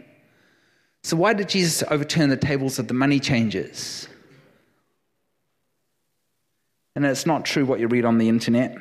So, 1.03 1.15
why 1.15 1.33
did 1.33 1.49
Jesus 1.49 1.83
overturn 1.89 2.29
the 2.29 2.37
tables 2.37 2.79
of 2.79 2.87
the 2.87 2.93
money 2.93 3.19
changers? 3.19 4.07
And 6.95 7.05
it's 7.05 7.25
not 7.25 7.45
true 7.45 7.65
what 7.65 7.79
you 7.79 7.87
read 7.87 8.05
on 8.05 8.17
the 8.17 8.27
internet 8.27 8.77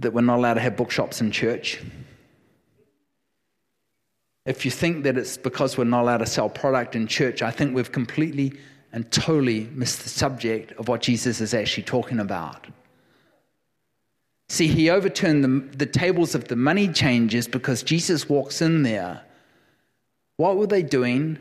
that 0.00 0.12
we're 0.12 0.20
not 0.20 0.36
allowed 0.36 0.54
to 0.54 0.60
have 0.60 0.76
bookshops 0.76 1.20
in 1.20 1.30
church. 1.30 1.80
If 4.48 4.64
you 4.64 4.70
think 4.70 5.04
that 5.04 5.18
it's 5.18 5.36
because 5.36 5.76
we're 5.76 5.84
not 5.84 6.02
allowed 6.02 6.18
to 6.18 6.26
sell 6.26 6.48
product 6.48 6.96
in 6.96 7.06
church, 7.06 7.42
I 7.42 7.50
think 7.50 7.74
we've 7.74 7.92
completely 7.92 8.58
and 8.92 9.10
totally 9.12 9.68
missed 9.72 10.02
the 10.02 10.08
subject 10.08 10.72
of 10.72 10.88
what 10.88 11.02
Jesus 11.02 11.42
is 11.42 11.52
actually 11.52 11.82
talking 11.82 12.18
about. 12.18 12.66
See, 14.48 14.66
he 14.66 14.88
overturned 14.88 15.44
the, 15.44 15.76
the 15.76 15.84
tables 15.84 16.34
of 16.34 16.48
the 16.48 16.56
money 16.56 16.88
changers 16.88 17.46
because 17.46 17.82
Jesus 17.82 18.28
walks 18.28 18.62
in 18.62 18.82
there 18.82 19.22
what 20.38 20.56
were 20.56 20.68
they 20.68 20.84
doing 20.84 21.36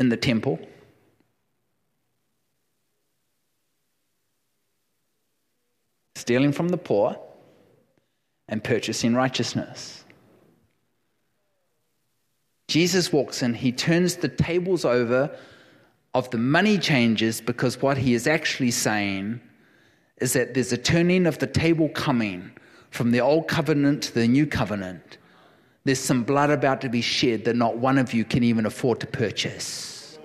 in 0.00 0.08
the 0.08 0.16
temple? 0.16 0.58
Stealing 6.16 6.52
from 6.52 6.70
the 6.70 6.78
poor 6.78 7.20
and 8.48 8.64
purchasing 8.64 9.14
righteousness. 9.14 9.97
Jesus 12.68 13.12
walks 13.12 13.42
in, 13.42 13.54
he 13.54 13.72
turns 13.72 14.16
the 14.16 14.28
tables 14.28 14.84
over 14.84 15.36
of 16.14 16.30
the 16.30 16.38
money 16.38 16.78
changers 16.78 17.40
because 17.40 17.80
what 17.80 17.96
he 17.96 18.14
is 18.14 18.26
actually 18.26 18.70
saying 18.70 19.40
is 20.20 20.34
that 20.34 20.54
there's 20.54 20.72
a 20.72 20.76
turning 20.76 21.26
of 21.26 21.38
the 21.38 21.46
table 21.46 21.88
coming 21.88 22.52
from 22.90 23.10
the 23.10 23.20
old 23.20 23.48
covenant 23.48 24.02
to 24.02 24.14
the 24.14 24.28
new 24.28 24.46
covenant. 24.46 25.18
There's 25.84 25.98
some 25.98 26.24
blood 26.24 26.50
about 26.50 26.80
to 26.82 26.88
be 26.88 27.00
shed 27.00 27.44
that 27.44 27.56
not 27.56 27.78
one 27.78 27.98
of 27.98 28.12
you 28.12 28.24
can 28.24 28.42
even 28.42 28.66
afford 28.66 29.00
to 29.00 29.06
purchase. 29.06 30.18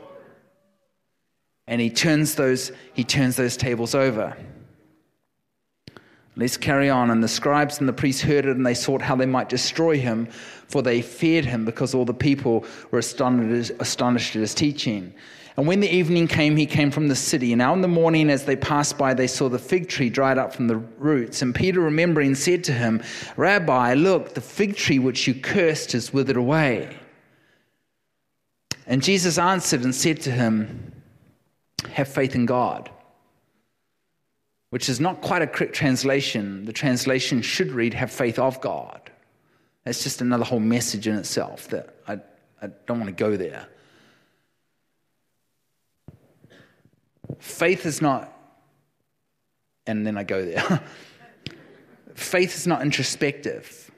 And 1.67 1.79
he 1.79 1.89
turns 1.89 2.35
those, 2.35 2.71
he 2.93 3.05
turns 3.05 3.37
those 3.37 3.55
tables 3.55 3.95
over. 3.95 4.35
Let's 6.35 6.57
carry 6.57 6.89
on. 6.89 7.11
And 7.11 7.23
the 7.23 7.27
scribes 7.27 7.79
and 7.79 7.87
the 7.87 7.93
priests 7.93 8.21
heard 8.21 8.45
it, 8.45 8.55
and 8.55 8.65
they 8.65 8.73
sought 8.73 9.01
how 9.01 9.15
they 9.15 9.25
might 9.25 9.49
destroy 9.49 9.97
him, 9.97 10.25
for 10.67 10.81
they 10.81 11.01
feared 11.01 11.45
him, 11.45 11.65
because 11.65 11.93
all 11.93 12.05
the 12.05 12.13
people 12.13 12.65
were 12.91 12.99
astonished, 12.99 13.71
at 14.35 14.41
his 14.41 14.53
teaching. 14.53 15.13
And 15.55 15.67
when 15.67 15.81
the 15.81 15.93
evening 15.93 16.27
came, 16.27 16.57
he 16.57 16.65
came 16.65 16.89
from 16.89 17.07
the 17.07 17.15
city. 17.15 17.51
And 17.51 17.59
now 17.59 17.73
in 17.73 17.81
the 17.81 17.87
morning, 17.87 18.31
as 18.31 18.43
they 18.43 18.55
passed 18.55 18.97
by, 18.97 19.13
they 19.13 19.27
saw 19.27 19.49
the 19.49 19.59
fig 19.59 19.87
tree 19.87 20.09
dried 20.09 20.39
up 20.39 20.53
from 20.53 20.67
the 20.67 20.77
roots. 20.77 21.43
And 21.43 21.53
Peter, 21.53 21.79
remembering, 21.79 22.33
said 22.33 22.63
to 22.63 22.73
him, 22.73 23.03
Rabbi, 23.37 23.93
look, 23.93 24.33
the 24.33 24.41
fig 24.41 24.75
tree 24.75 24.97
which 24.97 25.27
you 25.27 25.35
cursed 25.35 25.93
is 25.93 26.11
withered 26.11 26.37
away. 26.37 26.97
And 28.87 29.03
Jesus 29.03 29.37
answered 29.37 29.83
and 29.83 29.93
said 29.93 30.21
to 30.21 30.31
him, 30.31 30.91
Have 31.91 32.07
faith 32.07 32.33
in 32.33 32.47
God. 32.47 32.89
Which 34.73 34.89
is 34.89 34.99
not 34.99 35.21
quite 35.21 35.43
a 35.43 35.45
correct 35.45 35.75
translation. 35.75 36.65
The 36.65 36.73
translation 36.73 37.43
should 37.43 37.71
read, 37.73 37.93
Have 37.93 38.09
faith 38.09 38.39
of 38.39 38.59
God. 38.59 39.11
That's 39.83 40.01
just 40.01 40.19
another 40.19 40.43
whole 40.43 40.59
message 40.59 41.07
in 41.07 41.15
itself 41.15 41.67
that 41.67 41.93
I, 42.07 42.13
I 42.59 42.71
don't 42.87 42.97
want 42.97 43.05
to 43.05 43.11
go 43.11 43.37
there. 43.37 43.67
Faith 47.37 47.85
is 47.85 48.01
not, 48.01 48.35
and 49.85 50.07
then 50.07 50.17
I 50.17 50.23
go 50.23 50.43
there. 50.43 50.81
Faith 52.15 52.55
is 52.55 52.65
not 52.65 52.81
introspective. 52.81 53.91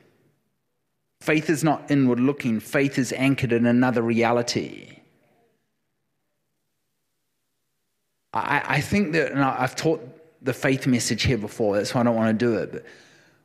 Faith 1.21 1.49
is 1.49 1.63
not 1.63 1.89
inward 1.89 2.19
looking. 2.19 2.59
Faith 2.59 2.99
is 2.99 3.13
anchored 3.13 3.53
in 3.53 3.65
another 3.65 4.01
reality. 4.01 4.97
I, 8.33 8.61
I 8.65 8.81
think 8.81 9.13
that, 9.13 9.31
and 9.31 9.41
I've 9.41 9.77
taught 9.77 10.14
the 10.45 10.53
faith 10.53 10.85
message 10.85 11.23
here 11.23 11.37
before, 11.39 11.75
that's 11.75 11.93
why 11.93 12.01
I 12.01 12.03
don't 12.03 12.15
want 12.15 12.39
to 12.39 12.45
do 12.45 12.55
it. 12.57 12.71
But 12.71 12.85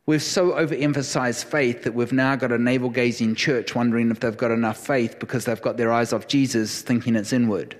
we've 0.05 0.23
so 0.23 0.53
overemphasized 0.53 1.45
faith 1.45 1.83
that 1.85 1.95
we've 1.95 2.13
now 2.13 2.37
got 2.37 2.53
a 2.53 2.59
navel 2.59 2.91
gazing 2.91 3.35
church 3.35 3.75
wondering 3.75 4.11
if 4.11 4.21
they've 4.21 4.37
got 4.37 4.51
enough 4.51 4.87
faith 4.87 5.19
because 5.19 5.47
they've 5.47 5.61
got 5.63 5.79
their 5.79 5.91
eyes 5.91 6.13
off 6.13 6.29
Jesus, 6.29 6.83
thinking 6.83 7.17
it's 7.17 7.33
inward. 7.33 7.75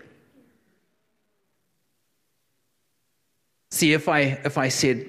See, 3.71 3.93
if 3.93 4.09
I, 4.09 4.21
if 4.45 4.57
I 4.57 4.69
said 4.69 5.07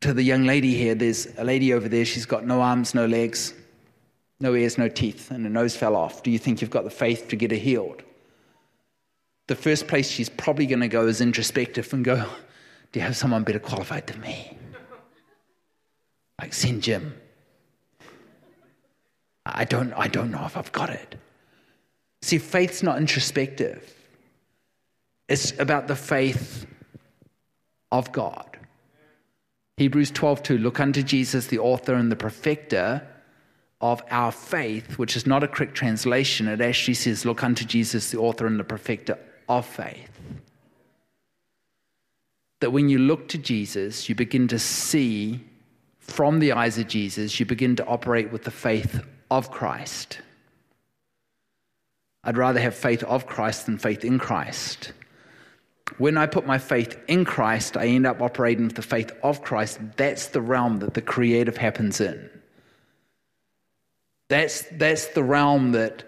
to 0.00 0.12
the 0.12 0.22
young 0.22 0.44
lady 0.44 0.74
here, 0.74 0.96
there's 0.96 1.26
a 1.38 1.44
lady 1.44 1.72
over 1.72 1.88
there, 1.88 2.04
she's 2.04 2.26
got 2.26 2.44
no 2.44 2.60
arms, 2.60 2.94
no 2.94 3.06
legs, 3.06 3.54
no 4.40 4.54
ears, 4.54 4.76
no 4.76 4.88
teeth, 4.88 5.30
and 5.30 5.44
her 5.44 5.50
nose 5.50 5.76
fell 5.76 5.94
off. 5.94 6.24
Do 6.24 6.32
you 6.32 6.38
think 6.38 6.60
you've 6.60 6.70
got 6.70 6.84
the 6.84 6.90
faith 6.90 7.28
to 7.28 7.36
get 7.36 7.52
her 7.52 7.56
healed? 7.56 8.02
The 9.46 9.54
first 9.54 9.86
place 9.86 10.10
she's 10.10 10.28
probably 10.28 10.66
going 10.66 10.80
to 10.80 10.88
go 10.88 11.06
is 11.06 11.20
introspective 11.20 11.92
and 11.92 12.04
go, 12.04 12.26
Do 12.94 13.00
you 13.00 13.06
have 13.06 13.16
someone 13.16 13.42
better 13.42 13.58
qualified 13.58 14.06
than 14.06 14.20
me? 14.20 14.56
Like, 16.40 16.54
send 16.54 16.80
Jim. 16.80 17.12
I 19.44 19.64
don't, 19.64 19.92
I 19.94 20.06
don't 20.06 20.30
know 20.30 20.44
if 20.44 20.56
I've 20.56 20.70
got 20.70 20.90
it. 20.90 21.16
See, 22.22 22.38
faith's 22.38 22.84
not 22.84 22.98
introspective. 22.98 23.92
It's 25.28 25.58
about 25.58 25.88
the 25.88 25.96
faith 25.96 26.66
of 27.90 28.12
God. 28.12 28.58
Hebrews 29.76 30.12
12:2 30.12 30.62
Look 30.62 30.78
unto 30.78 31.02
Jesus 31.02 31.48
the 31.48 31.58
author 31.58 31.94
and 31.94 32.12
the 32.12 32.16
perfecter 32.16 33.04
of 33.80 34.04
our 34.08 34.30
faith, 34.30 35.00
which 35.00 35.16
is 35.16 35.26
not 35.26 35.42
a 35.42 35.48
correct 35.48 35.74
translation. 35.74 36.46
It 36.46 36.60
actually 36.60 36.94
says 36.94 37.24
look 37.24 37.42
unto 37.42 37.64
Jesus 37.64 38.12
the 38.12 38.18
author 38.18 38.46
and 38.46 38.60
the 38.60 38.62
perfecter 38.62 39.18
of 39.48 39.66
faith. 39.66 40.14
That 42.60 42.70
when 42.70 42.88
you 42.88 42.98
look 42.98 43.28
to 43.28 43.38
Jesus, 43.38 44.08
you 44.08 44.14
begin 44.14 44.48
to 44.48 44.58
see 44.58 45.40
from 45.98 46.38
the 46.38 46.52
eyes 46.52 46.78
of 46.78 46.86
Jesus, 46.86 47.40
you 47.40 47.46
begin 47.46 47.76
to 47.76 47.86
operate 47.86 48.30
with 48.30 48.44
the 48.44 48.50
faith 48.50 49.04
of 49.30 49.50
Christ. 49.50 50.18
I'd 52.22 52.36
rather 52.36 52.60
have 52.60 52.74
faith 52.74 53.02
of 53.04 53.26
Christ 53.26 53.66
than 53.66 53.78
faith 53.78 54.04
in 54.04 54.18
Christ. 54.18 54.92
When 55.98 56.16
I 56.16 56.26
put 56.26 56.46
my 56.46 56.58
faith 56.58 56.98
in 57.08 57.24
Christ, 57.24 57.76
I 57.76 57.86
end 57.86 58.06
up 58.06 58.20
operating 58.22 58.66
with 58.66 58.76
the 58.76 58.82
faith 58.82 59.12
of 59.22 59.42
Christ. 59.42 59.78
That's 59.96 60.28
the 60.28 60.40
realm 60.40 60.78
that 60.78 60.94
the 60.94 61.02
creative 61.02 61.56
happens 61.56 62.00
in. 62.00 62.30
That's, 64.28 64.62
that's 64.72 65.06
the 65.08 65.22
realm 65.22 65.72
that 65.72 66.04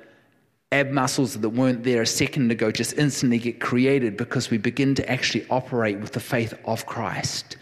ab 0.73 0.91
muscles 0.91 1.35
that 1.39 1.49
weren't 1.51 1.85
there 1.85 2.03
a 2.03 2.07
second 2.07 2.51
ago 2.51 2.71
just 2.71 2.95
instantly 2.95 3.39
get 3.39 3.61
created 3.61 4.17
because 4.17 4.51
we 4.51 4.59
begin 4.59 4.95
to 4.95 5.11
actually 5.11 5.47
operate 5.51 5.99
with 6.01 6.13
the 6.13 6.21
faith 6.21 6.55
of 6.65 6.87
Christ. 6.87 7.57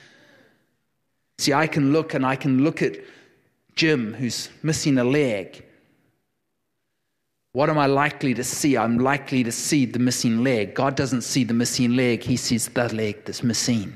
See, 1.38 1.52
I 1.52 1.66
can 1.66 1.92
look 1.92 2.14
and 2.14 2.24
I 2.24 2.36
can 2.36 2.64
look 2.64 2.80
at 2.82 2.96
Jim 3.76 4.14
who's 4.14 4.48
missing 4.62 4.98
a 4.98 5.05
leg 5.05 5.64
what 7.55 7.70
am 7.70 7.78
I 7.78 7.86
likely 7.86 8.34
to 8.34 8.42
see? 8.42 8.76
I'm 8.76 8.98
likely 8.98 9.44
to 9.44 9.52
see 9.52 9.86
the 9.86 10.00
missing 10.00 10.42
leg. 10.42 10.74
God 10.74 10.96
doesn't 10.96 11.20
see 11.20 11.44
the 11.44 11.55
missing 11.55 11.94
leg, 11.94 12.24
He 12.24 12.36
sees 12.36 12.66
the 12.66 12.92
leg 12.92 13.24
that's 13.24 13.44
missing. 13.44 13.94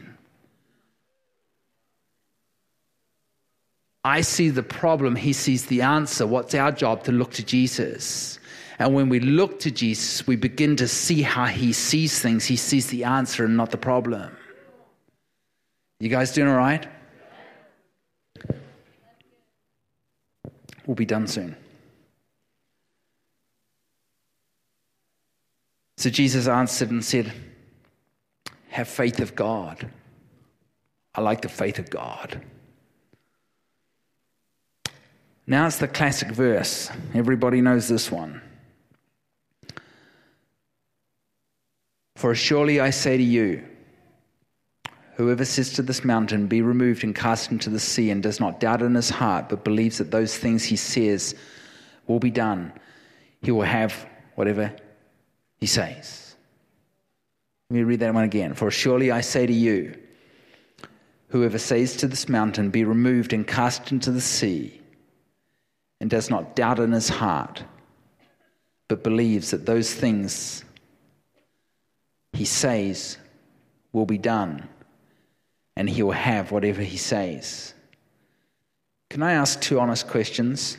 I 4.05 4.21
see 4.21 4.51
the 4.51 4.63
problem, 4.63 5.17
He 5.17 5.33
sees 5.33 5.67
the 5.67 5.83
answer. 5.83 6.25
What's 6.25 6.55
our 6.55 6.71
job? 6.71 7.03
To 7.05 7.13
look 7.13 7.33
to 7.33 7.45
Jesus. 7.45 8.38
And 8.79 8.95
when 8.95 9.09
we 9.09 9.19
look 9.19 9.59
to 9.61 9.71
Jesus, 9.71 10.27
we 10.27 10.37
begin 10.37 10.77
to 10.77 10.87
see 10.87 11.23
how 11.23 11.47
He 11.47 11.73
sees 11.73 12.21
things. 12.21 12.45
He 12.45 12.57
sees 12.57 12.87
the 12.89 13.05
answer 13.05 13.45
and 13.45 13.57
not 13.57 13.71
the 13.71 13.77
problem. 13.77 14.37
You 16.01 16.09
guys 16.09 16.33
doing 16.33 16.49
all 16.49 16.57
right? 16.57 16.87
We'll 20.87 20.95
be 20.95 21.05
done 21.05 21.27
soon. 21.27 21.57
So 25.97 26.09
Jesus 26.09 26.47
answered 26.47 26.91
and 26.93 27.05
said, 27.05 27.33
Have 28.69 28.89
faith 28.89 29.19
of 29.19 29.35
God. 29.35 29.91
I 31.17 31.21
like 31.21 31.43
the 31.43 31.49
faith 31.49 31.81
of 31.81 31.91
God. 31.91 32.41
Now 35.49 35.67
it's 35.67 35.79
the 35.79 35.89
classic 35.89 36.29
verse. 36.29 36.91
Everybody 37.13 37.61
knows 37.61 37.89
this 37.89 38.13
one. 38.13 38.41
For 42.19 42.35
surely 42.35 42.81
I 42.81 42.91
say 42.91 43.17
to 43.17 43.23
you, 43.23 43.65
whoever 45.15 45.45
says 45.45 45.73
to 45.75 45.83
this 45.83 46.05
mountain, 46.05 46.49
Be 46.49 46.63
removed 46.63 47.05
and 47.05 47.15
cast 47.15 47.53
into 47.53 47.71
the 47.71 47.79
sea, 47.79 48.11
and 48.11 48.21
does 48.21 48.41
not 48.41 48.59
doubt 48.59 48.83
in 48.83 48.97
his 48.97 49.09
heart, 49.09 49.49
but 49.49 49.63
believes 49.63 49.99
that 49.99 50.11
those 50.11 50.37
things 50.37 50.65
he 50.65 50.75
says 50.75 51.37
will 52.09 52.19
be 52.19 52.33
done, 52.33 52.73
he 53.43 53.53
will 53.53 53.63
have 53.63 54.05
whatever 54.35 54.75
he 55.59 55.67
says. 55.67 56.35
Let 57.71 57.77
me 57.77 57.85
read 57.85 58.01
that 58.01 58.13
one 58.13 58.25
again. 58.25 58.53
For 58.53 58.69
surely 58.73 59.13
I 59.13 59.21
say 59.21 59.47
to 59.47 59.53
you, 59.53 59.97
whoever 61.29 61.57
says 61.57 61.95
to 61.99 62.09
this 62.09 62.29
mountain, 62.29 62.71
Be 62.71 62.83
removed 62.83 63.33
and 63.33 63.47
cast 63.47 63.93
into 63.93 64.11
the 64.11 64.21
sea, 64.21 64.81
and 66.01 66.11
does 66.11 66.31
not 66.31 66.57
doubt 66.57 66.81
in 66.81 66.91
his 66.91 67.11
heart, 67.11 67.63
but 68.89 69.05
believes 69.05 69.53
that 69.53 69.67
those 69.67 69.95
things 69.95 70.65
he 72.39 72.45
says 72.45 73.19
will 73.93 74.07
be 74.07 74.17
done, 74.17 74.69
and 75.75 75.91
he 75.91 76.05
will 76.05 76.13
have 76.13 76.53
whatever 76.53 76.83
he 76.83 76.97
says. 76.97 77.75
Can 79.11 79.25
I 79.25 79.33
ask 79.33 79.61
two 79.61 79.81
honest 79.81 80.07
questions? 80.07 80.79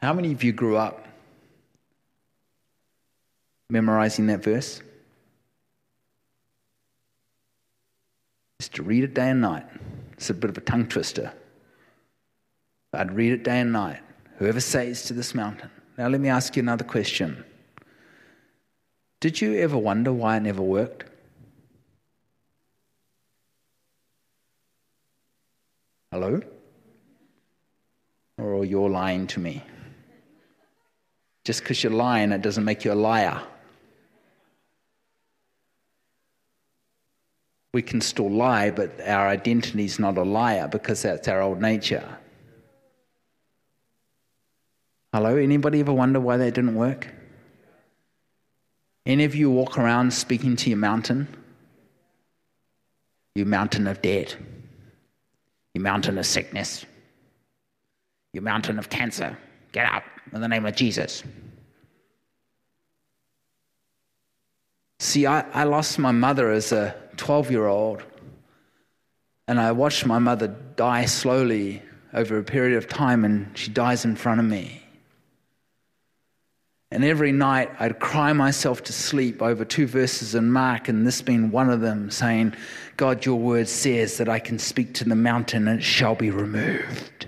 How 0.00 0.14
many 0.14 0.32
of 0.32 0.42
you 0.42 0.52
grew 0.52 0.78
up 0.78 1.06
memorizing 3.68 4.26
that 4.28 4.42
verse? 4.42 4.80
Just 8.58 8.74
to 8.76 8.82
read 8.82 9.04
it 9.04 9.12
day 9.12 9.28
and 9.28 9.42
night. 9.42 9.66
It's 10.14 10.30
a 10.30 10.34
bit 10.34 10.48
of 10.48 10.56
a 10.56 10.62
tongue 10.62 10.86
twister. 10.86 11.30
I'd 12.94 13.12
read 13.12 13.32
it 13.32 13.44
day 13.44 13.60
and 13.60 13.70
night. 13.70 14.00
Whoever 14.38 14.60
says 14.60 15.04
to 15.04 15.12
this 15.12 15.34
mountain. 15.34 15.70
Now, 15.98 16.08
let 16.08 16.22
me 16.22 16.30
ask 16.30 16.56
you 16.56 16.62
another 16.62 16.84
question. 16.84 17.44
Did 19.20 19.40
you 19.42 19.54
ever 19.58 19.76
wonder 19.76 20.12
why 20.12 20.38
it 20.38 20.40
never 20.40 20.62
worked? 20.62 21.04
Hello? 26.10 26.40
Or 28.38 28.64
you're 28.64 28.88
lying 28.88 29.26
to 29.28 29.40
me? 29.40 29.62
Just 31.44 31.60
because 31.60 31.82
you're 31.84 31.92
lying, 31.92 32.32
it 32.32 32.40
doesn't 32.40 32.64
make 32.64 32.84
you 32.84 32.92
a 32.92 32.94
liar. 32.94 33.42
We 37.72 37.82
can 37.82 38.00
still 38.00 38.30
lie, 38.30 38.70
but 38.70 39.00
our 39.06 39.28
identity 39.28 39.84
is 39.84 39.98
not 39.98 40.16
a 40.16 40.24
liar 40.24 40.66
because 40.66 41.02
that's 41.02 41.28
our 41.28 41.42
old 41.42 41.60
nature. 41.60 42.18
Hello? 45.12 45.36
Anybody 45.36 45.80
ever 45.80 45.92
wonder 45.92 46.18
why 46.18 46.38
that 46.38 46.54
didn't 46.54 46.74
work? 46.74 47.19
Any 49.10 49.24
of 49.24 49.34
you 49.34 49.50
walk 49.50 49.76
around 49.76 50.12
speaking 50.12 50.54
to 50.54 50.70
your 50.70 50.78
mountain? 50.78 51.26
You 53.34 53.44
mountain 53.44 53.88
of 53.88 54.00
debt, 54.00 54.36
you 55.74 55.80
mountain 55.80 56.16
of 56.16 56.26
sickness, 56.26 56.86
you 58.32 58.40
mountain 58.40 58.78
of 58.78 58.88
cancer. 58.88 59.36
Get 59.72 59.84
out 59.86 60.04
in 60.32 60.40
the 60.40 60.46
name 60.46 60.64
of 60.64 60.76
Jesus. 60.76 61.24
See, 65.00 65.26
I, 65.26 65.40
I 65.50 65.64
lost 65.64 65.98
my 65.98 66.12
mother 66.12 66.52
as 66.52 66.70
a 66.70 66.94
12 67.16 67.50
year 67.50 67.66
old, 67.66 68.04
and 69.48 69.58
I 69.58 69.72
watched 69.72 70.06
my 70.06 70.20
mother 70.20 70.46
die 70.76 71.06
slowly 71.06 71.82
over 72.14 72.38
a 72.38 72.44
period 72.44 72.76
of 72.76 72.86
time, 72.86 73.24
and 73.24 73.58
she 73.58 73.72
dies 73.72 74.04
in 74.04 74.14
front 74.14 74.38
of 74.38 74.46
me. 74.46 74.79
And 76.92 77.04
every 77.04 77.30
night 77.30 77.70
I'd 77.78 78.00
cry 78.00 78.32
myself 78.32 78.82
to 78.84 78.92
sleep 78.92 79.42
over 79.42 79.64
two 79.64 79.86
verses 79.86 80.34
in 80.34 80.50
Mark, 80.50 80.88
and 80.88 81.06
this 81.06 81.22
being 81.22 81.50
one 81.50 81.70
of 81.70 81.80
them, 81.80 82.10
saying, 82.10 82.54
God, 82.96 83.24
your 83.24 83.38
word 83.38 83.68
says 83.68 84.16
that 84.18 84.28
I 84.28 84.40
can 84.40 84.58
speak 84.58 84.94
to 84.94 85.04
the 85.04 85.14
mountain 85.14 85.68
and 85.68 85.80
it 85.80 85.84
shall 85.84 86.14
be 86.14 86.30
removed. 86.30 87.26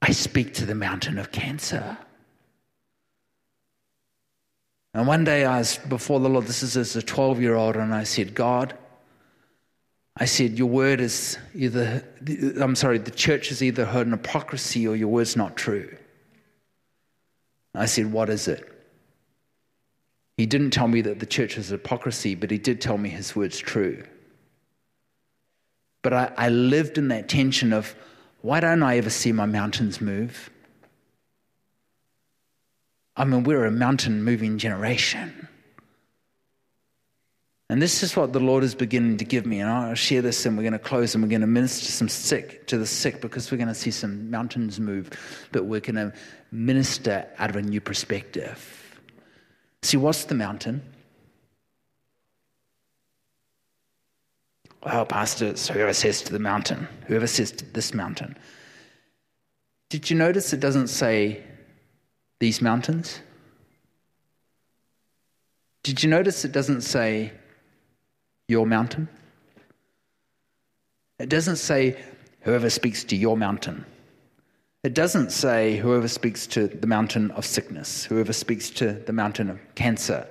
I 0.00 0.12
speak 0.12 0.54
to 0.54 0.66
the 0.66 0.74
mountain 0.74 1.18
of 1.18 1.32
cancer. 1.32 1.96
And 4.92 5.08
one 5.08 5.24
day 5.24 5.44
I 5.44 5.58
was 5.58 5.78
before 5.78 6.20
the 6.20 6.28
Lord, 6.28 6.46
this 6.46 6.62
is 6.62 6.76
as 6.76 6.94
a 6.94 7.02
12 7.02 7.40
year 7.40 7.56
old, 7.56 7.74
and 7.74 7.92
I 7.92 8.04
said, 8.04 8.34
God, 8.34 8.74
I 10.16 10.26
said, 10.26 10.56
Your 10.56 10.68
word 10.68 11.00
is 11.00 11.36
either, 11.54 12.04
I'm 12.60 12.76
sorry, 12.76 12.98
the 12.98 13.10
church 13.10 13.48
has 13.48 13.62
either 13.62 13.84
heard 13.84 14.06
an 14.06 14.12
hypocrisy 14.12 14.86
or 14.86 14.94
your 14.94 15.08
word's 15.08 15.36
not 15.36 15.56
true. 15.56 15.96
I 17.74 17.86
said, 17.86 18.12
What 18.12 18.30
is 18.30 18.48
it? 18.48 18.70
He 20.36 20.46
didn't 20.46 20.70
tell 20.70 20.88
me 20.88 21.00
that 21.02 21.20
the 21.20 21.26
church 21.26 21.56
was 21.56 21.68
hypocrisy, 21.68 22.34
but 22.34 22.50
he 22.50 22.58
did 22.58 22.80
tell 22.80 22.98
me 22.98 23.08
his 23.08 23.36
word's 23.36 23.58
true. 23.58 24.02
But 26.02 26.12
I, 26.12 26.32
I 26.36 26.48
lived 26.48 26.98
in 26.98 27.08
that 27.08 27.28
tension 27.28 27.72
of 27.72 27.94
why 28.42 28.60
don't 28.60 28.82
I 28.82 28.98
ever 28.98 29.10
see 29.10 29.32
my 29.32 29.46
mountains 29.46 30.00
move? 30.00 30.50
I 33.16 33.24
mean, 33.24 33.44
we're 33.44 33.64
a 33.64 33.70
mountain 33.70 34.22
moving 34.22 34.58
generation. 34.58 35.48
And 37.70 37.80
this 37.80 38.02
is 38.02 38.14
what 38.14 38.32
the 38.32 38.40
Lord 38.40 38.62
is 38.62 38.74
beginning 38.74 39.16
to 39.16 39.24
give 39.24 39.46
me. 39.46 39.60
And 39.60 39.70
I'll 39.70 39.94
share 39.94 40.20
this 40.20 40.44
and 40.44 40.56
we're 40.56 40.64
going 40.64 40.74
to 40.74 40.78
close 40.78 41.14
and 41.14 41.24
we're 41.24 41.30
going 41.30 41.40
to 41.40 41.46
minister 41.46 41.90
some 41.90 42.08
sick 42.08 42.66
to 42.66 42.76
the 42.76 42.86
sick 42.86 43.20
because 43.20 43.50
we're 43.50 43.56
going 43.56 43.68
to 43.68 43.74
see 43.74 43.90
some 43.90 44.30
mountains 44.30 44.78
move, 44.78 45.10
but 45.50 45.64
we're 45.64 45.80
going 45.80 45.96
to 45.96 46.12
minister 46.52 47.26
out 47.38 47.50
of 47.50 47.56
a 47.56 47.62
new 47.62 47.80
perspective. 47.80 49.00
See, 49.82 49.96
what's 49.96 50.24
the 50.24 50.34
mountain? 50.34 50.82
Well, 54.84 55.06
Pastor, 55.06 55.56
so 55.56 55.72
whoever 55.72 55.94
says 55.94 56.20
to 56.22 56.32
the 56.32 56.38
mountain, 56.38 56.86
whoever 57.06 57.26
says 57.26 57.52
to 57.52 57.64
this 57.64 57.94
mountain. 57.94 58.36
Did 59.88 60.10
you 60.10 60.16
notice 60.16 60.52
it 60.52 60.60
doesn't 60.60 60.88
say 60.88 61.42
these 62.40 62.60
mountains? 62.60 63.20
Did 65.82 66.02
you 66.02 66.10
notice 66.10 66.44
it 66.44 66.52
doesn't 66.52 66.82
say 66.82 67.32
your 68.48 68.66
mountain? 68.66 69.08
It 71.18 71.28
doesn't 71.28 71.56
say 71.56 72.02
whoever 72.40 72.68
speaks 72.70 73.04
to 73.04 73.16
your 73.16 73.36
mountain. 73.36 73.84
It 74.82 74.92
doesn't 74.92 75.32
say 75.32 75.78
whoever 75.78 76.08
speaks 76.08 76.46
to 76.48 76.66
the 76.66 76.86
mountain 76.86 77.30
of 77.30 77.46
sickness, 77.46 78.04
whoever 78.04 78.34
speaks 78.34 78.68
to 78.70 78.92
the 78.92 79.12
mountain 79.12 79.48
of 79.48 79.58
cancer, 79.74 80.26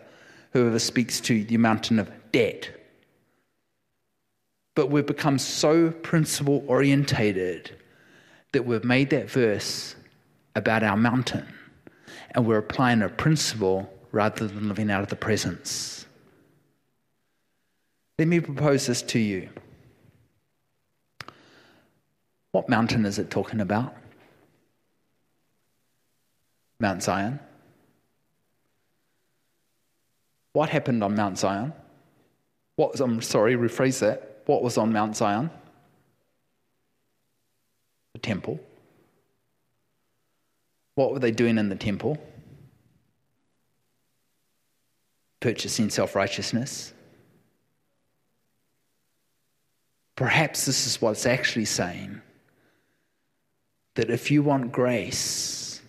whoever 0.52 0.78
speaks 0.78 1.20
to 1.22 1.44
the 1.44 1.58
mountain 1.58 1.98
of 1.98 2.12
debt. 2.32 2.70
But 4.76 4.92
we've 4.92 5.06
become 5.06 5.40
so 5.40 5.90
principle 5.90 6.64
orientated 6.68 7.76
that 8.52 8.66
we've 8.66 8.84
made 8.84 9.10
that 9.10 9.30
verse 9.30 9.96
about 10.56 10.84
our 10.84 10.98
mountain 10.98 11.48
and 12.32 12.46
we're 12.46 12.58
applying 12.58 13.02
a 13.02 13.10
principle 13.10 13.92
rather 14.12 14.48
than 14.48 14.68
living 14.68 14.92
out 14.92 15.02
of 15.02 15.10
the 15.10 15.16
presence. 15.16 16.03
Let 18.20 18.28
me 18.28 18.40
propose 18.40 18.86
this 18.88 19.02
to 19.04 19.20
you. 19.20 19.50
What 22.52 22.70
mountain 22.70 23.06
is 23.06 23.18
it 23.18 23.32
talking 23.32 23.60
about? 23.60 23.96
Mount 26.80 27.02
Zion. 27.02 27.40
What 30.52 30.70
happened 30.70 31.04
on 31.04 31.16
Mount 31.16 31.40
Zion? 31.40 31.74
What 32.76 32.92
was, 32.92 33.02
I'm 33.02 33.22
sorry, 33.22 33.56
rephrase 33.56 34.00
that. 34.00 34.44
What 34.46 34.62
was 34.62 34.78
on 34.78 34.94
Mount 34.94 35.16
Zion? 35.16 35.50
The 38.14 38.20
temple. 38.20 38.60
What 40.96 41.12
were 41.12 41.20
they 41.20 41.32
doing 41.32 41.58
in 41.58 41.70
the 41.70 41.76
temple? 41.76 42.18
Purchasing 45.40 45.90
self 45.90 46.16
righteousness. 46.16 46.93
Perhaps 50.16 50.66
this 50.66 50.86
is 50.86 51.02
what 51.02 51.12
it's 51.12 51.26
actually 51.26 51.66
saying 51.66 52.22
that 53.96 54.10
if 54.10 54.32
you 54.32 54.42
want 54.42 54.72
grace 54.72 55.82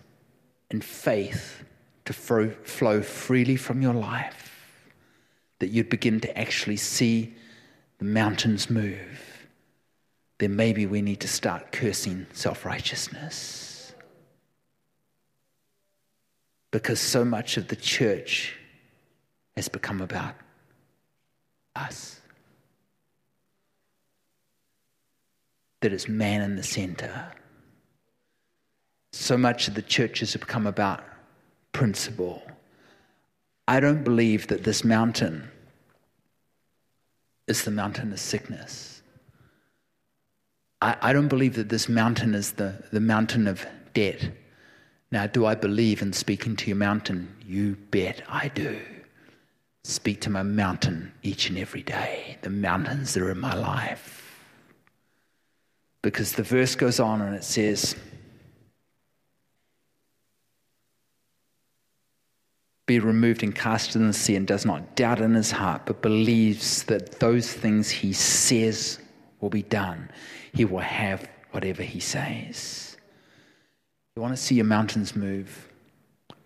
and 0.69 0.83
faith 0.83 1.63
to 2.05 2.13
flow 2.13 3.01
freely 3.01 3.55
from 3.55 3.81
your 3.81 3.93
life, 3.93 4.77
that 5.59 5.69
you'd 5.69 5.89
begin 5.89 6.19
to 6.19 6.37
actually 6.37 6.77
see 6.77 7.33
the 7.97 8.05
mountains 8.05 8.69
move, 8.69 9.47
then 10.37 10.55
maybe 10.55 10.85
we 10.85 11.01
need 11.01 11.19
to 11.21 11.27
start 11.27 11.71
cursing 11.71 12.27
self 12.33 12.65
righteousness. 12.65 13.93
Because 16.71 16.99
so 16.99 17.23
much 17.23 17.57
of 17.57 17.69
the 17.69 17.75
church 17.75 18.55
has 19.55 19.69
become 19.69 20.01
about 20.01 20.35
us. 21.75 22.19
That 25.85 25.93
is 25.93 26.09
man 26.09 26.41
in 26.41 26.55
the 26.55 26.63
center. 26.63 27.31
So 29.13 29.37
much 29.37 29.67
of 29.67 29.75
the 29.75 29.83
churches 29.83 30.33
have 30.33 30.41
become 30.41 30.65
about 30.65 31.03
principle. 31.73 32.41
I 33.67 33.79
don't 33.79 34.03
believe 34.03 34.47
that 34.47 34.63
this 34.63 34.83
mountain 34.83 35.47
is 37.45 37.65
the 37.65 37.69
mountain 37.69 38.11
of 38.11 38.19
sickness. 38.19 39.03
I, 40.81 40.97
I 41.03 41.13
don't 41.13 41.27
believe 41.27 41.53
that 41.53 41.69
this 41.69 41.87
mountain 41.87 42.33
is 42.33 42.53
the, 42.53 42.83
the 42.91 42.99
mountain 42.99 43.45
of 43.45 43.63
debt. 43.93 44.31
Now, 45.11 45.27
do 45.27 45.45
I 45.45 45.53
believe 45.53 46.01
in 46.01 46.13
speaking 46.13 46.55
to 46.55 46.67
your 46.67 46.77
mountain? 46.77 47.31
You 47.45 47.75
bet 47.91 48.23
I 48.27 48.47
do. 48.47 48.81
Speak 49.83 50.19
to 50.21 50.31
my 50.31 50.41
mountain 50.41 51.13
each 51.21 51.47
and 51.47 51.59
every 51.59 51.83
day, 51.83 52.39
the 52.41 52.49
mountains 52.49 53.13
that 53.13 53.21
are 53.21 53.29
in 53.29 53.39
my 53.39 53.53
life. 53.53 54.24
Because 56.05 56.33
the 56.33 56.43
verse 56.43 56.75
goes 56.75 56.99
on 56.99 57.19
and 57.19 57.35
it 57.35 57.43
says, 57.43 57.95
be 62.85 62.99
removed 62.99 63.41
and 63.41 63.55
cast 63.55 63.95
in 63.95 64.05
the 64.05 64.13
sea 64.13 64.35
and 64.35 64.45
does 64.45 64.67
not 64.67 64.95
doubt 64.95 65.19
in 65.19 65.33
his 65.33 65.49
heart, 65.49 65.81
but 65.87 66.03
believes 66.03 66.83
that 66.83 67.19
those 67.19 67.51
things 67.51 67.89
he 67.89 68.13
says 68.13 68.99
will 69.41 69.49
be 69.49 69.63
done. 69.63 70.11
He 70.53 70.63
will 70.63 70.77
have 70.77 71.27
whatever 71.49 71.81
he 71.81 71.99
says. 71.99 72.97
You 74.15 74.21
want 74.21 74.35
to 74.35 74.39
see 74.39 74.53
your 74.53 74.65
mountains 74.65 75.15
move? 75.15 75.69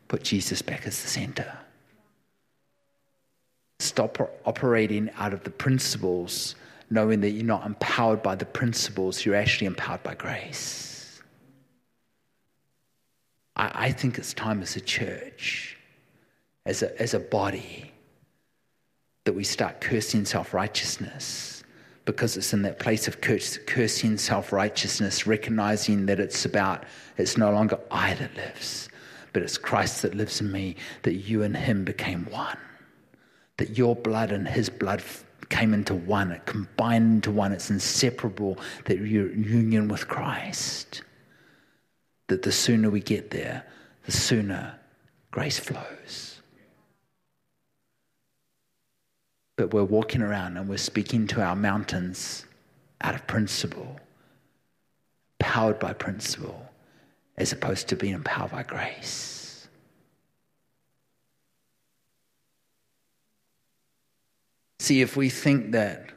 Put 0.07 0.24
Jesus 0.24 0.62
back 0.62 0.88
as 0.88 1.01
the 1.01 1.10
center. 1.10 1.57
Stop 3.80 4.39
operating 4.45 5.10
out 5.18 5.34
of 5.34 5.43
the 5.43 5.51
principles, 5.51 6.55
knowing 6.90 7.22
that 7.22 7.32
you're 7.32 7.46
not 7.46 7.66
empowered 7.66 8.24
by 8.24 8.36
the 8.36 8.46
principles, 8.46 9.26
you're 9.26 9.36
actually 9.36 9.68
empowered 9.68 10.04
by 10.04 10.16
grace. 10.16 11.22
I, 13.56 13.88
I 13.88 13.92
think 13.92 14.18
it's 14.18 14.34
time 14.34 14.62
as 14.62 14.76
a 14.76 14.82
church 14.82 15.78
as 16.70 16.84
a, 16.84 17.02
as 17.02 17.16
a 17.16 17.20
body 17.20 17.92
that 19.26 19.34
we 19.34 19.44
start 19.44 19.82
cursing 19.82 20.24
self 20.24 20.54
righteousness 20.54 21.64
because 22.06 22.38
it's 22.38 22.54
in 22.54 22.62
that 22.64 22.80
place 22.80 23.08
of 23.08 23.22
curse, 23.22 23.58
cursing 23.66 24.18
self 24.18 24.52
righteousness, 24.54 25.28
recognizing 25.28 26.06
that 26.06 26.20
it's 26.20 26.45
about, 26.45 26.86
it's 27.18 27.38
no 27.38 27.52
longer 27.52 27.80
I 27.91 28.14
that 28.16 28.36
lives, 28.36 28.90
but 29.34 29.41
it's 29.41 29.57
Christ 29.57 30.03
that 30.03 30.16
lives 30.16 30.41
in 30.41 30.52
me, 30.52 30.76
that 31.03 31.16
you 31.16 31.44
and 31.44 31.57
Him 31.57 31.84
became 31.84 32.26
one, 32.26 32.57
that 33.57 33.78
your 33.78 33.95
blood 33.95 34.32
and 34.32 34.48
His 34.48 34.70
blood 34.70 35.02
came 35.49 35.73
into 35.73 35.93
one, 35.95 36.31
it 36.31 36.45
combined 36.45 37.15
into 37.15 37.31
one, 37.31 37.51
it's 37.51 37.69
inseparable, 37.69 38.57
that 38.85 38.97
you're 38.97 39.31
union 39.31 39.88
with 39.88 40.07
Christ. 40.07 41.01
That 42.27 42.43
the 42.43 42.51
sooner 42.51 42.89
we 42.89 43.01
get 43.01 43.31
there, 43.31 43.65
the 44.05 44.11
sooner 44.11 44.80
grace 45.31 45.59
flows. 45.59 46.39
but 49.59 49.73
we're 49.73 49.84
walking 49.84 50.21
around 50.21 50.55
and 50.55 50.69
we're 50.69 50.77
speaking 50.77 51.27
to 51.27 51.41
our 51.41 51.53
mountains 51.53 52.45
out 53.01 53.13
of 53.13 53.27
principle, 53.27 53.99
powered 55.38 55.77
by 55.80 55.91
principle, 55.91 56.65
as 57.35 57.51
opposed 57.51 57.89
to 57.89 57.97
being 57.97 58.13
empowered 58.13 58.51
by 58.51 58.63
grace. 58.63 59.39
See, 64.80 65.01
if 65.01 65.18
we 65.18 65.30
think 65.30 65.73
that, 65.73 66.10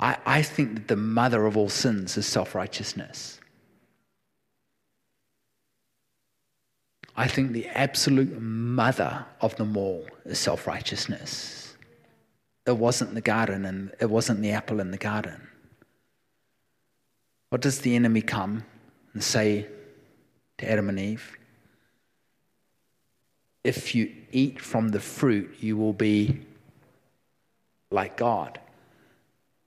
I, 0.00 0.16
I 0.24 0.42
think 0.42 0.74
that 0.74 0.88
the 0.88 0.96
mother 0.96 1.46
of 1.46 1.56
all 1.56 1.68
sins 1.68 2.16
is 2.16 2.26
self 2.26 2.54
righteousness. 2.54 3.38
I 7.14 7.28
think 7.28 7.52
the 7.52 7.66
absolute 7.68 8.40
mother 8.40 9.26
of 9.42 9.54
them 9.56 9.76
all 9.76 10.06
is 10.24 10.38
self 10.38 10.66
righteousness. 10.66 11.76
It 12.66 12.78
wasn't 12.78 13.14
the 13.14 13.20
garden 13.20 13.64
and 13.66 13.92
it 14.00 14.08
wasn't 14.08 14.40
the 14.40 14.52
apple 14.52 14.80
in 14.80 14.90
the 14.92 14.98
garden. 14.98 15.48
What 17.50 17.60
does 17.60 17.80
the 17.80 17.94
enemy 17.94 18.22
come 18.22 18.64
and 19.12 19.22
say 19.22 19.66
to 20.58 20.70
Adam 20.70 20.88
and 20.88 20.98
Eve? 20.98 21.36
If 23.62 23.94
you 23.94 24.21
eat 24.32 24.60
from 24.60 24.88
the 24.88 25.00
fruit, 25.00 25.54
you 25.60 25.76
will 25.76 25.92
be 25.92 26.40
like 27.90 28.16
God. 28.16 28.58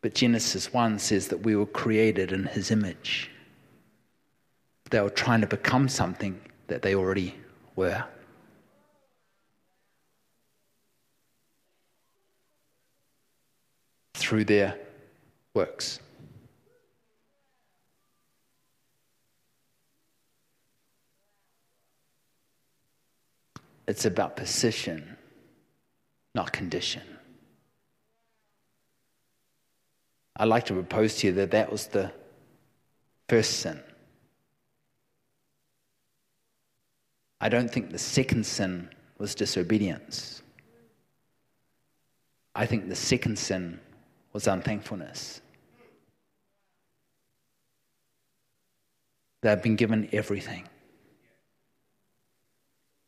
But 0.02 0.14
Genesis 0.14 0.74
1 0.74 1.00
says 1.00 1.30
that 1.30 1.42
we 1.44 1.56
were 1.56 1.66
created 1.66 2.32
in 2.32 2.46
his 2.46 2.72
image. 2.72 3.32
They 4.90 5.02
were 5.02 5.10
trying 5.10 5.42
to 5.42 5.48
become 5.48 5.90
something 5.90 6.40
that 6.68 6.82
they 6.82 6.96
already 6.96 7.36
were. 7.76 8.04
Through 14.16 14.46
their 14.46 14.78
works. 15.54 16.00
It's 23.88 24.06
about 24.06 24.36
position 24.36 25.16
not 26.36 26.52
condition. 26.52 27.02
I'd 30.36 30.50
like 30.50 30.66
to 30.66 30.74
propose 30.74 31.16
to 31.18 31.28
you 31.28 31.34
that 31.34 31.52
that 31.52 31.72
was 31.72 31.88
the 31.88 32.12
first 33.30 33.62
sin. 33.62 33.82
I 37.40 37.48
don't 37.48 37.72
think 37.72 37.92
the 37.92 37.98
second 37.98 38.46
sin 38.46 38.90
was 39.18 39.34
disobedience. 39.34 40.42
I 42.54 42.66
think 42.66 42.90
the 42.90 42.96
second 42.96 43.40
sin 43.40 43.80
was 44.34 44.48
unthankfulness. 44.48 45.42
They've 49.42 49.62
been 49.62 49.76
given 49.78 50.10
everything. 50.12 50.68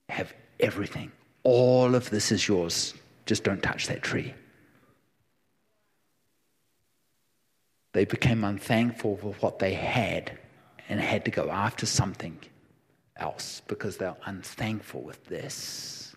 Have 0.07 0.33
everything. 0.59 1.11
All 1.43 1.95
of 1.95 2.09
this 2.09 2.31
is 2.31 2.47
yours. 2.47 2.93
Just 3.25 3.43
don't 3.43 3.61
touch 3.61 3.87
that 3.87 4.01
tree. 4.01 4.33
They 7.93 8.05
became 8.05 8.43
unthankful 8.43 9.17
for 9.17 9.33
what 9.39 9.59
they 9.59 9.73
had 9.73 10.37
and 10.89 10.99
had 10.99 11.25
to 11.25 11.31
go 11.31 11.49
after 11.49 11.85
something 11.85 12.39
else 13.15 13.61
because 13.67 13.97
they're 13.97 14.15
unthankful 14.25 15.01
with 15.01 15.25
this. 15.25 16.15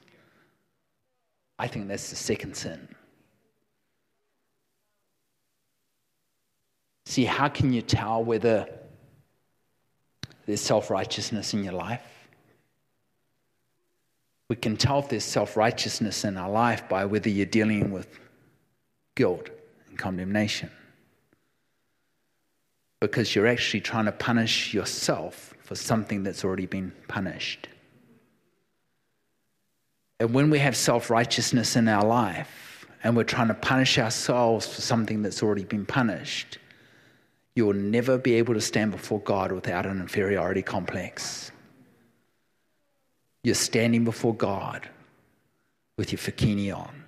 I 1.58 1.66
think 1.68 1.88
that's 1.88 2.10
the 2.10 2.16
second 2.16 2.56
sin. 2.56 2.88
See, 7.06 7.24
how 7.24 7.48
can 7.48 7.72
you 7.72 7.82
tell 7.82 8.22
whether 8.22 8.68
there's 10.46 10.60
self 10.60 10.90
righteousness 10.90 11.54
in 11.54 11.64
your 11.64 11.72
life? 11.72 12.02
We 14.50 14.56
can 14.56 14.76
tell 14.76 14.98
if 14.98 15.08
there's 15.08 15.22
self 15.22 15.56
righteousness 15.56 16.24
in 16.24 16.36
our 16.36 16.50
life 16.50 16.88
by 16.88 17.04
whether 17.04 17.28
you're 17.28 17.46
dealing 17.46 17.92
with 17.92 18.18
guilt 19.14 19.48
and 19.88 19.96
condemnation. 19.96 20.72
Because 22.98 23.32
you're 23.32 23.46
actually 23.46 23.82
trying 23.82 24.06
to 24.06 24.12
punish 24.12 24.74
yourself 24.74 25.54
for 25.62 25.76
something 25.76 26.24
that's 26.24 26.44
already 26.44 26.66
been 26.66 26.92
punished. 27.06 27.68
And 30.18 30.34
when 30.34 30.50
we 30.50 30.58
have 30.58 30.76
self 30.76 31.10
righteousness 31.10 31.76
in 31.76 31.86
our 31.86 32.04
life 32.04 32.86
and 33.04 33.16
we're 33.16 33.22
trying 33.22 33.48
to 33.48 33.54
punish 33.54 33.98
ourselves 33.98 34.66
for 34.66 34.80
something 34.80 35.22
that's 35.22 35.44
already 35.44 35.64
been 35.64 35.86
punished, 35.86 36.58
you 37.54 37.66
will 37.66 37.74
never 37.74 38.18
be 38.18 38.34
able 38.34 38.54
to 38.54 38.60
stand 38.60 38.90
before 38.90 39.20
God 39.20 39.52
without 39.52 39.86
an 39.86 40.00
inferiority 40.00 40.62
complex. 40.62 41.49
You're 43.42 43.54
standing 43.54 44.04
before 44.04 44.34
God 44.34 44.88
with 45.96 46.12
your 46.12 46.18
fakini 46.18 46.74
on. 46.74 47.04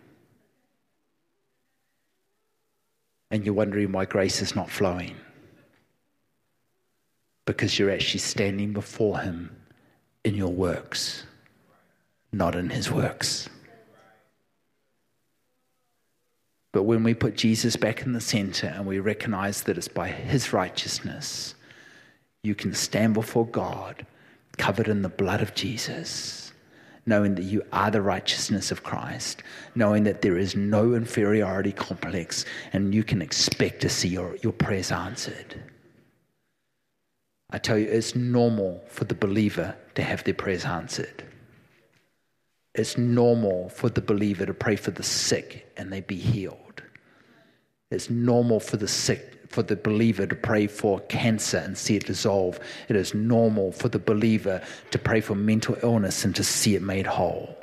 And 3.31 3.45
you're 3.45 3.55
wondering 3.55 3.93
why 3.93 4.05
grace 4.05 4.43
is 4.43 4.55
not 4.55 4.71
flowing 4.71 5.17
because 7.45 7.79
you're 7.79 7.91
actually 7.91 8.21
standing 8.21 8.73
before 8.73 9.19
Him 9.19 9.57
in 10.25 10.35
your 10.35 10.53
works, 10.53 11.25
not 12.33 12.55
in 12.55 12.71
His 12.71 12.91
works. 12.91 13.49
But 16.73 16.85
when 16.85 17.03
we 17.05 17.13
put 17.13 17.37
Jesus 17.37 17.77
back 17.77 18.03
in 18.03 18.13
the 18.13 18.21
center 18.21 18.69
and 18.69 18.87
we 18.87 18.99
recognize 18.99 19.63
that 19.63 19.77
it's 19.77 19.89
by 19.89 20.09
His 20.09 20.53
righteousness, 20.53 21.55
you 22.43 22.55
can 22.55 22.73
stand 22.75 23.15
before 23.15 23.47
God 23.47 24.07
covered 24.59 24.89
in 24.89 25.03
the 25.03 25.09
blood 25.09 25.41
of 25.41 25.55
Jesus, 25.55 26.53
knowing 27.07 27.35
that 27.35 27.45
you 27.45 27.63
are 27.73 27.91
the 27.91 28.03
righteousness 28.03 28.71
of 28.71 28.83
Christ, 28.83 29.43
knowing 29.75 30.05
that 30.05 30.23
there 30.23 30.39
is 30.39 30.55
no 30.55 30.95
inferiority 30.95 31.73
complex, 31.73 32.45
and 32.73 32.95
you 32.95 33.05
can 33.05 33.23
expect 33.23 33.81
to 33.83 33.89
see 33.89 34.09
your, 34.09 34.37
your 34.37 34.53
prayers 34.53 34.93
answered. 34.93 35.63
I 37.51 37.59
tell 37.59 37.79
you, 37.79 37.87
it's 37.87 38.15
normal 38.15 38.83
for 38.89 39.05
the 39.05 39.15
believer 39.15 39.77
to 39.95 40.03
have 40.03 40.25
their 40.25 40.35
prayers 40.35 40.65
answered. 40.65 41.25
It's 42.75 42.97
normal 42.97 43.69
for 43.69 43.91
the 43.91 44.01
believer 44.01 44.47
to 44.47 44.55
pray 44.55 44.77
for 44.77 44.91
the 44.91 45.03
sick 45.03 45.71
and 45.77 45.93
they 45.93 46.01
be 46.01 46.17
healed. 46.17 46.83
It's 47.91 48.09
normal 48.09 48.59
for 48.59 48.79
the 48.79 48.89
sick, 48.89 49.32
for 49.53 49.63
the 49.63 49.77
believer 49.77 50.27
to 50.27 50.35
pray 50.35 50.67
for 50.67 51.01
cancer 51.01 51.59
and 51.59 51.77
see 51.77 51.97
it 51.97 52.07
dissolve. 52.07 52.59
It 52.89 52.97
is 52.97 53.15
normal 53.15 53.73
for 53.73 53.89
the 53.89 53.99
believer 53.99 54.63
to 54.91 54.99
pray 54.99 55.21
for 55.21 55.35
mental 55.35 55.77
illness 55.83 56.25
and 56.25 56.35
to 56.37 56.45
see 56.45 56.75
it 56.75 56.83
made 56.83 57.07
whole. 57.07 57.57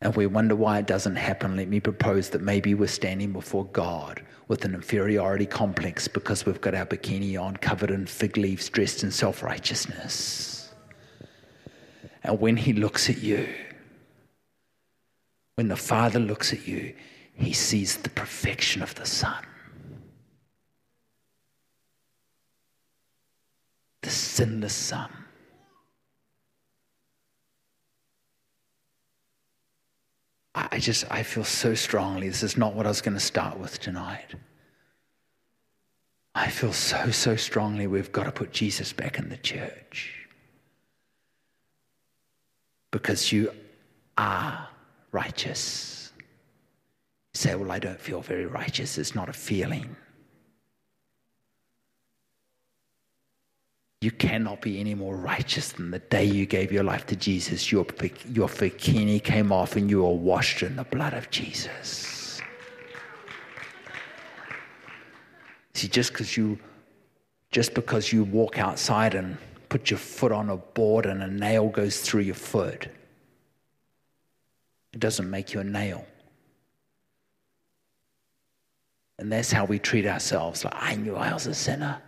And 0.00 0.14
we 0.14 0.26
wonder 0.26 0.54
why 0.54 0.78
it 0.78 0.86
doesn't 0.86 1.16
happen. 1.16 1.56
Let 1.56 1.68
me 1.68 1.80
propose 1.80 2.28
that 2.30 2.42
maybe 2.42 2.74
we're 2.74 2.88
standing 2.88 3.32
before 3.32 3.64
God 3.64 4.22
with 4.48 4.64
an 4.66 4.74
inferiority 4.74 5.46
complex 5.46 6.08
because 6.08 6.44
we've 6.44 6.60
got 6.60 6.74
our 6.74 6.84
bikini 6.84 7.40
on, 7.40 7.56
covered 7.56 7.90
in 7.90 8.06
fig 8.06 8.36
leaves, 8.36 8.68
dressed 8.68 9.02
in 9.02 9.10
self 9.10 9.42
righteousness. 9.42 10.72
And 12.22 12.38
when 12.38 12.58
He 12.58 12.74
looks 12.74 13.08
at 13.08 13.22
you, 13.22 13.48
when 15.54 15.68
the 15.68 15.76
Father 15.76 16.18
looks 16.18 16.52
at 16.52 16.68
you, 16.68 16.94
He 17.34 17.52
sees 17.52 17.96
the 17.96 18.10
perfection 18.10 18.82
of 18.82 18.94
the 18.94 19.06
Son. 19.06 19.44
The 24.02 24.10
sinless 24.10 24.74
Son. 24.74 25.10
I 30.54 30.78
just, 30.78 31.04
I 31.10 31.24
feel 31.24 31.44
so 31.44 31.74
strongly. 31.74 32.28
This 32.28 32.44
is 32.44 32.56
not 32.56 32.74
what 32.74 32.86
I 32.86 32.88
was 32.88 33.00
going 33.00 33.14
to 33.14 33.20
start 33.20 33.58
with 33.58 33.80
tonight. 33.80 34.34
I 36.34 36.48
feel 36.48 36.72
so, 36.72 37.10
so 37.10 37.36
strongly 37.36 37.86
we've 37.86 38.12
got 38.12 38.24
to 38.24 38.32
put 38.32 38.52
Jesus 38.52 38.92
back 38.92 39.18
in 39.18 39.28
the 39.28 39.36
church. 39.36 40.28
Because 42.92 43.32
you 43.32 43.50
are 44.16 44.68
righteous. 45.10 46.03
Say, 47.34 47.54
Well, 47.54 47.72
I 47.72 47.78
don't 47.78 48.00
feel 48.00 48.20
very 48.20 48.46
righteous. 48.46 48.96
It's 48.96 49.14
not 49.14 49.28
a 49.28 49.32
feeling. 49.32 49.96
You 54.00 54.10
cannot 54.10 54.60
be 54.60 54.80
any 54.80 54.94
more 54.94 55.16
righteous 55.16 55.72
than 55.72 55.90
the 55.90 55.98
day 55.98 56.26
you 56.26 56.44
gave 56.44 56.70
your 56.70 56.84
life 56.84 57.06
to 57.06 57.16
Jesus. 57.16 57.72
Your, 57.72 57.86
your 58.30 58.48
bikini 58.48 59.22
came 59.22 59.50
off 59.50 59.76
and 59.76 59.88
you 59.88 60.02
were 60.02 60.10
washed 60.10 60.62
in 60.62 60.76
the 60.76 60.84
blood 60.84 61.14
of 61.14 61.30
Jesus. 61.30 62.42
See, 65.72 65.88
just 65.88 66.12
because 66.12 66.36
you 66.36 66.58
just 67.50 67.72
because 67.72 68.12
you 68.12 68.24
walk 68.24 68.58
outside 68.58 69.14
and 69.14 69.38
put 69.68 69.88
your 69.88 69.98
foot 69.98 70.32
on 70.32 70.50
a 70.50 70.56
board 70.56 71.06
and 71.06 71.22
a 71.22 71.28
nail 71.28 71.68
goes 71.68 72.00
through 72.00 72.22
your 72.22 72.34
foot, 72.34 72.88
it 74.92 74.98
doesn't 75.00 75.30
make 75.30 75.54
you 75.54 75.60
a 75.60 75.64
nail. 75.64 76.04
And 79.24 79.32
that's 79.32 79.50
how 79.50 79.64
we 79.64 79.78
treat 79.78 80.04
ourselves. 80.04 80.66
Like, 80.66 80.74
I 80.76 80.96
knew 80.96 81.16
I 81.16 81.32
was 81.32 81.46
a 81.46 81.54
sinner 81.54 81.98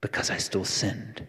because 0.00 0.30
I 0.30 0.36
still 0.36 0.64
sinned. 0.64 1.26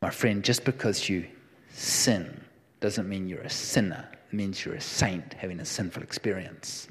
My 0.00 0.08
friend, 0.08 0.42
just 0.42 0.64
because 0.64 1.10
you 1.10 1.26
sin 1.74 2.40
doesn't 2.80 3.06
mean 3.06 3.28
you're 3.28 3.42
a 3.42 3.50
sinner. 3.50 4.08
It 4.30 4.34
means 4.34 4.64
you're 4.64 4.76
a 4.76 4.80
saint 4.80 5.34
having 5.34 5.60
a 5.60 5.66
sinful 5.66 6.02
experience. 6.02 6.88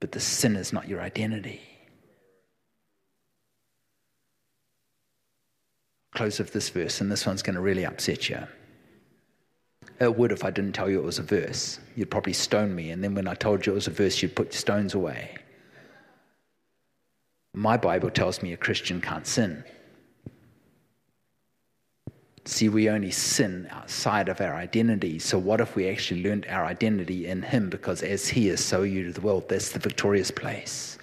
But 0.00 0.12
the 0.12 0.20
sin 0.20 0.54
is 0.54 0.70
not 0.70 0.86
your 0.86 1.00
identity. 1.00 1.62
Close 6.14 6.40
with 6.40 6.52
this 6.52 6.68
verse, 6.68 7.00
and 7.00 7.10
this 7.10 7.24
one's 7.24 7.40
going 7.40 7.56
to 7.56 7.62
really 7.62 7.86
upset 7.86 8.28
you. 8.28 8.46
It 9.98 10.14
would 10.14 10.32
if 10.32 10.44
I 10.44 10.50
didn't 10.50 10.74
tell 10.74 10.90
you 10.90 10.98
it 10.98 11.04
was 11.04 11.18
a 11.18 11.22
verse. 11.22 11.80
You'd 11.96 12.10
probably 12.10 12.34
stone 12.34 12.74
me, 12.74 12.90
and 12.90 13.02
then 13.02 13.14
when 13.14 13.26
I 13.26 13.32
told 13.32 13.64
you 13.64 13.72
it 13.72 13.76
was 13.76 13.86
a 13.86 13.92
verse, 13.92 14.20
you'd 14.20 14.36
put 14.36 14.52
stones 14.52 14.92
away. 14.92 15.38
My 17.54 17.76
Bible 17.76 18.10
tells 18.10 18.42
me 18.42 18.52
a 18.52 18.56
Christian 18.56 19.00
can't 19.00 19.26
sin. 19.26 19.64
See, 22.44 22.68
we 22.68 22.88
only 22.88 23.10
sin 23.10 23.68
outside 23.70 24.28
of 24.28 24.40
our 24.40 24.54
identity. 24.54 25.18
So, 25.18 25.38
what 25.38 25.60
if 25.60 25.76
we 25.76 25.88
actually 25.88 26.22
learned 26.22 26.46
our 26.48 26.64
identity 26.64 27.26
in 27.26 27.42
Him? 27.42 27.68
Because 27.68 28.02
as 28.02 28.28
He 28.28 28.48
is, 28.48 28.64
so 28.64 28.82
you 28.82 29.04
to 29.06 29.12
the 29.12 29.20
world. 29.20 29.48
That's 29.48 29.70
the 29.70 29.78
victorious 29.78 30.30
place. 30.30 30.98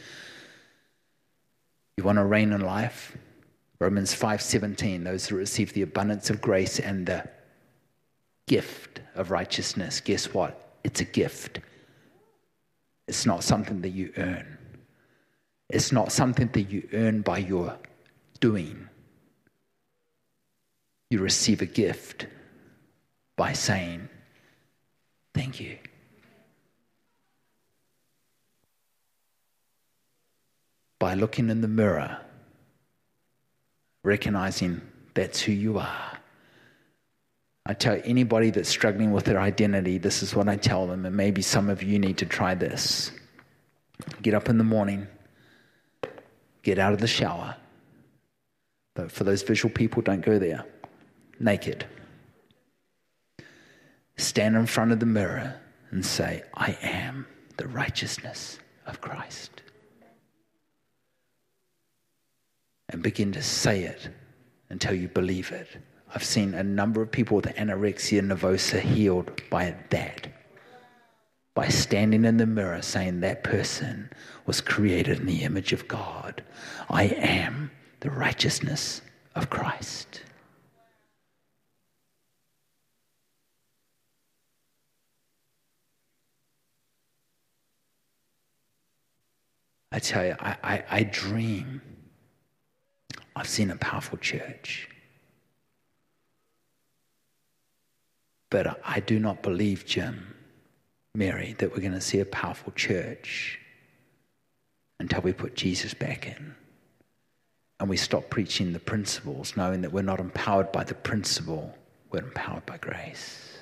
You 1.95 2.03
want 2.03 2.18
to 2.18 2.26
reign 2.26 2.53
in 2.53 2.61
life? 2.61 3.15
Romans 3.80 4.14
5:17, 4.14 5.03
those 5.03 5.28
who 5.28 5.36
receive 5.36 5.74
the 5.74 5.84
abundance 5.84 6.30
of 6.30 6.41
grace 6.41 6.80
and 6.80 7.06
the 7.06 7.28
gift 8.48 9.02
of 9.15 9.30
righteousness. 9.30 9.99
Guess 10.02 10.34
what? 10.34 10.80
It's 10.84 11.02
a 11.02 11.06
gift. 11.06 11.60
It's 13.07 13.26
not 13.26 13.44
something 13.44 13.82
that 13.82 13.90
you 13.90 14.11
earn. 14.18 14.56
It's 15.69 15.91
not 15.91 16.11
something 16.11 16.49
that 16.53 16.64
you 16.64 16.88
earn 16.94 17.22
by 17.22 17.39
your 17.39 17.77
doing. 18.39 18.88
You 21.10 21.19
receive 21.19 21.61
a 21.61 21.65
gift 21.65 22.27
by 23.35 23.53
saying 23.53 24.10
Thank 25.38 25.60
you. 25.60 25.77
By 30.98 31.14
looking 31.14 31.52
in 31.52 31.61
the 31.61 31.68
mirror, 31.68 32.18
recognizing 34.03 34.81
that's 35.14 35.39
who 35.39 35.52
you 35.52 35.77
are. 35.77 36.18
I 37.68 37.76
tell 37.76 38.02
anybody 38.03 38.49
that's 38.49 38.68
struggling 38.68 39.11
with 39.11 39.26
their 39.26 39.39
identity, 39.39 39.99
this 39.99 40.23
is 40.23 40.34
what 40.34 40.49
I 40.49 40.56
tell 40.56 40.88
them, 40.88 41.06
and 41.06 41.15
maybe 41.15 41.44
some 41.44 41.69
of 41.69 41.84
you 41.84 41.99
need 41.99 42.18
to 42.18 42.26
try 42.26 42.56
this. 42.56 43.11
Get 44.23 44.34
up 44.34 44.49
in 44.49 44.57
the 44.57 44.64
morning, 44.64 45.07
get 46.68 46.80
out 46.80 46.91
of 46.91 46.99
the 46.99 47.07
shower. 47.07 47.56
But 48.94 49.10
for 49.10 49.23
those 49.23 49.41
visual 49.41 49.73
people, 49.73 50.02
don't 50.02 50.19
go 50.19 50.38
there. 50.38 50.65
Naked. 51.39 51.85
Stand 54.18 54.57
in 54.57 54.65
front 54.65 54.91
of 54.91 54.99
the 54.99 55.06
mirror 55.06 55.61
and 55.91 56.06
say, 56.06 56.44
I 56.53 56.77
am 56.81 57.26
the 57.56 57.69
righteousness 57.69 58.60
of 58.85 58.99
Christ. 58.99 59.61
And 62.89 63.02
begin 63.02 63.31
to 63.31 63.41
say 63.41 63.84
it 63.84 64.10
until 64.69 64.94
you 64.94 65.07
believe 65.07 65.53
it. 65.53 65.69
I've 66.14 66.26
seen 66.26 66.53
a 66.53 66.64
number 66.64 67.02
of 67.02 67.10
people 67.10 67.38
with 67.38 67.45
anorexia 67.45 68.22
nervosa 68.22 68.81
healed 68.81 69.41
by 69.49 69.73
that. 69.91 70.27
By 71.57 71.69
standing 71.69 72.23
in 72.23 72.38
the 72.38 72.45
mirror 72.45 72.84
saying, 72.84 73.21
That 73.21 73.43
person 73.43 74.11
was 74.45 74.61
created 74.61 75.21
in 75.21 75.25
the 75.25 75.41
image 75.41 75.73
of 75.73 75.88
God. 75.88 76.43
I 76.88 77.05
am 77.05 77.71
the 78.01 78.11
righteousness 78.11 79.01
of 79.34 79.49
Christ. 79.49 80.21
I 89.91 89.97
tell 89.97 90.27
you, 90.27 90.35
I, 90.39 90.57
I, 90.63 90.84
I 90.91 91.03
dream. 91.05 91.81
I've 93.35 93.49
seen 93.49 93.71
a 93.71 93.77
powerful 93.77 94.19
church. 94.19 94.88
But 98.51 98.79
I 98.85 98.99
do 98.99 99.17
not 99.17 99.41
believe, 99.41 99.88
Jim, 99.88 100.36
Mary, 101.15 101.55
that 101.57 101.71
we're 101.71 101.81
going 101.81 101.93
to 101.93 102.01
see 102.01 102.19
a 102.19 102.25
powerful 102.25 102.71
church 102.73 103.59
until 104.99 105.21
we 105.21 105.34
put 105.34 105.55
Jesus 105.55 105.93
back 105.93 106.27
in. 106.27 106.55
And 107.79 107.89
we 107.89 107.97
stop 107.97 108.29
preaching 108.29 108.73
the 108.73 108.79
principles, 108.79 109.55
knowing 109.55 109.81
that 109.81 109.91
we're 109.91 110.01
not 110.01 110.19
empowered 110.19 110.71
by 110.71 110.84
the 110.84 110.95
principle, 110.95 111.75
we're 112.11 112.23
empowered 112.23 112.65
by 112.65 112.77
grace. 112.77 113.59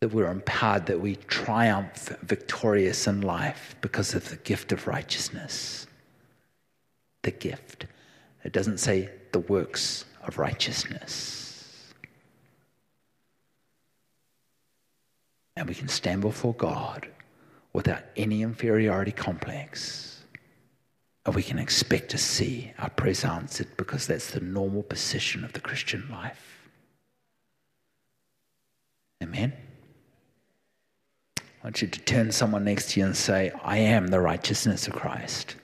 That 0.00 0.12
we're 0.12 0.30
empowered, 0.30 0.86
that 0.86 1.00
we 1.00 1.16
triumph 1.16 2.16
victorious 2.22 3.08
in 3.08 3.22
life 3.22 3.74
because 3.80 4.14
of 4.14 4.28
the 4.28 4.36
gift 4.36 4.70
of 4.70 4.86
righteousness. 4.86 5.88
The 7.22 7.32
gift. 7.32 7.86
It 8.44 8.52
doesn't 8.52 8.78
say 8.78 9.10
the 9.32 9.40
works 9.40 10.04
of 10.22 10.38
righteousness. 10.38 11.37
And 15.58 15.68
we 15.68 15.74
can 15.74 15.88
stand 15.88 16.20
before 16.20 16.54
God 16.54 17.08
without 17.72 18.04
any 18.16 18.42
inferiority 18.42 19.10
complex. 19.10 20.22
And 21.26 21.34
we 21.34 21.42
can 21.42 21.58
expect 21.58 22.10
to 22.12 22.18
see 22.18 22.72
our 22.78 22.90
prayers 22.90 23.24
answered 23.24 23.66
because 23.76 24.06
that's 24.06 24.30
the 24.30 24.38
normal 24.40 24.84
position 24.84 25.44
of 25.44 25.54
the 25.54 25.60
Christian 25.60 26.06
life. 26.12 26.70
Amen. 29.20 29.52
I 31.40 31.42
want 31.64 31.82
you 31.82 31.88
to 31.88 32.00
turn 32.00 32.30
someone 32.30 32.62
next 32.62 32.92
to 32.92 33.00
you 33.00 33.06
and 33.06 33.16
say, 33.16 33.50
I 33.64 33.78
am 33.78 34.06
the 34.06 34.20
righteousness 34.20 34.86
of 34.86 34.94
Christ. 34.94 35.56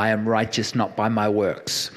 I 0.00 0.08
am 0.08 0.26
righteous 0.26 0.74
not 0.74 0.96
by 0.96 1.10
my 1.10 1.28
works, 1.28 1.90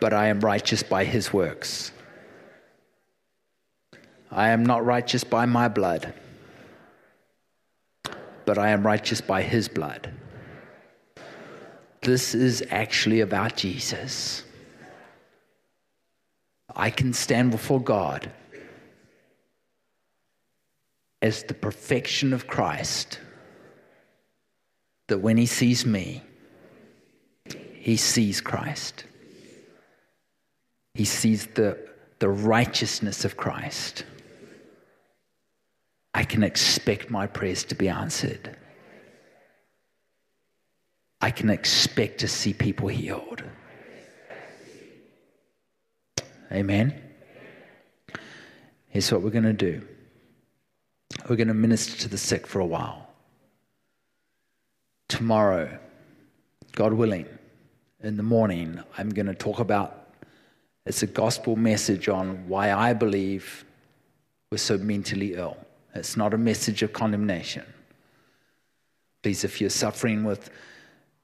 but 0.00 0.12
I 0.12 0.26
am 0.26 0.40
righteous 0.40 0.82
by 0.82 1.04
his 1.06 1.32
works. 1.32 1.92
I 4.30 4.50
am 4.50 4.66
not 4.66 4.84
righteous 4.84 5.24
by 5.24 5.46
my 5.46 5.68
blood, 5.68 6.12
but 8.44 8.58
I 8.58 8.68
am 8.68 8.84
righteous 8.86 9.22
by 9.22 9.40
his 9.40 9.66
blood. 9.66 10.12
This 12.02 12.34
is 12.34 12.62
actually 12.68 13.20
about 13.20 13.56
Jesus. 13.56 14.44
I 16.76 16.90
can 16.90 17.14
stand 17.14 17.50
before 17.50 17.80
God 17.80 18.30
as 21.22 21.44
the 21.44 21.54
perfection 21.54 22.34
of 22.34 22.46
Christ 22.46 23.18
that 25.12 25.18
when 25.18 25.36
he 25.36 25.44
sees 25.44 25.84
me, 25.84 26.22
he 27.74 27.98
sees 27.98 28.40
Christ. 28.40 29.04
He 30.94 31.04
sees 31.04 31.48
the, 31.48 31.76
the 32.18 32.30
righteousness 32.30 33.26
of 33.26 33.36
Christ. 33.36 34.06
I 36.14 36.24
can 36.24 36.42
expect 36.42 37.10
my 37.10 37.26
prayers 37.26 37.62
to 37.64 37.74
be 37.74 37.90
answered. 37.90 38.56
I 41.20 41.30
can 41.30 41.50
expect 41.50 42.20
to 42.20 42.28
see 42.28 42.54
people 42.54 42.88
healed. 42.88 43.44
Amen. 46.50 46.98
Here's 48.88 49.12
what 49.12 49.20
we're 49.20 49.28
going 49.28 49.44
to 49.44 49.52
do 49.52 49.86
we're 51.28 51.36
going 51.36 51.48
to 51.48 51.54
minister 51.54 51.98
to 51.98 52.08
the 52.08 52.16
sick 52.16 52.46
for 52.46 52.60
a 52.60 52.66
while 52.66 53.11
tomorrow, 55.12 55.78
God 56.74 56.94
willing, 56.94 57.26
in 58.02 58.16
the 58.16 58.22
morning, 58.22 58.82
I'm 58.96 59.10
going 59.10 59.26
to 59.26 59.34
talk 59.34 59.58
about 59.58 60.08
it's 60.86 61.02
a 61.02 61.06
gospel 61.06 61.54
message 61.54 62.08
on 62.08 62.48
why 62.48 62.72
I 62.72 62.94
believe 62.94 63.66
we're 64.50 64.56
so 64.56 64.78
mentally 64.78 65.34
ill. 65.34 65.58
It's 65.94 66.16
not 66.16 66.32
a 66.32 66.38
message 66.38 66.82
of 66.82 66.94
condemnation. 66.94 67.64
Please, 69.22 69.44
if 69.44 69.60
you're 69.60 69.70
suffering 69.70 70.24
with 70.24 70.48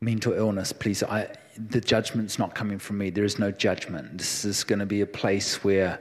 mental 0.03 0.35
illness, 0.35 0.71
please, 0.71 1.03
I, 1.03 1.35
the 1.57 1.81
judgment's 1.81 2.39
not 2.39 2.55
coming 2.55 2.79
from 2.79 2.99
me. 2.99 3.09
There 3.09 3.25
is 3.25 3.39
no 3.39 3.51
judgment. 3.51 4.19
This 4.19 4.45
is 4.45 4.65
going 4.65 4.81
to 4.81 4.87
be 4.87 5.01
a 5.01 5.07
place 5.07 5.65
where 5.65 5.99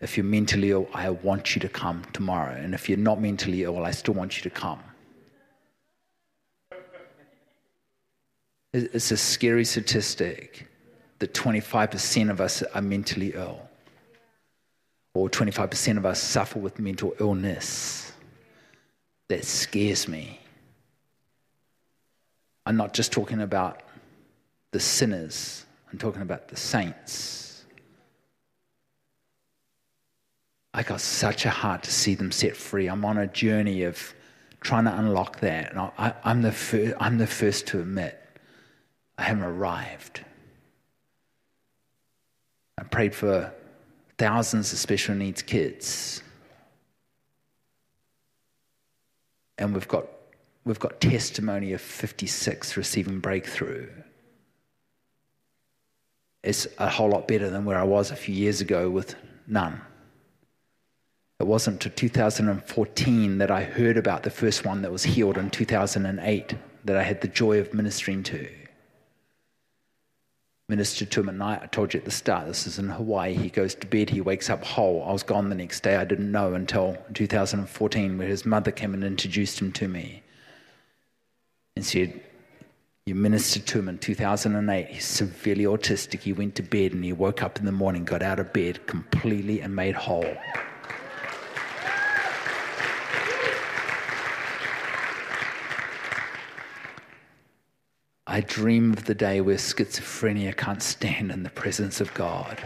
if 0.00 0.16
you're 0.16 0.24
mentally 0.24 0.70
ill, 0.70 0.88
I 0.94 1.10
want 1.10 1.56
you 1.56 1.60
to 1.60 1.68
come 1.68 2.04
tomorrow. 2.12 2.54
And 2.54 2.72
if 2.72 2.88
you're 2.88 2.98
not 2.98 3.20
mentally 3.20 3.64
ill, 3.64 3.84
I 3.84 3.90
still 3.90 4.14
want 4.14 4.36
you 4.36 4.44
to 4.48 4.50
come. 4.50 4.80
It's 8.76 9.10
a 9.10 9.16
scary 9.16 9.64
statistic 9.64 10.68
that 11.18 11.32
25% 11.32 12.30
of 12.30 12.42
us 12.42 12.62
are 12.62 12.82
mentally 12.82 13.32
ill, 13.34 13.66
or 15.14 15.30
25% 15.30 15.96
of 15.96 16.04
us 16.04 16.20
suffer 16.20 16.58
with 16.58 16.78
mental 16.78 17.14
illness. 17.18 18.12
That 19.28 19.46
scares 19.46 20.06
me. 20.06 20.40
I'm 22.66 22.76
not 22.76 22.92
just 22.92 23.12
talking 23.12 23.40
about 23.40 23.82
the 24.72 24.80
sinners, 24.80 25.64
I'm 25.90 25.98
talking 25.98 26.20
about 26.20 26.48
the 26.48 26.56
saints. 26.56 27.64
I 30.74 30.82
got 30.82 31.00
such 31.00 31.46
a 31.46 31.50
heart 31.50 31.84
to 31.84 31.90
see 31.90 32.14
them 32.14 32.30
set 32.30 32.54
free. 32.54 32.88
I'm 32.88 33.06
on 33.06 33.16
a 33.16 33.26
journey 33.26 33.84
of 33.84 34.12
trying 34.60 34.84
to 34.84 34.94
unlock 34.94 35.40
that. 35.40 35.70
And 35.70 35.80
I, 35.80 36.12
am 36.24 36.42
the, 36.42 36.94
I'm 37.00 37.16
the 37.16 37.26
first 37.26 37.66
to 37.68 37.80
admit 37.80 38.25
I 39.18 39.22
haven't 39.22 39.44
arrived. 39.44 40.24
I 42.78 42.82
prayed 42.84 43.14
for 43.14 43.52
thousands 44.18 44.72
of 44.72 44.78
special 44.78 45.14
needs 45.14 45.42
kids. 45.42 46.22
And 49.58 49.72
we've 49.72 49.88
got, 49.88 50.06
we've 50.64 50.78
got 50.78 51.00
testimony 51.00 51.72
of 51.72 51.80
56 51.80 52.76
receiving 52.76 53.20
breakthrough. 53.20 53.88
It's 56.42 56.66
a 56.78 56.88
whole 56.88 57.08
lot 57.08 57.26
better 57.26 57.48
than 57.48 57.64
where 57.64 57.78
I 57.78 57.84
was 57.84 58.10
a 58.10 58.16
few 58.16 58.34
years 58.34 58.60
ago 58.60 58.90
with 58.90 59.16
none. 59.46 59.80
It 61.40 61.46
wasn't 61.46 61.84
until 61.84 61.92
2014 61.96 63.38
that 63.38 63.50
I 63.50 63.64
heard 63.64 63.96
about 63.96 64.22
the 64.22 64.30
first 64.30 64.64
one 64.64 64.82
that 64.82 64.92
was 64.92 65.04
healed 65.04 65.38
in 65.38 65.50
2008 65.50 66.54
that 66.84 66.96
I 66.96 67.02
had 67.02 67.20
the 67.20 67.28
joy 67.28 67.58
of 67.58 67.74
ministering 67.74 68.22
to 68.24 68.48
ministered 70.68 71.10
to 71.12 71.20
him 71.20 71.28
at 71.28 71.36
night. 71.36 71.60
I 71.62 71.66
told 71.66 71.94
you 71.94 71.98
at 71.98 72.04
the 72.04 72.10
start, 72.10 72.46
this 72.46 72.66
is 72.66 72.78
in 72.78 72.88
Hawaii. 72.88 73.34
He 73.34 73.50
goes 73.50 73.74
to 73.76 73.86
bed, 73.86 74.10
he 74.10 74.20
wakes 74.20 74.50
up 74.50 74.64
whole. 74.64 75.04
I 75.06 75.12
was 75.12 75.22
gone 75.22 75.48
the 75.48 75.54
next 75.54 75.82
day. 75.82 75.96
I 75.96 76.04
didn't 76.04 76.32
know 76.32 76.54
until 76.54 76.96
2014 77.14 78.18
where 78.18 78.26
his 78.26 78.44
mother 78.44 78.72
came 78.72 78.92
and 78.92 79.04
introduced 79.04 79.60
him 79.60 79.72
to 79.72 79.86
me. 79.86 80.22
And 81.76 81.84
said, 81.84 82.20
You 83.04 83.14
ministered 83.14 83.66
to 83.66 83.78
him 83.78 83.88
in 83.88 83.98
2008. 83.98 84.88
He's 84.88 85.04
severely 85.04 85.64
autistic. 85.64 86.20
He 86.20 86.32
went 86.32 86.56
to 86.56 86.62
bed 86.62 86.92
and 86.92 87.04
he 87.04 87.12
woke 87.12 87.42
up 87.42 87.58
in 87.58 87.64
the 87.64 87.72
morning, 87.72 88.04
got 88.04 88.22
out 88.22 88.40
of 88.40 88.52
bed 88.52 88.86
completely 88.86 89.60
and 89.60 89.76
made 89.76 89.94
whole. 89.94 90.36
I 98.26 98.40
dream 98.40 98.92
of 98.92 99.04
the 99.04 99.14
day 99.14 99.40
where 99.40 99.56
schizophrenia 99.56 100.56
can't 100.56 100.82
stand 100.82 101.30
in 101.30 101.44
the 101.44 101.50
presence 101.50 102.00
of 102.00 102.12
God. 102.14 102.58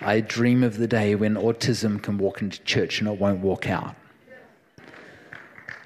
I 0.00 0.20
dream 0.20 0.62
of 0.62 0.78
the 0.78 0.86
day 0.86 1.14
when 1.16 1.34
autism 1.34 2.00
can 2.00 2.18
walk 2.18 2.40
into 2.40 2.62
church 2.62 3.00
and 3.00 3.08
it 3.08 3.18
won't 3.18 3.40
walk 3.40 3.68
out. 3.68 3.96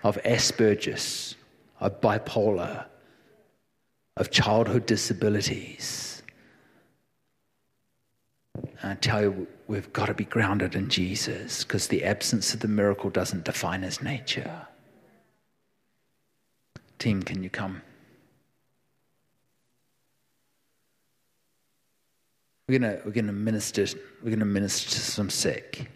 Of 0.03 0.19
Asperger's, 0.23 1.35
of 1.81 2.01
bipolar, 2.01 2.87
of 4.17 4.31
childhood 4.31 4.85
disabilities. 4.85 6.23
And 8.83 8.93
I 8.93 8.95
tell 8.97 9.23
you, 9.23 9.47
we've 9.67 9.93
got 9.93 10.07
to 10.07 10.15
be 10.15 10.25
grounded 10.25 10.75
in 10.75 10.91
Jesus 10.91 11.65
because 11.65 11.89
the 11.89 12.05
absence 12.05 12.53
of 12.53 12.61
the 12.61 12.69
miracle 12.69 13.09
doesn't 13.09 13.45
define 13.45 13.83
his 13.83 14.03
nature. 14.03 14.67
Team, 16.99 17.23
can 17.23 17.43
you 17.43 17.51
come? 17.51 17.83
We're 22.69 22.79
gonna 22.81 22.99
we're 23.05 23.13
gonna 23.13 23.33
minister 23.33 23.87
we're 24.23 24.31
gonna 24.31 24.45
minister 24.45 24.91
to 24.91 25.01
some 25.01 25.31
sick. 25.31 25.91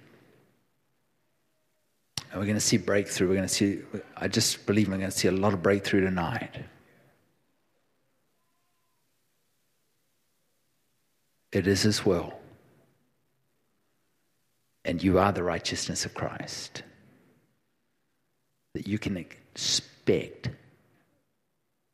And 2.31 2.41
we're 2.41 2.47
gonna 2.47 2.61
see 2.61 2.79
breakthrough. 2.79 3.29
We're 3.29 3.35
gonna 3.35 3.49
see 3.49 3.81
I 4.17 4.29
just 4.29 4.65
believe 4.65 4.89
we're 4.89 4.97
gonna 4.97 5.11
see 5.11 5.29
a 5.29 5.33
lot 5.33 5.53
of 5.53 5.63
breakthrough 5.63 6.01
tonight. 6.01 6.65
It 11.53 11.67
is 11.67 11.83
his 11.83 12.07
will. 12.07 12.39
And 14.85 15.03
you 15.03 15.19
are 15.19 15.31
the 15.31 15.43
righteousness 15.43 16.07
of 16.07 16.15
Christ. 16.15 16.83
That 18.73 18.89
you 18.89 18.99
can 18.99 19.19
expect 19.19 20.49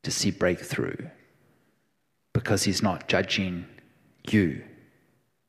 to 0.08 0.14
see 0.14 0.30
breakthrough 0.30 0.96
because 2.32 2.62
he's 2.62 2.82
not 2.82 3.08
judging 3.08 3.66
you 4.30 4.62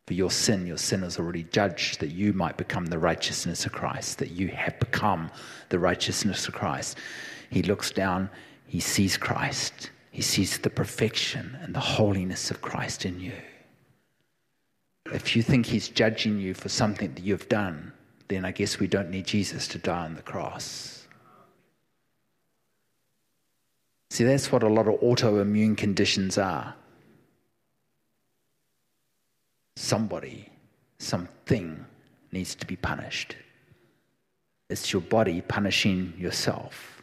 for 0.06 0.15
your 0.15 0.30
sin. 0.30 0.68
Your 0.68 0.77
sin 0.77 1.02
is 1.03 1.18
already 1.18 1.44
judged, 1.44 2.02
that 2.02 2.10
you 2.10 2.34
might 2.34 2.57
become 2.57 2.88
the 2.88 2.99
righteousness 2.99 3.65
of 3.65 3.72
Christ, 3.72 4.18
that 4.18 4.31
you 4.31 4.49
have 4.49 4.77
become 4.81 5.31
the 5.69 5.80
righteousness 5.80 6.45
of 6.49 6.53
Christ. 6.53 6.98
He 7.49 7.61
looks 7.61 7.90
down, 7.91 8.30
he 8.68 8.81
sees 8.81 9.15
Christ, 9.15 9.91
he 10.11 10.22
sees 10.22 10.57
the 10.57 10.69
perfection 10.69 11.57
and 11.61 11.73
the 11.73 11.80
holiness 11.80 12.52
of 12.52 12.61
Christ 12.61 13.06
in 13.06 13.18
you. 13.22 13.40
If 15.06 15.38
you 15.38 15.41
think 15.41 15.68
he's 15.68 15.88
judging 15.88 16.38
you 16.38 16.53
for 16.53 16.68
something 16.68 17.14
that 17.14 17.23
you've 17.23 17.48
done, 17.48 17.94
then 18.27 18.44
I 18.44 18.52
guess 18.52 18.77
we 18.77 18.88
don't 18.88 19.10
need 19.10 19.26
Jesus 19.26 19.69
to 19.69 19.77
die 19.77 20.03
on 20.03 20.15
the 20.15 20.22
cross. 20.22 20.99
See, 24.10 24.23
that's 24.23 24.52
what 24.52 24.64
a 24.64 24.68
lot 24.68 24.88
of 24.88 24.99
autoimmune 25.02 25.77
conditions 25.77 26.38
are 26.38 26.76
somebody, 29.76 30.49
something 30.98 31.86
needs 32.31 32.53
to 32.56 32.65
be 32.65 32.76
punished. 32.76 33.36
It's 34.69 34.91
your 34.94 35.02
body 35.02 35.41
punishing 35.41 36.14
yourself 36.18 37.02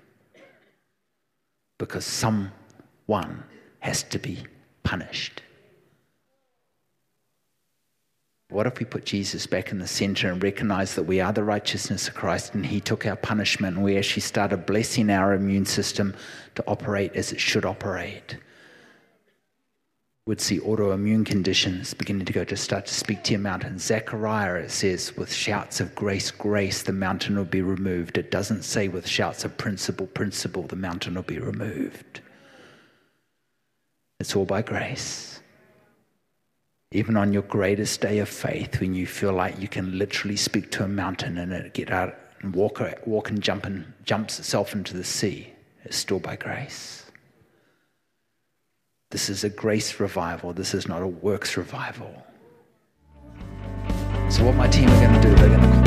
because 1.79 2.05
someone 2.05 3.43
has 3.81 4.03
to 4.05 4.19
be 4.19 4.45
punished. 4.83 5.43
What 8.49 8.67
if 8.69 8.79
we 8.79 8.87
put 8.87 9.05
Jesus 9.05 9.45
back 9.47 9.73
in 9.73 9.81
the 9.81 9.89
center 9.89 10.31
and 10.31 10.43
recognize 10.43 10.95
that 10.95 11.03
we 11.03 11.21
are 11.21 11.33
the 11.33 11.43
righteousness 11.43 12.07
of 12.07 12.15
Christ 12.15 12.55
and 12.55 12.65
He 12.65 12.81
took 12.81 13.05
our 13.05 13.17
punishment 13.17 13.77
and 13.77 13.85
we 13.85 13.99
actually 13.99 14.23
started 14.23 14.67
blessing 14.67 15.11
our 15.11 15.35
immune 15.35 15.67
system 15.67 16.15
to 16.55 16.65
operate 16.69 17.17
as 17.17 17.33
it 17.33 17.41
should 17.41 17.65
operate? 17.65 18.37
We 20.27 20.31
would 20.31 20.41
see 20.41 20.61
autoimmune 20.61 21.27
conditions 21.27 21.93
beginning 21.95 22.27
to 22.27 22.33
go 22.33 22.45
to 22.45 22.57
start 22.57 22.87
to 22.87 22.95
speak 22.95 23.25
to 23.25 23.33
your 23.33 23.41
mountain. 23.41 23.79
Zechariah, 23.79 24.57
it 24.57 24.71
says, 24.71 25.17
with 25.17 25.33
shouts 25.33 25.81
of 25.81 25.95
grace, 25.95 26.31
grace, 26.31 26.83
the 26.83 26.93
mountain 26.93 27.37
will 27.37 27.45
be 27.45 27.63
removed. 27.63 28.17
It 28.17 28.31
doesn't 28.31 28.63
say 28.63 28.89
with 28.89 29.07
shouts 29.09 29.45
of 29.45 29.57
principle, 29.57 30.07
principle, 30.07 30.63
the 30.65 30.77
mountain 30.77 31.15
will 31.15 31.23
be 31.23 31.39
removed. 31.39 32.21
It's 34.19 34.35
all 34.35 34.47
by 34.47 34.63
grace. 34.63 35.36
Even 36.97 37.19
on 37.19 37.31
your 37.31 37.43
greatest 37.43 38.01
day 38.01 38.21
of 38.21 38.29
faith, 38.29 38.81
when 38.81 38.95
you 38.95 39.07
feel 39.07 39.35
like 39.35 39.61
you 39.61 39.69
can 39.69 39.99
literally 39.99 40.35
speak 40.35 40.71
to 40.71 40.83
a 40.83 40.89
mountain 40.89 41.37
and 41.37 41.53
it 41.53 41.75
get 41.75 41.91
out 41.91 42.15
and 42.41 42.55
walk, 42.55 42.81
walk 43.05 43.29
and 43.29 43.43
jump 43.43 43.67
and 43.67 43.93
jumps 44.05 44.39
itself 44.39 44.73
into 44.73 44.97
the 44.97 45.05
sea, 45.05 45.53
it's 45.85 45.99
still 45.99 46.19
by 46.19 46.37
grace. 46.37 47.05
This 49.11 49.29
is 49.29 49.45
a 49.45 49.51
grace 49.51 50.01
revival. 50.01 50.55
This 50.55 50.73
is 50.73 50.89
not 50.89 51.03
a 51.03 51.07
works 51.07 51.59
revival. 51.59 52.27
So, 54.31 54.47
what 54.47 54.55
my 54.55 54.67
team 54.67 54.89
are 54.89 55.01
going 55.01 55.21
to 55.21 55.29
do, 55.29 55.35
they're 55.35 55.49
going 55.49 55.61
to 55.61 55.86